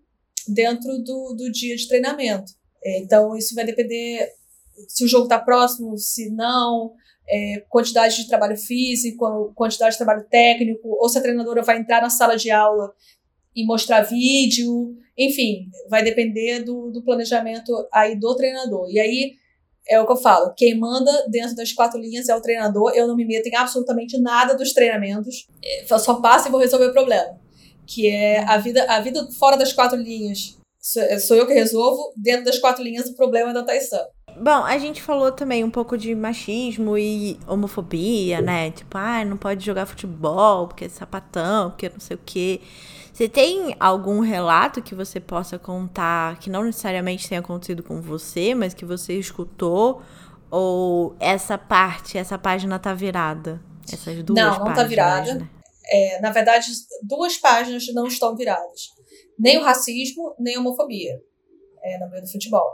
dentro 0.48 0.98
do, 1.02 1.34
do 1.36 1.52
dia 1.52 1.76
de 1.76 1.86
treinamento. 1.86 2.52
É, 2.82 2.98
então, 3.00 3.36
isso 3.36 3.54
vai 3.54 3.64
depender 3.64 4.30
se 4.88 5.04
o 5.04 5.08
jogo 5.08 5.24
está 5.24 5.38
próximo, 5.38 5.96
se 5.98 6.30
não, 6.30 6.92
é, 7.28 7.64
quantidade 7.68 8.16
de 8.16 8.28
trabalho 8.28 8.56
físico, 8.56 9.52
quantidade 9.54 9.92
de 9.92 9.98
trabalho 9.98 10.26
técnico, 10.30 10.88
ou 10.88 11.08
se 11.08 11.18
a 11.18 11.22
treinadora 11.22 11.62
vai 11.62 11.78
entrar 11.78 12.00
na 12.00 12.10
sala 12.10 12.36
de 12.36 12.50
aula 12.50 12.92
e 13.54 13.64
mostrar 13.64 14.02
vídeo, 14.02 14.96
enfim, 15.16 15.68
vai 15.88 16.02
depender 16.02 16.60
do, 16.60 16.90
do 16.90 17.02
planejamento 17.02 17.72
aí 17.92 18.18
do 18.18 18.34
treinador. 18.36 18.88
E 18.90 19.00
aí 19.00 19.34
é 19.88 20.00
o 20.00 20.06
que 20.06 20.12
eu 20.12 20.16
falo, 20.16 20.52
quem 20.56 20.78
manda 20.78 21.10
dentro 21.28 21.54
das 21.54 21.72
quatro 21.72 21.98
linhas 22.00 22.28
é 22.28 22.34
o 22.34 22.40
treinador. 22.40 22.92
Eu 22.94 23.06
não 23.06 23.16
me 23.16 23.24
meto 23.24 23.46
em 23.46 23.54
absolutamente 23.54 24.20
nada 24.20 24.54
dos 24.54 24.72
treinamentos. 24.72 25.46
Eu 25.88 25.98
só 25.98 26.14
passo 26.14 26.48
e 26.48 26.50
vou 26.50 26.60
resolver 26.60 26.86
o 26.86 26.92
problema. 26.92 27.38
Que 27.86 28.08
é 28.08 28.42
a 28.44 28.58
vida, 28.58 28.84
a 28.88 29.00
vida 29.00 29.28
fora 29.38 29.56
das 29.56 29.72
quatro 29.72 29.96
linhas. 29.96 30.58
Sou 31.20 31.36
eu 31.36 31.46
que 31.46 31.54
resolvo. 31.54 32.12
Dentro 32.16 32.44
das 32.44 32.58
quatro 32.58 32.82
linhas, 32.82 33.08
o 33.08 33.14
problema 33.14 33.50
é 33.50 33.54
da 33.54 33.62
Taisan. 33.62 34.04
Bom, 34.38 34.64
a 34.64 34.76
gente 34.76 35.00
falou 35.00 35.32
também 35.32 35.64
um 35.64 35.70
pouco 35.70 35.96
de 35.96 36.14
machismo 36.14 36.98
e 36.98 37.38
homofobia, 37.48 38.42
né? 38.42 38.70
Tipo, 38.70 38.98
ah, 38.98 39.24
não 39.24 39.36
pode 39.36 39.64
jogar 39.64 39.86
futebol 39.86 40.68
porque 40.68 40.84
é 40.84 40.88
sapatão, 40.88 41.70
porque 41.70 41.88
não 41.88 42.00
sei 42.00 42.16
o 42.16 42.20
quê. 42.24 42.60
Você 43.16 43.30
tem 43.30 43.74
algum 43.80 44.20
relato 44.20 44.82
que 44.82 44.94
você 44.94 45.18
possa 45.18 45.58
contar 45.58 46.38
que 46.38 46.50
não 46.50 46.64
necessariamente 46.64 47.26
tenha 47.26 47.40
acontecido 47.40 47.82
com 47.82 47.98
você, 47.98 48.54
mas 48.54 48.74
que 48.74 48.84
você 48.84 49.18
escutou? 49.18 50.02
Ou 50.50 51.16
essa 51.18 51.56
parte, 51.56 52.18
essa 52.18 52.36
página 52.36 52.78
tá 52.78 52.92
virada? 52.92 53.58
Essas 53.90 54.22
duas 54.22 54.38
não, 54.38 54.50
não 54.50 54.58
páginas, 54.58 54.76
tá 54.76 54.84
virada. 54.84 55.34
Né? 55.36 55.48
É, 55.90 56.20
na 56.20 56.30
verdade, 56.30 56.66
duas 57.04 57.38
páginas 57.38 57.86
não 57.94 58.06
estão 58.06 58.36
viradas. 58.36 58.90
Nem 59.38 59.56
o 59.56 59.62
racismo, 59.62 60.34
nem 60.38 60.56
a 60.56 60.60
homofobia. 60.60 61.18
É, 61.82 61.98
no 61.98 62.10
meio 62.10 62.22
do 62.22 62.30
futebol. 62.30 62.70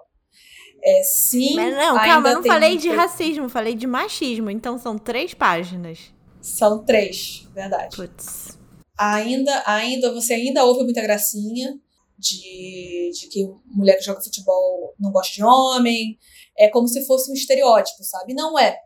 É, 0.82 1.04
sim. 1.04 1.54
Mas 1.54 1.72
não, 1.72 1.94
calma, 1.94 2.30
eu 2.30 2.34
não 2.34 2.42
falei 2.42 2.76
de 2.76 2.90
racismo, 2.90 3.48
falei 3.48 3.76
de 3.76 3.86
machismo. 3.86 4.50
Então 4.50 4.76
são 4.76 4.98
três 4.98 5.34
páginas. 5.34 6.12
São 6.40 6.84
três, 6.84 7.48
verdade. 7.54 7.96
Putz 7.96 8.60
ainda, 9.02 9.62
ainda 9.66 10.12
você 10.12 10.34
ainda 10.34 10.64
ouve 10.64 10.84
muita 10.84 11.02
gracinha 11.02 11.74
de, 12.18 13.10
de 13.12 13.28
que 13.28 13.46
mulher 13.66 13.96
que 13.96 14.04
joga 14.04 14.22
futebol 14.22 14.94
não 14.98 15.10
gosta 15.10 15.34
de 15.34 15.42
homem. 15.42 16.18
É 16.56 16.68
como 16.68 16.86
se 16.86 17.04
fosse 17.06 17.30
um 17.30 17.34
estereótipo, 17.34 18.04
sabe? 18.04 18.34
Não 18.34 18.58
é. 18.58 18.76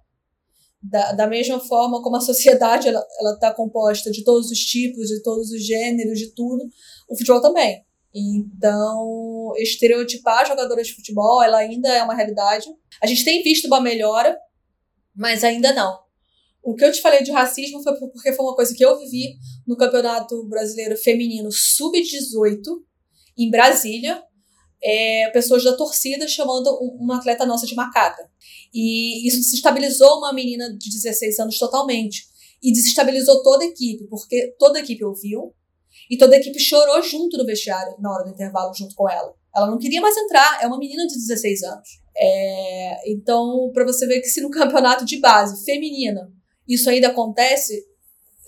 Da, 0.82 1.12
da 1.12 1.26
mesma 1.26 1.58
forma 1.58 2.02
como 2.02 2.16
a 2.16 2.20
sociedade 2.20 2.88
ela 2.88 3.04
está 3.34 3.52
composta 3.52 4.10
de 4.10 4.22
todos 4.24 4.50
os 4.50 4.58
tipos, 4.60 5.08
de 5.08 5.22
todos 5.22 5.50
os 5.50 5.64
gêneros, 5.64 6.18
de 6.18 6.32
tudo, 6.32 6.64
o 7.08 7.16
futebol 7.16 7.40
também. 7.40 7.84
Então, 8.14 9.52
estereotipar 9.58 10.46
jogadoras 10.46 10.86
de 10.86 10.94
futebol, 10.94 11.42
ela 11.42 11.58
ainda 11.58 11.88
é 11.92 12.02
uma 12.02 12.14
realidade. 12.14 12.66
A 13.02 13.06
gente 13.06 13.24
tem 13.24 13.42
visto 13.42 13.66
uma 13.66 13.80
melhora, 13.80 14.38
mas 15.14 15.44
ainda 15.44 15.72
não. 15.72 16.05
O 16.66 16.74
que 16.74 16.84
eu 16.84 16.90
te 16.90 17.00
falei 17.00 17.22
de 17.22 17.30
racismo 17.30 17.80
foi 17.80 17.94
porque 17.96 18.32
foi 18.32 18.44
uma 18.44 18.56
coisa 18.56 18.74
que 18.74 18.84
eu 18.84 18.98
vivi 18.98 19.36
no 19.64 19.76
Campeonato 19.76 20.44
Brasileiro 20.48 20.96
Feminino 20.96 21.48
Sub-18, 21.52 22.60
em 23.38 23.48
Brasília. 23.48 24.20
É, 24.82 25.30
pessoas 25.30 25.62
da 25.62 25.76
torcida 25.76 26.26
chamando 26.26 26.68
uma 26.98 27.18
atleta 27.18 27.46
nossa 27.46 27.66
de 27.66 27.74
macaca. 27.76 28.28
E 28.74 29.28
isso 29.28 29.36
desestabilizou 29.36 30.18
uma 30.18 30.32
menina 30.32 30.68
de 30.76 30.90
16 30.90 31.38
anos 31.38 31.56
totalmente. 31.56 32.26
E 32.60 32.72
desestabilizou 32.72 33.44
toda 33.44 33.62
a 33.62 33.68
equipe, 33.68 34.08
porque 34.08 34.52
toda 34.58 34.80
a 34.80 34.82
equipe 34.82 35.04
ouviu 35.04 35.54
e 36.10 36.18
toda 36.18 36.34
a 36.34 36.38
equipe 36.38 36.58
chorou 36.58 37.00
junto 37.00 37.38
no 37.38 37.46
vestiário 37.46 37.94
na 38.00 38.12
hora 38.12 38.24
do 38.24 38.30
intervalo, 38.30 38.74
junto 38.74 38.96
com 38.96 39.08
ela. 39.08 39.32
Ela 39.54 39.70
não 39.70 39.78
queria 39.78 40.00
mais 40.00 40.16
entrar, 40.16 40.58
é 40.60 40.66
uma 40.66 40.78
menina 40.78 41.06
de 41.06 41.14
16 41.14 41.62
anos. 41.62 41.88
É, 42.16 43.12
então, 43.12 43.70
para 43.72 43.84
você 43.84 44.04
ver 44.04 44.20
que 44.20 44.26
se 44.26 44.40
no 44.40 44.50
campeonato 44.50 45.04
de 45.04 45.20
base 45.20 45.64
feminina 45.64 46.34
isso 46.68 46.90
ainda 46.90 47.08
acontece, 47.08 47.84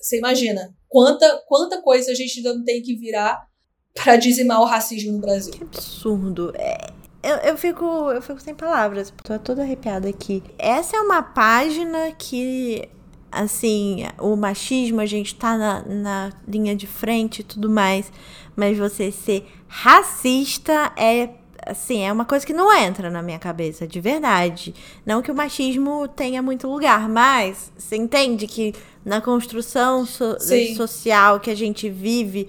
você 0.00 0.18
imagina 0.18 0.74
quanta, 0.88 1.42
quanta 1.46 1.82
coisa 1.82 2.10
a 2.10 2.14
gente 2.14 2.38
ainda 2.38 2.54
não 2.54 2.64
tem 2.64 2.82
que 2.82 2.96
virar 2.96 3.46
para 3.94 4.16
dizimar 4.16 4.60
o 4.60 4.64
racismo 4.64 5.12
no 5.12 5.18
Brasil. 5.18 5.52
Que 5.52 5.64
absurdo. 5.64 6.52
É, 6.56 6.90
eu, 7.22 7.36
eu, 7.38 7.56
fico, 7.56 7.84
eu 7.84 8.22
fico 8.22 8.40
sem 8.40 8.54
palavras, 8.54 9.12
tô 9.22 9.38
toda 9.38 9.62
arrepiada 9.62 10.08
aqui. 10.08 10.42
Essa 10.58 10.96
é 10.96 11.00
uma 11.00 11.22
página 11.22 12.12
que, 12.12 12.88
assim, 13.30 14.04
o 14.18 14.36
machismo, 14.36 15.00
a 15.00 15.06
gente 15.06 15.34
tá 15.34 15.58
na, 15.58 15.82
na 15.82 16.32
linha 16.46 16.76
de 16.76 16.86
frente 16.86 17.40
e 17.40 17.44
tudo 17.44 17.68
mais, 17.68 18.10
mas 18.54 18.78
você 18.78 19.10
ser 19.10 19.46
racista 19.66 20.92
é 20.96 21.30
assim, 21.68 22.02
é 22.02 22.12
uma 22.12 22.24
coisa 22.24 22.46
que 22.46 22.52
não 22.52 22.74
entra 22.74 23.10
na 23.10 23.22
minha 23.22 23.38
cabeça, 23.38 23.86
de 23.86 24.00
verdade. 24.00 24.74
Não 25.04 25.22
que 25.22 25.30
o 25.30 25.34
machismo 25.34 26.08
tenha 26.08 26.42
muito 26.42 26.66
lugar, 26.66 27.08
mas 27.08 27.70
você 27.76 27.96
entende 27.96 28.46
que 28.46 28.74
na 29.04 29.20
construção 29.20 30.04
so 30.04 30.36
social 30.76 31.38
que 31.40 31.50
a 31.50 31.54
gente 31.54 31.88
vive, 31.88 32.48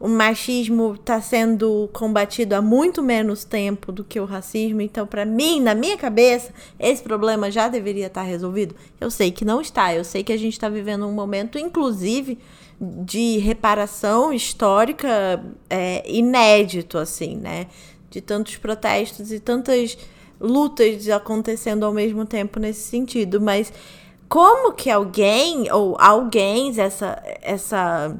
o 0.00 0.08
machismo 0.08 0.94
está 0.94 1.20
sendo 1.20 1.90
combatido 1.92 2.54
há 2.54 2.62
muito 2.62 3.02
menos 3.02 3.44
tempo 3.44 3.90
do 3.90 4.04
que 4.04 4.20
o 4.20 4.24
racismo. 4.24 4.80
Então, 4.80 5.06
para 5.06 5.24
mim, 5.24 5.60
na 5.60 5.74
minha 5.74 5.96
cabeça, 5.96 6.52
esse 6.78 7.02
problema 7.02 7.50
já 7.50 7.68
deveria 7.68 8.06
estar 8.06 8.22
tá 8.22 8.26
resolvido. 8.26 8.76
Eu 9.00 9.10
sei 9.10 9.32
que 9.32 9.44
não 9.44 9.60
está. 9.60 9.92
Eu 9.92 10.04
sei 10.04 10.22
que 10.22 10.32
a 10.32 10.36
gente 10.36 10.52
está 10.52 10.68
vivendo 10.68 11.06
um 11.06 11.12
momento, 11.12 11.58
inclusive, 11.58 12.38
de 12.80 13.38
reparação 13.38 14.32
histórica 14.32 15.44
é, 15.68 16.08
inédito, 16.08 16.96
assim, 16.96 17.36
né? 17.36 17.66
De 18.10 18.20
tantos 18.20 18.56
protestos 18.56 19.30
e 19.32 19.38
tantas 19.38 19.98
lutas 20.40 21.08
acontecendo 21.08 21.84
ao 21.84 21.92
mesmo 21.92 22.24
tempo 22.24 22.58
nesse 22.58 22.88
sentido. 22.88 23.40
Mas 23.40 23.72
como 24.28 24.72
que 24.72 24.90
alguém, 24.90 25.70
ou 25.72 25.96
alguém, 25.98 26.72
essa, 26.78 27.22
essa 27.42 28.16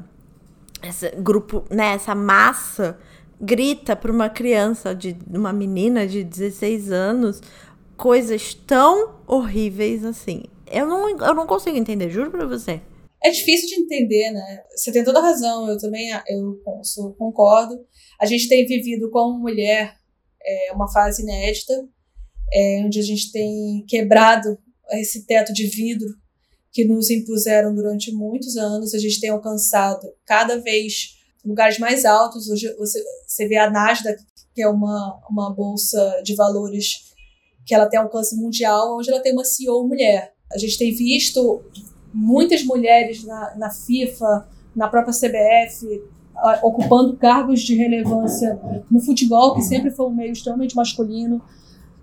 esse 0.81 1.09
grupo, 1.17 1.65
né, 1.69 1.93
essa 1.93 2.15
massa 2.15 2.97
grita 3.39 3.95
para 3.95 4.11
uma 4.11 4.29
criança 4.29 4.93
de 4.93 5.15
uma 5.29 5.53
menina 5.53 6.05
de 6.07 6.23
16 6.23 6.91
anos 6.91 7.41
coisas 7.95 8.53
tão 8.53 9.15
horríveis 9.27 10.05
assim. 10.05 10.43
Eu 10.67 10.87
não, 10.87 11.09
eu 11.09 11.33
não 11.33 11.45
consigo 11.45 11.77
entender, 11.77 12.09
juro 12.09 12.31
para 12.31 12.45
você. 12.45 12.81
É 13.21 13.29
difícil 13.29 13.67
de 13.67 13.75
entender, 13.75 14.31
né? 14.31 14.63
Você 14.75 14.91
tem 14.91 15.03
toda 15.03 15.19
a 15.19 15.23
razão, 15.23 15.69
eu 15.69 15.77
também 15.77 16.09
eu 16.27 16.61
concordo. 17.17 17.85
A 18.19 18.25
gente 18.25 18.47
tem 18.47 18.65
vivido 18.65 19.09
como 19.11 19.39
mulher 19.39 19.95
é, 20.41 20.71
uma 20.73 20.89
fase 20.91 21.21
inédita, 21.21 21.73
é, 22.53 22.81
onde 22.83 22.99
a 22.99 23.03
gente 23.03 23.31
tem 23.31 23.83
quebrado 23.87 24.57
esse 24.91 25.25
teto 25.25 25.53
de 25.53 25.67
vidro 25.67 26.07
que 26.71 26.85
nos 26.85 27.09
impuseram 27.09 27.73
durante 27.73 28.11
muitos 28.11 28.55
anos. 28.55 28.93
A 28.93 28.99
gente 28.99 29.19
tem 29.19 29.29
alcançado 29.29 30.07
cada 30.25 30.57
vez 30.59 31.17
lugares 31.43 31.77
mais 31.77 32.05
altos. 32.05 32.49
Hoje 32.49 32.73
você, 32.77 33.03
você 33.27 33.47
vê 33.47 33.57
a 33.57 33.69
Nasdaq, 33.69 34.23
que 34.55 34.61
é 34.61 34.67
uma, 34.67 35.21
uma 35.29 35.53
bolsa 35.53 36.21
de 36.23 36.35
valores 36.35 37.09
que 37.65 37.75
ela 37.75 37.87
tem 37.87 37.99
alcance 37.99 38.35
mundial, 38.35 38.97
onde 38.97 39.11
ela 39.11 39.21
tem 39.21 39.33
uma 39.33 39.43
CEO 39.43 39.87
mulher. 39.87 40.33
A 40.51 40.57
gente 40.57 40.77
tem 40.77 40.93
visto 40.93 41.63
muitas 42.13 42.63
mulheres 42.63 43.23
na, 43.23 43.55
na 43.55 43.69
FIFA, 43.69 44.47
na 44.75 44.87
própria 44.87 45.13
CBF, 45.13 46.01
ocupando 46.63 47.17
cargos 47.17 47.61
de 47.61 47.75
relevância 47.75 48.59
no 48.89 48.99
futebol, 48.99 49.55
que 49.55 49.61
sempre 49.61 49.91
foi 49.91 50.07
um 50.07 50.15
meio 50.15 50.31
extremamente 50.31 50.75
masculino, 50.75 51.41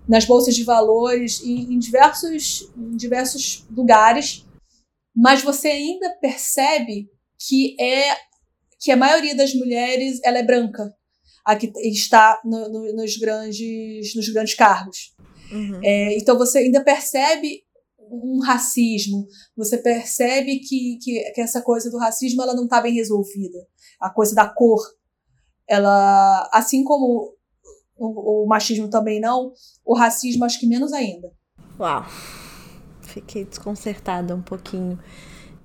nas 0.07 0.25
bolsas 0.25 0.55
de 0.55 0.63
valores 0.63 1.41
e 1.43 1.73
em 1.73 1.79
diversos, 1.79 2.71
em 2.77 2.95
diversos 2.95 3.65
lugares 3.75 4.45
mas 5.17 5.41
você 5.41 5.69
ainda 5.69 6.11
percebe 6.21 7.09
que 7.39 7.75
é 7.81 8.15
que 8.79 8.91
a 8.91 8.95
maioria 8.95 9.35
das 9.35 9.51
mulheres 9.55 10.19
ela 10.23 10.37
é 10.37 10.43
branca, 10.43 10.95
a 11.43 11.55
que 11.55 11.71
está 11.89 12.39
no, 12.45 12.69
no, 12.69 12.93
nos 12.93 13.17
grandes 13.17 14.13
nos 14.13 14.29
grandes 14.29 14.53
cargos. 14.53 15.15
Uhum. 15.51 15.79
É, 15.83 16.15
então 16.15 16.37
você 16.37 16.59
ainda 16.59 16.83
percebe 16.83 17.63
um 18.09 18.39
racismo, 18.43 19.27
você 19.55 19.77
percebe 19.77 20.59
que, 20.59 20.97
que, 21.01 21.31
que 21.33 21.41
essa 21.41 21.61
coisa 21.61 21.89
do 21.89 21.97
racismo 21.97 22.41
ela 22.41 22.55
não 22.55 22.63
está 22.65 22.81
bem 22.81 22.93
resolvida, 22.93 23.57
a 24.01 24.09
coisa 24.09 24.35
da 24.35 24.47
cor, 24.47 24.81
ela 25.67 26.49
assim 26.53 26.83
como 26.83 27.33
o, 27.97 28.43
o 28.43 28.47
machismo 28.47 28.89
também 28.89 29.19
não, 29.19 29.51
o 29.85 29.95
racismo 29.95 30.45
acho 30.45 30.59
que 30.59 30.67
menos 30.67 30.93
ainda. 30.93 31.31
Uau 31.79 32.05
fiquei 33.21 33.43
desconcertada 33.43 34.35
um 34.35 34.41
pouquinho. 34.41 34.99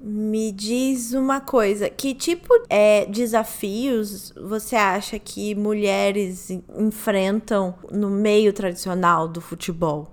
Me 0.00 0.50
diz 0.50 1.12
uma 1.12 1.40
coisa, 1.40 1.88
que 1.88 2.12
tipo 2.12 2.52
de 2.60 2.66
é, 2.70 3.06
desafios 3.06 4.32
você 4.32 4.74
acha 4.74 5.16
que 5.18 5.54
mulheres 5.54 6.50
enfrentam 6.76 7.74
no 7.90 8.10
meio 8.10 8.52
tradicional 8.52 9.28
do 9.28 9.40
futebol? 9.40 10.08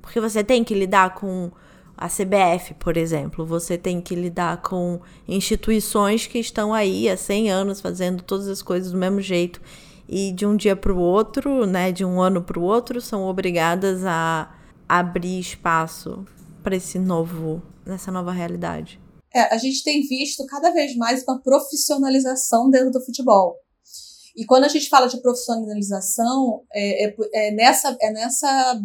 Porque 0.00 0.20
você 0.20 0.42
tem 0.42 0.64
que 0.64 0.74
lidar 0.74 1.14
com 1.14 1.50
a 1.96 2.08
CBF, 2.08 2.74
por 2.74 2.96
exemplo, 2.96 3.46
você 3.46 3.78
tem 3.78 4.00
que 4.00 4.14
lidar 4.14 4.60
com 4.60 5.00
instituições 5.26 6.26
que 6.26 6.38
estão 6.38 6.74
aí 6.74 7.08
há 7.08 7.16
100 7.16 7.50
anos 7.50 7.80
fazendo 7.80 8.22
todas 8.22 8.48
as 8.48 8.60
coisas 8.60 8.92
do 8.92 8.98
mesmo 8.98 9.20
jeito 9.20 9.60
e 10.08 10.30
de 10.32 10.44
um 10.46 10.56
dia 10.56 10.76
para 10.76 10.92
o 10.92 10.98
outro, 10.98 11.66
né, 11.66 11.90
de 11.90 12.04
um 12.04 12.20
ano 12.20 12.42
para 12.42 12.58
o 12.58 12.62
outro, 12.62 13.00
são 13.00 13.24
obrigadas 13.26 14.04
a 14.04 14.54
abrir 14.88 15.40
espaço 15.40 16.24
para 16.62 16.76
esse 16.76 16.98
novo, 16.98 17.62
nessa 17.84 18.12
nova 18.12 18.30
realidade? 18.30 19.00
É, 19.34 19.54
a 19.54 19.58
gente 19.58 19.82
tem 19.82 20.02
visto 20.02 20.46
cada 20.46 20.70
vez 20.70 20.96
mais 20.96 21.24
uma 21.24 21.40
profissionalização 21.40 22.70
dentro 22.70 22.90
do 22.90 23.04
futebol. 23.04 23.56
E 24.36 24.44
quando 24.44 24.64
a 24.64 24.68
gente 24.68 24.88
fala 24.88 25.08
de 25.08 25.20
profissionalização, 25.20 26.62
é, 26.72 27.06
é, 27.06 27.16
é, 27.34 27.50
nessa, 27.52 27.96
é 28.00 28.12
nessa, 28.12 28.80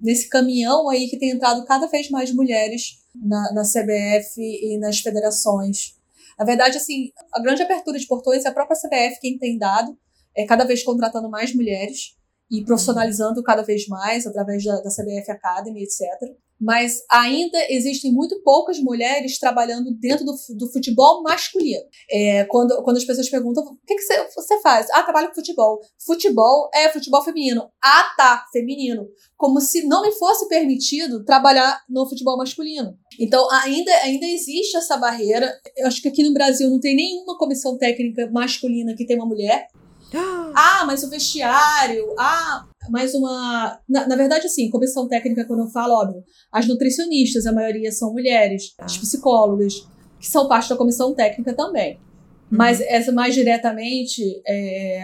nesse 0.00 0.28
caminhão 0.28 0.88
aí 0.88 1.08
que 1.08 1.18
tem 1.18 1.30
entrado 1.30 1.64
cada 1.64 1.86
vez 1.86 2.10
mais 2.10 2.32
mulheres 2.34 2.98
na, 3.14 3.52
na 3.52 3.62
CBF 3.62 4.40
e 4.40 4.78
nas 4.78 5.00
federações. 5.00 5.96
Na 6.38 6.44
verdade, 6.44 6.76
assim, 6.76 7.10
a 7.32 7.40
grande 7.40 7.62
abertura 7.62 7.98
de 7.98 8.06
portões 8.06 8.44
é 8.44 8.48
a 8.48 8.52
própria 8.52 8.76
CBF 8.76 9.20
quem 9.20 9.38
tem 9.38 9.56
dado, 9.56 9.96
é 10.36 10.44
cada 10.44 10.64
vez 10.64 10.82
contratando 10.82 11.30
mais 11.30 11.54
mulheres 11.54 12.16
e 12.50 12.64
profissionalizando 12.64 13.42
cada 13.42 13.62
vez 13.62 13.86
mais 13.86 14.26
através 14.26 14.64
da, 14.64 14.80
da 14.80 14.90
CBF 14.90 15.30
Academy, 15.30 15.82
etc 15.82 16.34
mas 16.64 17.02
ainda 17.10 17.58
existem 17.68 18.10
muito 18.10 18.40
poucas 18.42 18.78
mulheres 18.78 19.38
trabalhando 19.38 19.92
dentro 19.92 20.24
do, 20.24 20.32
do 20.56 20.72
futebol 20.72 21.22
masculino. 21.22 21.82
É, 22.10 22.44
quando, 22.44 22.82
quando 22.82 22.96
as 22.96 23.04
pessoas 23.04 23.28
perguntam, 23.28 23.62
o 23.62 23.76
que, 23.86 23.94
que 23.94 24.00
você, 24.00 24.26
você 24.34 24.60
faz? 24.62 24.88
Ah, 24.90 25.02
trabalho 25.02 25.28
com 25.28 25.34
futebol. 25.34 25.78
Futebol 26.06 26.70
é 26.74 26.88
futebol 26.88 27.22
feminino. 27.22 27.68
Ah, 27.84 28.14
tá, 28.16 28.46
feminino. 28.50 29.06
Como 29.36 29.60
se 29.60 29.86
não 29.86 30.00
me 30.00 30.12
fosse 30.12 30.48
permitido 30.48 31.22
trabalhar 31.22 31.82
no 31.86 32.08
futebol 32.08 32.38
masculino. 32.38 32.96
Então, 33.20 33.46
ainda, 33.50 33.92
ainda 33.96 34.24
existe 34.24 34.78
essa 34.78 34.96
barreira. 34.96 35.52
Eu 35.76 35.86
acho 35.86 36.00
que 36.00 36.08
aqui 36.08 36.22
no 36.22 36.32
Brasil 36.32 36.70
não 36.70 36.80
tem 36.80 36.96
nenhuma 36.96 37.36
comissão 37.36 37.76
técnica 37.76 38.30
masculina 38.32 38.94
que 38.96 39.06
tenha 39.06 39.20
uma 39.20 39.28
mulher. 39.28 39.66
Ah, 40.56 40.84
mas 40.86 41.02
o 41.02 41.10
vestiário. 41.10 42.14
Ah, 42.16 42.64
mais 42.90 43.14
uma. 43.14 43.78
Na, 43.88 44.06
na, 44.06 44.16
verdade, 44.16 44.46
assim, 44.46 44.70
comissão 44.70 45.08
técnica, 45.08 45.44
quando 45.44 45.60
eu 45.60 45.68
falo, 45.68 45.94
óbvio, 45.94 46.22
as 46.52 46.66
nutricionistas, 46.66 47.46
a 47.46 47.52
maioria 47.52 47.90
são 47.92 48.12
mulheres, 48.12 48.74
ah. 48.78 48.84
as 48.84 48.96
psicólogas, 48.96 49.86
que 50.18 50.26
são 50.26 50.48
parte 50.48 50.68
da 50.68 50.76
comissão 50.76 51.14
técnica 51.14 51.54
também. 51.54 51.94
Uhum. 51.94 52.58
Mas 52.58 52.80
essa 52.80 53.12
mais 53.12 53.34
diretamente. 53.34 54.22
É, 54.46 55.02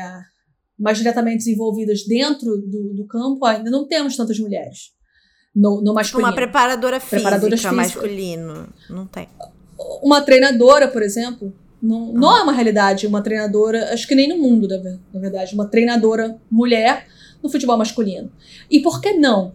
mais 0.79 0.97
diretamente 0.97 1.39
desenvolvidas 1.39 2.05
dentro 2.07 2.57
do, 2.57 2.95
do 2.95 3.07
campo, 3.07 3.45
ainda 3.45 3.71
não 3.71 3.87
temos 3.87 4.17
tantas 4.17 4.39
mulheres. 4.39 4.93
No, 5.55 5.83
no 5.83 5.93
masculino. 5.93 6.29
Uma 6.29 6.35
preparadora 6.35 6.99
física, 6.99 7.17
preparadora 7.17 7.57
física 7.57 7.73
masculino. 7.75 8.69
Não 8.89 9.07
tem. 9.07 9.29
Uma 10.03 10.23
treinadora, 10.23 10.89
por 10.89 11.03
exemplo, 11.03 11.53
não, 11.83 12.13
não 12.13 12.37
é 12.37 12.43
uma 12.43 12.53
realidade 12.53 13.07
uma 13.07 13.23
treinadora, 13.23 13.93
acho 13.93 14.07
que 14.07 14.15
nem 14.15 14.29
no 14.29 14.39
mundo, 14.39 14.69
na 15.13 15.21
verdade, 15.21 15.55
uma 15.55 15.67
treinadora 15.67 16.39
mulher 16.51 17.07
no 17.43 17.51
futebol 17.51 17.77
masculino. 17.77 18.31
E 18.71 18.81
por 18.81 19.01
que 19.01 19.13
não? 19.13 19.53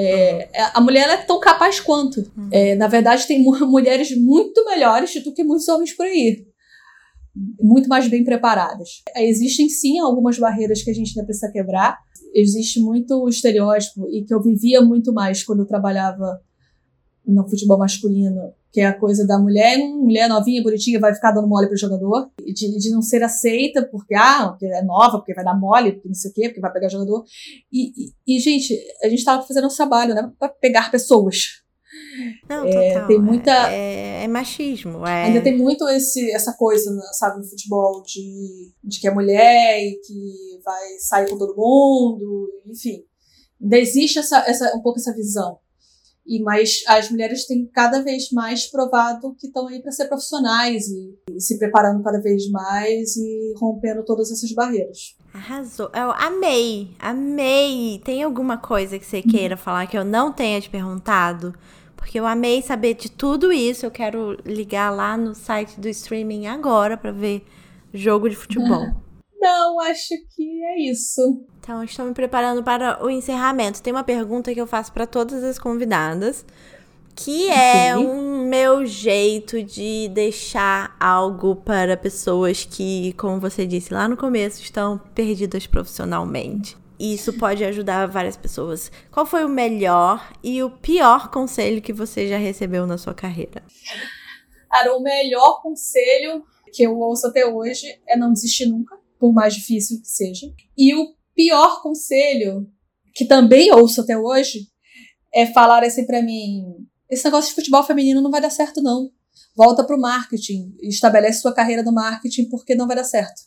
É, 0.00 0.48
uhum. 0.54 0.70
a 0.74 0.80
mulher 0.80 1.08
é 1.08 1.16
tão 1.16 1.40
capaz 1.40 1.80
quanto. 1.80 2.20
Uhum. 2.36 2.48
É, 2.52 2.74
na 2.76 2.86
verdade, 2.86 3.26
tem 3.26 3.42
mulheres 3.66 4.16
muito 4.16 4.64
melhores 4.64 5.12
do 5.22 5.32
que 5.32 5.42
muitos 5.42 5.66
homens 5.68 5.92
por 5.92 6.06
aí. 6.06 6.46
Muito 7.60 7.88
mais 7.88 8.08
bem 8.08 8.24
preparadas. 8.24 9.02
Existem 9.16 9.68
sim 9.68 9.98
algumas 9.98 10.38
barreiras 10.38 10.82
que 10.82 10.90
a 10.90 10.94
gente 10.94 11.10
ainda 11.10 11.24
precisa 11.24 11.50
quebrar. 11.50 11.98
Existe 12.34 12.80
muito 12.80 13.28
estereótipo 13.28 14.08
e 14.10 14.24
que 14.24 14.32
eu 14.32 14.42
vivia 14.42 14.80
muito 14.80 15.12
mais 15.12 15.42
quando 15.42 15.60
eu 15.60 15.66
trabalhava 15.66 16.40
no 17.26 17.48
futebol 17.48 17.78
masculino, 17.78 18.52
que 18.72 18.80
é 18.80 18.86
a 18.86 18.98
coisa 18.98 19.26
da 19.26 19.38
mulher, 19.38 19.78
mulher 19.78 20.28
novinha, 20.28 20.62
bonitinha, 20.62 21.00
vai 21.00 21.14
ficar 21.14 21.32
dando 21.32 21.48
mole 21.48 21.66
pro 21.66 21.76
jogador, 21.76 22.30
de, 22.38 22.78
de 22.78 22.90
não 22.90 23.00
ser 23.00 23.22
aceita 23.22 23.88
porque, 23.90 24.14
ah, 24.14 24.48
porque 24.48 24.66
é 24.66 24.82
nova, 24.82 25.18
porque 25.18 25.34
vai 25.34 25.44
dar 25.44 25.58
mole, 25.58 25.92
porque 25.92 26.08
não 26.08 26.14
sei 26.14 26.30
o 26.30 26.34
quê, 26.34 26.48
porque 26.48 26.60
vai 26.60 26.72
pegar 26.72 26.88
jogador. 26.88 27.24
E, 27.72 27.92
e, 28.26 28.36
e 28.36 28.40
gente, 28.40 28.78
a 29.02 29.08
gente 29.08 29.24
tava 29.24 29.42
fazendo 29.42 29.66
um 29.66 29.74
trabalho, 29.74 30.14
né, 30.14 30.30
pra 30.38 30.48
pegar 30.48 30.90
pessoas. 30.90 31.62
Não, 32.48 32.64
é, 32.64 32.92
total. 32.92 33.06
Tem 33.06 33.18
muita. 33.20 33.72
É, 33.72 34.24
é 34.24 34.28
machismo. 34.28 35.06
É... 35.06 35.24
Ainda 35.24 35.40
tem 35.40 35.56
muito 35.56 35.88
esse, 35.88 36.30
essa 36.32 36.52
coisa, 36.52 36.90
sabe, 37.12 37.38
no 37.38 37.44
futebol, 37.44 38.02
de, 38.02 38.72
de 38.84 39.00
que 39.00 39.08
é 39.08 39.10
mulher 39.10 39.80
e 39.80 39.98
que 40.04 40.60
vai 40.62 40.98
sair 40.98 41.30
com 41.30 41.38
todo 41.38 41.56
mundo, 41.56 42.50
enfim. 42.66 43.04
Ainda 43.60 43.78
existe 43.78 44.18
essa, 44.18 44.38
essa, 44.46 44.76
um 44.76 44.82
pouco 44.82 44.98
essa 44.98 45.14
visão. 45.14 45.58
E 46.28 46.42
mas 46.42 46.82
as 46.86 47.10
mulheres 47.10 47.46
têm 47.46 47.66
cada 47.72 48.02
vez 48.02 48.30
mais 48.30 48.66
provado 48.66 49.34
que 49.40 49.46
estão 49.46 49.66
aí 49.66 49.80
para 49.80 49.90
ser 49.90 50.08
profissionais 50.08 50.86
e, 50.88 51.14
e, 51.30 51.40
se 51.40 51.58
preparando 51.58 52.04
cada 52.04 52.20
vez 52.20 52.50
mais 52.50 53.16
e 53.16 53.54
rompendo 53.56 54.04
todas 54.04 54.30
essas 54.30 54.52
barreiras. 54.52 55.16
Arrasou. 55.32 55.90
Eu 55.94 56.10
amei, 56.10 56.90
amei. 56.98 58.00
Tem 58.04 58.22
alguma 58.22 58.58
coisa 58.58 58.98
que 58.98 59.06
você 59.06 59.22
queira 59.22 59.56
falar 59.56 59.86
que 59.86 59.96
eu 59.96 60.04
não 60.04 60.30
tenha 60.30 60.60
te 60.60 60.68
perguntado? 60.68 61.54
Porque 61.96 62.20
eu 62.20 62.26
amei 62.26 62.60
saber 62.60 62.94
de 62.94 63.10
tudo 63.10 63.50
isso. 63.50 63.86
Eu 63.86 63.90
quero 63.90 64.38
ligar 64.44 64.90
lá 64.90 65.16
no 65.16 65.34
site 65.34 65.80
do 65.80 65.88
streaming 65.88 66.46
agora 66.46 66.96
para 66.96 67.10
ver 67.10 67.42
jogo 67.92 68.28
de 68.28 68.36
futebol. 68.36 69.07
Não, 69.40 69.80
acho 69.80 70.14
que 70.34 70.64
é 70.64 70.80
isso. 70.80 71.44
Então, 71.60 71.82
estou 71.84 72.04
me 72.06 72.14
preparando 72.14 72.62
para 72.62 73.04
o 73.04 73.10
encerramento. 73.10 73.82
Tem 73.82 73.92
uma 73.92 74.04
pergunta 74.04 74.52
que 74.52 74.60
eu 74.60 74.66
faço 74.66 74.92
para 74.92 75.06
todas 75.06 75.44
as 75.44 75.58
convidadas, 75.58 76.44
que 77.14 77.48
é 77.50 77.96
o 77.96 78.00
um 78.00 78.48
meu 78.48 78.86
jeito 78.86 79.62
de 79.62 80.08
deixar 80.08 80.96
algo 80.98 81.54
para 81.54 81.96
pessoas 81.96 82.64
que, 82.64 83.12
como 83.14 83.38
você 83.38 83.66
disse 83.66 83.92
lá 83.92 84.08
no 84.08 84.16
começo, 84.16 84.62
estão 84.62 84.98
perdidas 85.14 85.66
profissionalmente. 85.66 86.76
Isso 86.98 87.32
pode 87.34 87.64
ajudar 87.64 88.08
várias 88.08 88.36
pessoas. 88.36 88.90
Qual 89.12 89.24
foi 89.24 89.44
o 89.44 89.48
melhor 89.48 90.32
e 90.42 90.62
o 90.64 90.70
pior 90.70 91.30
conselho 91.30 91.80
que 91.80 91.92
você 91.92 92.26
já 92.26 92.38
recebeu 92.38 92.86
na 92.86 92.98
sua 92.98 93.14
carreira? 93.14 93.62
Cara, 94.68 94.96
o 94.96 95.00
melhor 95.00 95.62
conselho 95.62 96.44
que 96.72 96.82
eu 96.82 96.98
ouço 96.98 97.26
até 97.28 97.46
hoje 97.46 98.00
é 98.06 98.16
não 98.16 98.32
desistir 98.32 98.66
nunca 98.66 98.97
por 99.18 99.32
mais 99.32 99.54
difícil 99.54 100.00
que 100.00 100.08
seja. 100.08 100.46
E 100.76 100.94
o 100.94 101.14
pior 101.34 101.82
conselho, 101.82 102.66
que 103.14 103.24
também 103.24 103.72
ouço 103.72 104.00
até 104.00 104.16
hoje, 104.16 104.68
é 105.34 105.46
falar 105.46 105.84
assim 105.84 106.06
para 106.06 106.22
mim: 106.22 106.64
esse 107.10 107.24
negócio 107.24 107.50
de 107.50 107.54
futebol 107.54 107.82
feminino 107.82 108.20
não 108.20 108.30
vai 108.30 108.40
dar 108.40 108.50
certo, 108.50 108.82
não. 108.82 109.10
Volta 109.56 109.84
pro 109.84 110.00
marketing, 110.00 110.74
estabelece 110.82 111.40
sua 111.40 111.52
carreira 111.52 111.82
no 111.82 111.92
marketing, 111.92 112.48
porque 112.48 112.74
não 112.74 112.86
vai 112.86 112.96
dar 112.96 113.04
certo. 113.04 113.42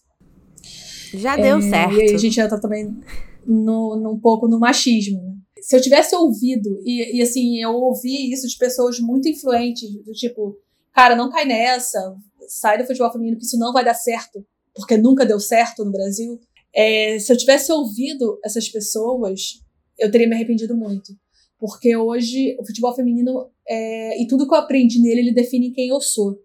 Já 1.14 1.36
deu 1.36 1.58
é, 1.58 1.62
certo. 1.62 1.96
E 1.96 2.02
aí 2.02 2.16
a 2.16 2.18
gente 2.18 2.40
entra 2.40 2.60
também 2.60 2.98
no, 3.46 3.96
no, 3.96 4.14
um 4.14 4.20
pouco 4.20 4.48
no 4.48 4.60
machismo. 4.60 5.22
Né? 5.22 5.36
Se 5.62 5.76
eu 5.76 5.82
tivesse 5.82 6.16
ouvido, 6.16 6.82
e, 6.86 7.18
e 7.18 7.22
assim, 7.22 7.58
eu 7.62 7.72
ouvi 7.72 8.32
isso 8.32 8.48
de 8.48 8.58
pessoas 8.58 9.00
muito 9.00 9.28
influentes, 9.28 9.90
do 10.04 10.12
tipo, 10.14 10.58
cara, 10.94 11.16
não 11.16 11.30
cai 11.30 11.46
nessa, 11.46 12.16
sai 12.48 12.78
do 12.78 12.86
futebol 12.86 13.12
feminino, 13.12 13.38
que 13.38 13.46
isso 13.46 13.58
não 13.58 13.74
vai 13.74 13.84
dar 13.84 13.94
certo 13.94 14.46
porque 14.76 14.98
nunca 14.98 15.26
deu 15.26 15.40
certo 15.40 15.84
no 15.84 15.92
Brasil. 15.92 16.40
É, 16.74 17.20
se 17.20 17.32
eu 17.32 17.38
tivesse 17.38 17.72
ouvido 17.72 18.40
essas 18.44 18.70
pessoas, 18.70 19.62
eu 20.00 20.10
teria 20.10 20.28
me 20.28 20.36
arrependido 20.36 20.76
muito. 20.76 21.14
Porque 21.60 21.96
hoje 21.96 22.58
o 22.60 22.66
futebol 22.66 22.96
feminino 22.96 23.50
é, 23.68 24.22
e 24.22 24.28
tudo 24.28 24.48
que 24.48 24.54
eu 24.54 24.60
aprendi 24.60 25.00
nele, 25.00 25.22
ele 25.22 25.34
define 25.34 25.72
quem 25.72 25.90
eu 25.90 26.02
sou. 26.02 26.40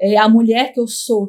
É 0.00 0.16
a 0.16 0.28
mulher 0.28 0.72
que 0.72 0.80
eu 0.80 0.88
sou. 0.88 1.28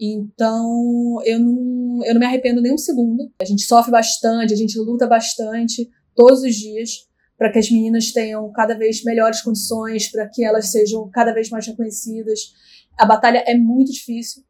Então, 0.00 1.18
eu 1.24 1.38
não, 1.38 2.04
eu 2.04 2.14
não 2.14 2.20
me 2.20 2.26
arrependo 2.26 2.62
nem 2.62 2.72
um 2.72 2.78
segundo. 2.78 3.30
A 3.40 3.44
gente 3.44 3.62
sofre 3.62 3.92
bastante, 3.92 4.52
a 4.52 4.56
gente 4.56 4.78
luta 4.78 5.06
bastante 5.06 5.88
todos 6.14 6.42
os 6.42 6.54
dias 6.54 7.06
para 7.36 7.50
que 7.50 7.58
as 7.58 7.70
meninas 7.70 8.12
tenham 8.12 8.50
cada 8.52 8.76
vez 8.76 9.02
melhores 9.02 9.40
condições, 9.40 10.10
para 10.10 10.28
que 10.28 10.44
elas 10.44 10.70
sejam 10.70 11.08
cada 11.10 11.32
vez 11.32 11.48
mais 11.48 11.66
reconhecidas. 11.66 12.52
A 12.98 13.06
batalha 13.06 13.42
é 13.46 13.56
muito 13.56 13.90
difícil, 13.92 14.42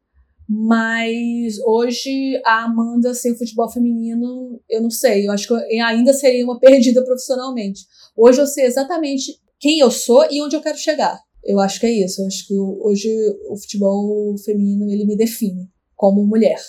mas 0.47 1.57
hoje 1.65 2.41
a 2.45 2.65
Amanda 2.65 3.13
sem 3.13 3.31
o 3.31 3.37
futebol 3.37 3.69
feminino, 3.71 4.59
eu 4.69 4.81
não 4.81 4.89
sei. 4.89 5.27
Eu 5.27 5.31
acho 5.31 5.47
que 5.47 5.53
eu 5.53 5.85
ainda 5.85 6.13
seria 6.13 6.43
uma 6.43 6.59
perdida 6.59 7.03
profissionalmente. 7.03 7.85
Hoje 8.15 8.41
eu 8.41 8.47
sei 8.47 8.65
exatamente 8.65 9.39
quem 9.59 9.79
eu 9.79 9.89
sou 9.89 10.25
e 10.29 10.41
onde 10.41 10.55
eu 10.55 10.61
quero 10.61 10.77
chegar. 10.77 11.19
Eu 11.43 11.59
acho 11.59 11.79
que 11.79 11.85
é 11.85 12.05
isso. 12.05 12.21
Eu 12.21 12.27
acho 12.27 12.47
que 12.47 12.57
hoje 12.57 13.09
o 13.49 13.57
futebol 13.57 14.35
feminino 14.43 14.91
ele 14.91 15.05
me 15.05 15.15
define 15.15 15.69
como 15.95 16.25
mulher. 16.25 16.59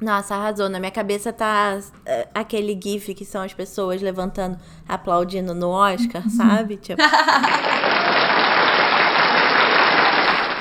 Nossa, 0.00 0.34
arrasou. 0.34 0.68
Na 0.68 0.80
minha 0.80 0.90
cabeça 0.90 1.32
tá 1.32 1.78
uh, 1.78 2.28
aquele 2.34 2.78
gif 2.82 3.14
que 3.14 3.24
são 3.24 3.40
as 3.42 3.54
pessoas 3.54 4.02
levantando, 4.02 4.58
aplaudindo 4.86 5.54
no 5.54 5.68
Oscar, 5.70 6.28
sabe? 6.30 6.76
Tipo... 6.76 7.00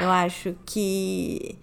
eu 0.01 0.09
acho 0.09 0.55
que 0.65 1.57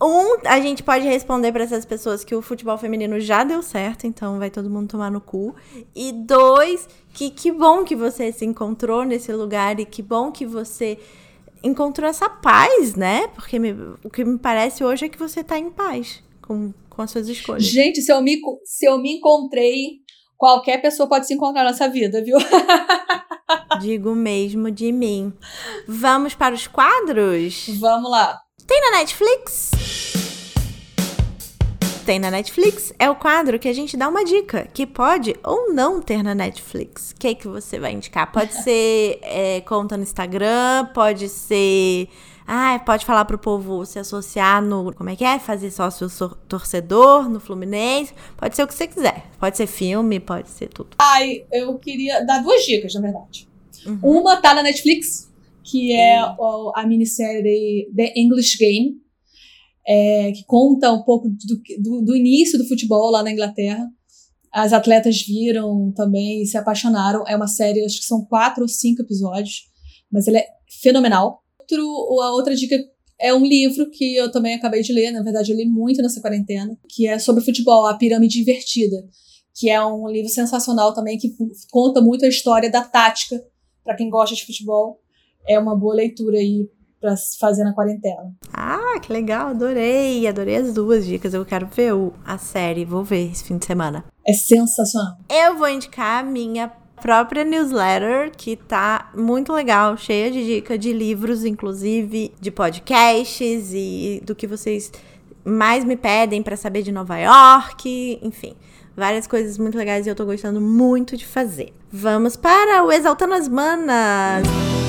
um, 0.00 0.38
a 0.44 0.60
gente 0.60 0.82
pode 0.82 1.04
responder 1.04 1.50
para 1.52 1.64
essas 1.64 1.84
pessoas 1.84 2.22
que 2.22 2.34
o 2.34 2.40
futebol 2.40 2.78
feminino 2.78 3.18
já 3.18 3.42
deu 3.42 3.62
certo, 3.62 4.06
então 4.06 4.38
vai 4.38 4.50
todo 4.50 4.70
mundo 4.70 4.88
tomar 4.88 5.10
no 5.10 5.20
cu. 5.20 5.54
E 5.94 6.12
dois, 6.12 6.88
que 7.12 7.30
que 7.30 7.50
bom 7.50 7.84
que 7.84 7.96
você 7.96 8.30
se 8.32 8.44
encontrou 8.44 9.04
nesse 9.04 9.32
lugar 9.32 9.80
e 9.80 9.84
que 9.84 10.00
bom 10.00 10.30
que 10.30 10.46
você 10.46 10.98
encontrou 11.62 12.08
essa 12.08 12.30
paz, 12.30 12.94
né? 12.94 13.26
Porque 13.28 13.58
me, 13.58 13.72
o 14.04 14.10
que 14.10 14.24
me 14.24 14.38
parece 14.38 14.84
hoje 14.84 15.06
é 15.06 15.08
que 15.08 15.18
você 15.18 15.42
tá 15.42 15.58
em 15.58 15.70
paz 15.70 16.22
com, 16.40 16.72
com 16.88 17.02
as 17.02 17.10
suas 17.10 17.28
escolhas. 17.28 17.64
Gente, 17.64 18.00
se 18.00 18.12
eu 18.12 18.22
me, 18.22 18.40
se 18.64 18.86
eu 18.86 18.98
me 18.98 19.16
encontrei, 19.16 19.98
qualquer 20.36 20.80
pessoa 20.80 21.08
pode 21.08 21.26
se 21.26 21.34
encontrar 21.34 21.64
nessa 21.64 21.88
vida, 21.88 22.22
viu? 22.22 22.38
Digo 23.80 24.14
mesmo 24.14 24.70
de 24.70 24.92
mim. 24.92 25.32
Vamos 25.88 26.34
para 26.34 26.54
os 26.54 26.68
quadros? 26.68 27.66
Vamos 27.80 28.10
lá. 28.10 28.38
Tem 28.66 28.80
na 28.80 28.98
Netflix? 28.98 29.70
Tem 32.04 32.18
na 32.18 32.30
Netflix 32.30 32.92
é 32.98 33.10
o 33.10 33.14
quadro 33.14 33.58
que 33.58 33.68
a 33.68 33.72
gente 33.72 33.96
dá 33.96 34.08
uma 34.08 34.24
dica 34.24 34.66
que 34.72 34.86
pode 34.86 35.36
ou 35.44 35.74
não 35.74 36.00
ter 36.00 36.22
na 36.22 36.34
Netflix. 36.34 37.10
O 37.10 37.16
que, 37.16 37.28
é 37.28 37.34
que 37.34 37.46
você 37.46 37.78
vai 37.78 37.92
indicar? 37.92 38.32
Pode 38.32 38.54
ser 38.64 39.18
é, 39.22 39.60
conta 39.60 39.96
no 39.96 40.02
Instagram, 40.02 40.86
pode 40.94 41.28
ser. 41.28 42.08
Ah, 42.46 42.78
pode 42.78 43.04
falar 43.04 43.26
pro 43.26 43.36
povo 43.36 43.84
se 43.84 43.98
associar 43.98 44.62
no. 44.62 44.94
Como 44.94 45.10
é 45.10 45.16
que 45.16 45.24
é? 45.24 45.38
Fazer 45.38 45.70
sócio 45.70 46.08
torcedor 46.48 47.28
no 47.28 47.40
Fluminense. 47.40 48.14
Pode 48.38 48.56
ser 48.56 48.62
o 48.62 48.66
que 48.66 48.72
você 48.72 48.86
quiser. 48.86 49.26
Pode 49.38 49.58
ser 49.58 49.66
filme, 49.66 50.18
pode 50.18 50.48
ser 50.48 50.68
tudo. 50.68 50.96
Ai, 50.98 51.44
eu 51.52 51.78
queria 51.78 52.24
dar 52.24 52.38
duas 52.38 52.64
dicas, 52.64 52.94
na 52.94 53.02
verdade. 53.02 53.46
Uhum. 53.84 53.98
Uma 54.02 54.36
tá 54.40 54.54
na 54.54 54.62
Netflix, 54.62 55.27
que 55.68 55.92
é 55.92 56.18
a, 56.18 56.86
minissérie 56.86 57.90
The 57.94 58.14
English 58.16 58.56
Game, 58.58 58.96
é, 59.86 60.32
que 60.32 60.44
conta 60.44 60.90
um 60.92 61.02
pouco 61.02 61.28
do, 61.28 61.62
do, 61.80 62.04
do, 62.06 62.16
início 62.16 62.58
do 62.58 62.66
futebol 62.66 63.10
lá 63.10 63.22
na 63.22 63.30
Inglaterra. 63.30 63.86
As 64.50 64.72
atletas 64.72 65.22
viram 65.22 65.92
também 65.92 66.42
e 66.42 66.46
se 66.46 66.56
apaixonaram. 66.56 67.22
É 67.26 67.36
uma 67.36 67.46
série, 67.46 67.84
acho 67.84 67.98
que 67.98 68.06
são 68.06 68.24
quatro 68.24 68.62
ou 68.62 68.68
cinco 68.68 69.02
episódios, 69.02 69.68
mas 70.10 70.26
ele 70.26 70.38
é 70.38 70.46
fenomenal. 70.82 71.42
Outro, 71.60 71.82
a 72.22 72.32
outra 72.32 72.54
dica 72.54 72.76
é 73.20 73.34
um 73.34 73.44
livro 73.44 73.90
que 73.90 74.16
eu 74.16 74.30
também 74.30 74.54
acabei 74.54 74.80
de 74.80 74.92
ler, 74.92 75.10
na 75.10 75.22
verdade 75.22 75.50
eu 75.50 75.56
li 75.56 75.66
muito 75.66 76.00
nessa 76.00 76.20
quarentena, 76.20 76.78
que 76.88 77.06
é 77.06 77.18
sobre 77.18 77.44
futebol, 77.44 77.86
A 77.86 77.94
Pirâmide 77.94 78.40
Invertida, 78.40 78.96
que 79.54 79.68
é 79.68 79.84
um 79.84 80.08
livro 80.08 80.30
sensacional 80.30 80.94
também 80.94 81.18
que 81.18 81.34
conta 81.70 82.00
muito 82.00 82.24
a 82.24 82.28
história 82.28 82.70
da 82.70 82.84
tática 82.84 83.42
para 83.82 83.96
quem 83.96 84.08
gosta 84.08 84.36
de 84.36 84.46
futebol 84.46 85.00
é 85.48 85.58
uma 85.58 85.74
boa 85.74 85.94
leitura 85.94 86.36
aí 86.36 86.68
para 87.00 87.14
fazer 87.38 87.64
na 87.64 87.72
quarentena. 87.72 88.34
Ah, 88.52 88.98
que 89.00 89.12
legal, 89.12 89.48
adorei, 89.48 90.26
adorei 90.26 90.56
as 90.56 90.72
duas 90.74 91.06
dicas. 91.06 91.32
Eu 91.32 91.44
quero 91.44 91.66
ver 91.66 91.94
o, 91.94 92.12
a 92.24 92.38
série, 92.38 92.84
vou 92.84 93.04
ver 93.04 93.30
esse 93.30 93.44
fim 93.44 93.56
de 93.56 93.66
semana. 93.66 94.04
É 94.26 94.32
sensacional. 94.32 95.16
Eu 95.30 95.56
vou 95.56 95.68
indicar 95.68 96.20
a 96.20 96.22
minha 96.28 96.68
própria 97.00 97.44
newsletter, 97.44 98.32
que 98.36 98.56
tá 98.56 99.12
muito 99.16 99.52
legal, 99.52 99.96
cheia 99.96 100.30
de 100.30 100.44
dicas 100.44 100.78
de 100.78 100.92
livros, 100.92 101.44
inclusive 101.44 102.34
de 102.40 102.50
podcasts 102.50 103.70
e 103.72 104.20
do 104.24 104.34
que 104.34 104.46
vocês 104.48 104.90
mais 105.44 105.84
me 105.84 105.96
pedem 105.96 106.42
para 106.42 106.56
saber 106.56 106.82
de 106.82 106.90
Nova 106.90 107.16
York, 107.16 108.18
enfim 108.22 108.54
várias 108.98 109.28
coisas 109.28 109.56
muito 109.58 109.78
legais 109.78 110.06
e 110.06 110.10
eu 110.10 110.14
tô 110.16 110.26
gostando 110.26 110.60
muito 110.60 111.16
de 111.16 111.24
fazer. 111.24 111.72
Vamos 111.90 112.34
para 112.34 112.82
o 112.84 112.90
Exaltando 112.90 113.34
as 113.34 113.48
Manas! 113.48 114.42
Exaltando 114.44 114.87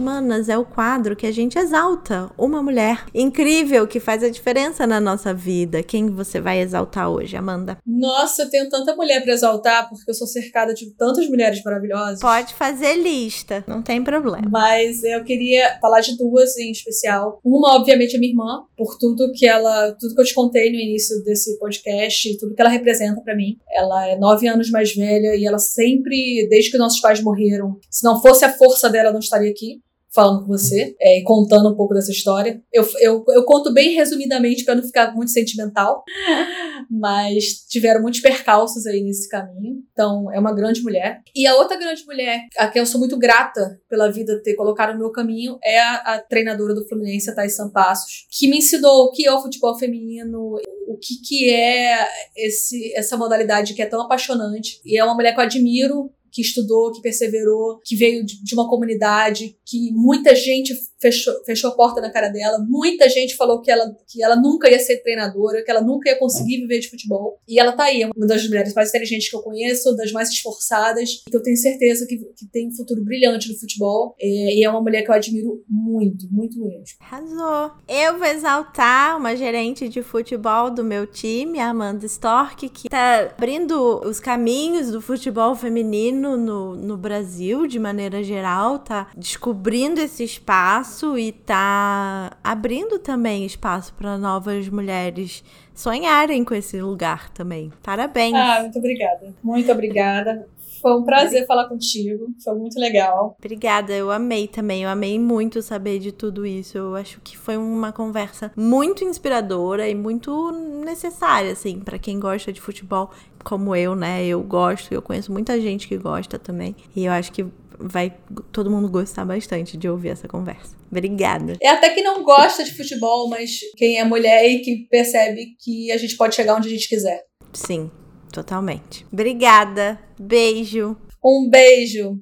Manas 0.00 0.48
é 0.48 0.56
o 0.56 0.64
quadro 0.64 1.14
que 1.14 1.26
a 1.26 1.32
gente 1.32 1.58
exalta 1.58 2.30
uma 2.38 2.62
mulher 2.62 3.04
incrível 3.14 3.86
que 3.86 4.00
faz 4.00 4.24
a 4.24 4.30
diferença 4.30 4.86
na 4.86 4.98
nossa 4.98 5.34
vida. 5.34 5.82
Quem 5.82 6.10
você 6.10 6.40
vai 6.40 6.60
exaltar 6.60 7.10
hoje, 7.10 7.36
Amanda? 7.36 7.78
Nossa, 7.86 8.42
eu 8.42 8.50
tenho 8.50 8.68
tanta 8.68 8.96
mulher 8.96 9.22
para 9.22 9.32
exaltar 9.32 9.88
porque 9.88 10.10
eu 10.10 10.14
sou 10.14 10.26
cercada 10.26 10.72
de 10.72 10.90
tantas 10.96 11.28
mulheres 11.28 11.62
maravilhosas. 11.62 12.20
Pode 12.20 12.54
fazer 12.54 12.94
lista, 12.94 13.62
não 13.68 13.82
tem 13.82 14.02
problema. 14.02 14.48
Mas 14.50 15.04
eu 15.04 15.22
queria 15.22 15.78
falar 15.80 16.00
de 16.00 16.16
duas 16.16 16.56
em 16.56 16.70
especial. 16.70 17.38
Uma, 17.44 17.76
obviamente, 17.76 18.16
é 18.16 18.18
minha 18.18 18.32
irmã, 18.32 18.64
por 18.76 18.96
tudo 18.98 19.30
que 19.32 19.46
ela, 19.46 19.92
tudo 19.92 20.14
que 20.14 20.20
eu 20.20 20.24
te 20.24 20.34
contei 20.34 20.70
no 20.70 20.78
início 20.78 21.22
desse 21.22 21.58
podcast, 21.58 22.38
tudo 22.38 22.54
que 22.54 22.60
ela 22.60 22.70
representa 22.70 23.20
para 23.20 23.36
mim. 23.36 23.58
Ela 23.70 24.08
é 24.08 24.16
nove 24.18 24.48
anos 24.48 24.70
mais 24.70 24.94
velha 24.94 25.36
e 25.36 25.44
ela 25.44 25.58
sempre, 25.58 26.48
desde 26.48 26.70
que 26.70 26.78
nossos 26.78 27.00
pais 27.00 27.22
morreram, 27.22 27.78
se 27.90 28.02
não 28.02 28.20
fosse 28.20 28.44
a 28.44 28.52
força 28.52 28.88
dela, 28.88 29.12
não 29.12 29.20
estaria 29.20 29.50
aqui 29.50 29.80
falando 30.12 30.40
com 30.40 30.48
você 30.48 30.94
é, 31.00 31.18
e 31.18 31.22
contando 31.22 31.68
um 31.68 31.76
pouco 31.76 31.94
dessa 31.94 32.10
história. 32.10 32.60
Eu, 32.72 32.86
eu, 33.00 33.24
eu 33.28 33.44
conto 33.44 33.72
bem 33.72 33.94
resumidamente 33.94 34.64
para 34.64 34.74
não 34.74 34.82
ficar 34.82 35.14
muito 35.14 35.30
sentimental, 35.30 36.02
mas 36.90 37.64
tiveram 37.68 38.02
muitos 38.02 38.20
percalços 38.20 38.86
aí 38.86 39.02
nesse 39.02 39.28
caminho. 39.28 39.82
Então, 39.92 40.30
é 40.32 40.38
uma 40.38 40.54
grande 40.54 40.82
mulher. 40.82 41.22
E 41.34 41.46
a 41.46 41.54
outra 41.54 41.76
grande 41.76 42.04
mulher, 42.04 42.46
a 42.58 42.68
quem 42.68 42.80
eu 42.80 42.86
sou 42.86 42.98
muito 42.98 43.16
grata 43.16 43.80
pela 43.88 44.10
vida 44.10 44.42
ter 44.42 44.54
colocado 44.54 44.92
no 44.92 44.98
meu 44.98 45.12
caminho, 45.12 45.58
é 45.62 45.78
a, 45.78 45.94
a 45.94 46.18
treinadora 46.18 46.74
do 46.74 46.86
Fluminense, 46.88 47.30
a 47.30 47.34
Thais 47.34 47.54
Sampassos, 47.54 48.26
que 48.30 48.48
me 48.48 48.58
ensinou 48.58 49.04
o 49.04 49.12
que 49.12 49.26
é 49.26 49.32
o 49.32 49.40
futebol 49.40 49.78
feminino, 49.78 50.56
o 50.88 50.96
que, 50.96 51.20
que 51.24 51.50
é 51.50 52.08
esse, 52.36 52.92
essa 52.96 53.16
modalidade 53.16 53.74
que 53.74 53.82
é 53.82 53.86
tão 53.86 54.02
apaixonante. 54.02 54.80
E 54.84 54.98
é 54.98 55.04
uma 55.04 55.14
mulher 55.14 55.32
que 55.32 55.38
eu 55.38 55.44
admiro 55.44 56.12
que 56.30 56.42
estudou, 56.42 56.92
que 56.92 57.02
perseverou, 57.02 57.80
que 57.84 57.96
veio 57.96 58.24
de 58.24 58.54
uma 58.54 58.68
comunidade, 58.68 59.56
que 59.64 59.92
muita 59.92 60.34
gente 60.34 60.74
fechou, 61.00 61.34
fechou 61.44 61.70
a 61.70 61.74
porta 61.74 62.00
na 62.00 62.10
cara 62.10 62.28
dela, 62.28 62.58
muita 62.68 63.08
gente 63.08 63.36
falou 63.36 63.60
que 63.60 63.70
ela, 63.70 63.90
que 64.06 64.22
ela 64.22 64.36
nunca 64.36 64.70
ia 64.70 64.78
ser 64.78 64.98
treinadora, 65.02 65.64
que 65.64 65.70
ela 65.70 65.80
nunca 65.80 66.10
ia 66.10 66.18
conseguir 66.18 66.58
viver 66.58 66.80
de 66.80 66.90
futebol. 66.90 67.38
E 67.48 67.58
ela 67.58 67.72
tá 67.72 67.84
aí, 67.84 68.02
é 68.02 68.10
uma 68.14 68.26
das 68.26 68.46
mulheres 68.46 68.74
mais 68.74 68.90
inteligentes 68.90 69.30
que 69.30 69.36
eu 69.36 69.42
conheço, 69.42 69.96
das 69.96 70.12
mais 70.12 70.28
esforçadas, 70.28 71.22
que 71.28 71.36
eu 71.36 71.42
tenho 71.42 71.56
certeza 71.56 72.06
que, 72.06 72.16
que 72.16 72.46
tem 72.52 72.68
um 72.68 72.72
futuro 72.72 73.02
brilhante 73.02 73.48
no 73.48 73.58
futebol. 73.58 74.14
É, 74.20 74.56
e 74.56 74.64
é 74.64 74.68
uma 74.68 74.82
mulher 74.82 75.02
que 75.02 75.10
eu 75.10 75.14
admiro 75.14 75.64
muito, 75.68 76.28
muito 76.30 76.60
mesmo. 76.60 76.84
Arrasou. 77.00 77.72
Eu 77.88 78.18
vou 78.18 78.26
exaltar 78.26 79.16
uma 79.16 79.34
gerente 79.34 79.88
de 79.88 80.02
futebol 80.02 80.70
do 80.70 80.84
meu 80.84 81.06
time, 81.06 81.58
a 81.58 81.70
Amanda 81.70 82.04
Stork, 82.06 82.68
que 82.68 82.88
tá 82.88 83.32
abrindo 83.36 84.00
os 84.04 84.20
caminhos 84.20 84.90
do 84.90 85.00
futebol 85.00 85.54
feminino 85.54 86.19
no, 86.20 86.76
no 86.76 86.96
Brasil, 86.96 87.66
de 87.66 87.78
maneira 87.78 88.22
geral, 88.22 88.78
tá 88.78 89.08
descobrindo 89.16 90.00
esse 90.00 90.24
espaço 90.24 91.18
e 91.18 91.32
tá 91.32 92.32
abrindo 92.42 92.98
também 92.98 93.44
espaço 93.46 93.94
para 93.94 94.18
novas 94.18 94.68
mulheres 94.68 95.42
sonharem 95.74 96.44
com 96.44 96.54
esse 96.54 96.80
lugar 96.80 97.30
também. 97.30 97.72
Parabéns. 97.82 98.34
Ah, 98.34 98.60
muito 98.60 98.78
obrigada. 98.78 99.34
Muito 99.42 99.72
obrigada. 99.72 100.46
Foi 100.80 100.96
um 100.96 101.02
prazer 101.02 101.46
falar 101.46 101.68
contigo, 101.68 102.28
foi 102.42 102.54
muito 102.54 102.78
legal. 102.80 103.36
Obrigada, 103.38 103.92
eu 103.92 104.10
amei 104.10 104.48
também, 104.48 104.82
eu 104.84 104.88
amei 104.88 105.18
muito 105.18 105.60
saber 105.60 105.98
de 105.98 106.10
tudo 106.10 106.46
isso. 106.46 106.78
Eu 106.78 106.96
acho 106.96 107.20
que 107.20 107.36
foi 107.36 107.58
uma 107.58 107.92
conversa 107.92 108.50
muito 108.56 109.04
inspiradora 109.04 109.86
e 109.88 109.94
muito 109.94 110.50
necessária, 110.82 111.52
assim, 111.52 111.80
para 111.80 111.98
quem 111.98 112.18
gosta 112.18 112.50
de 112.50 112.60
futebol 112.62 113.10
como 113.44 113.74
eu, 113.74 113.94
né? 113.94 114.24
Eu 114.24 114.42
gosto, 114.42 114.92
eu 114.92 115.02
conheço 115.02 115.32
muita 115.32 115.60
gente 115.60 115.88
que 115.88 115.96
gosta 115.96 116.38
também. 116.38 116.74
E 116.94 117.04
eu 117.04 117.12
acho 117.12 117.32
que 117.32 117.46
vai 117.78 118.14
todo 118.52 118.70
mundo 118.70 118.88
gostar 118.88 119.24
bastante 119.24 119.76
de 119.76 119.88
ouvir 119.88 120.10
essa 120.10 120.28
conversa. 120.28 120.76
Obrigada. 120.90 121.56
É 121.62 121.68
até 121.68 121.90
que 121.90 122.02
não 122.02 122.22
gosta 122.22 122.62
de 122.62 122.74
futebol, 122.74 123.28
mas 123.28 123.60
quem 123.76 123.98
é 123.98 124.04
mulher 124.04 124.46
e 124.46 124.60
que 124.60 124.86
percebe 124.90 125.56
que 125.58 125.90
a 125.90 125.96
gente 125.96 126.16
pode 126.16 126.34
chegar 126.34 126.56
onde 126.56 126.68
a 126.68 126.70
gente 126.70 126.88
quiser. 126.88 127.22
Sim, 127.52 127.90
totalmente. 128.32 129.06
Obrigada. 129.12 129.98
Beijo. 130.18 130.96
Um 131.24 131.48
beijo. 131.48 132.20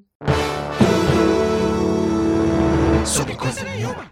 Sobre 3.05 3.35
coisa 3.37 3.65
nenhuma. 3.65 4.08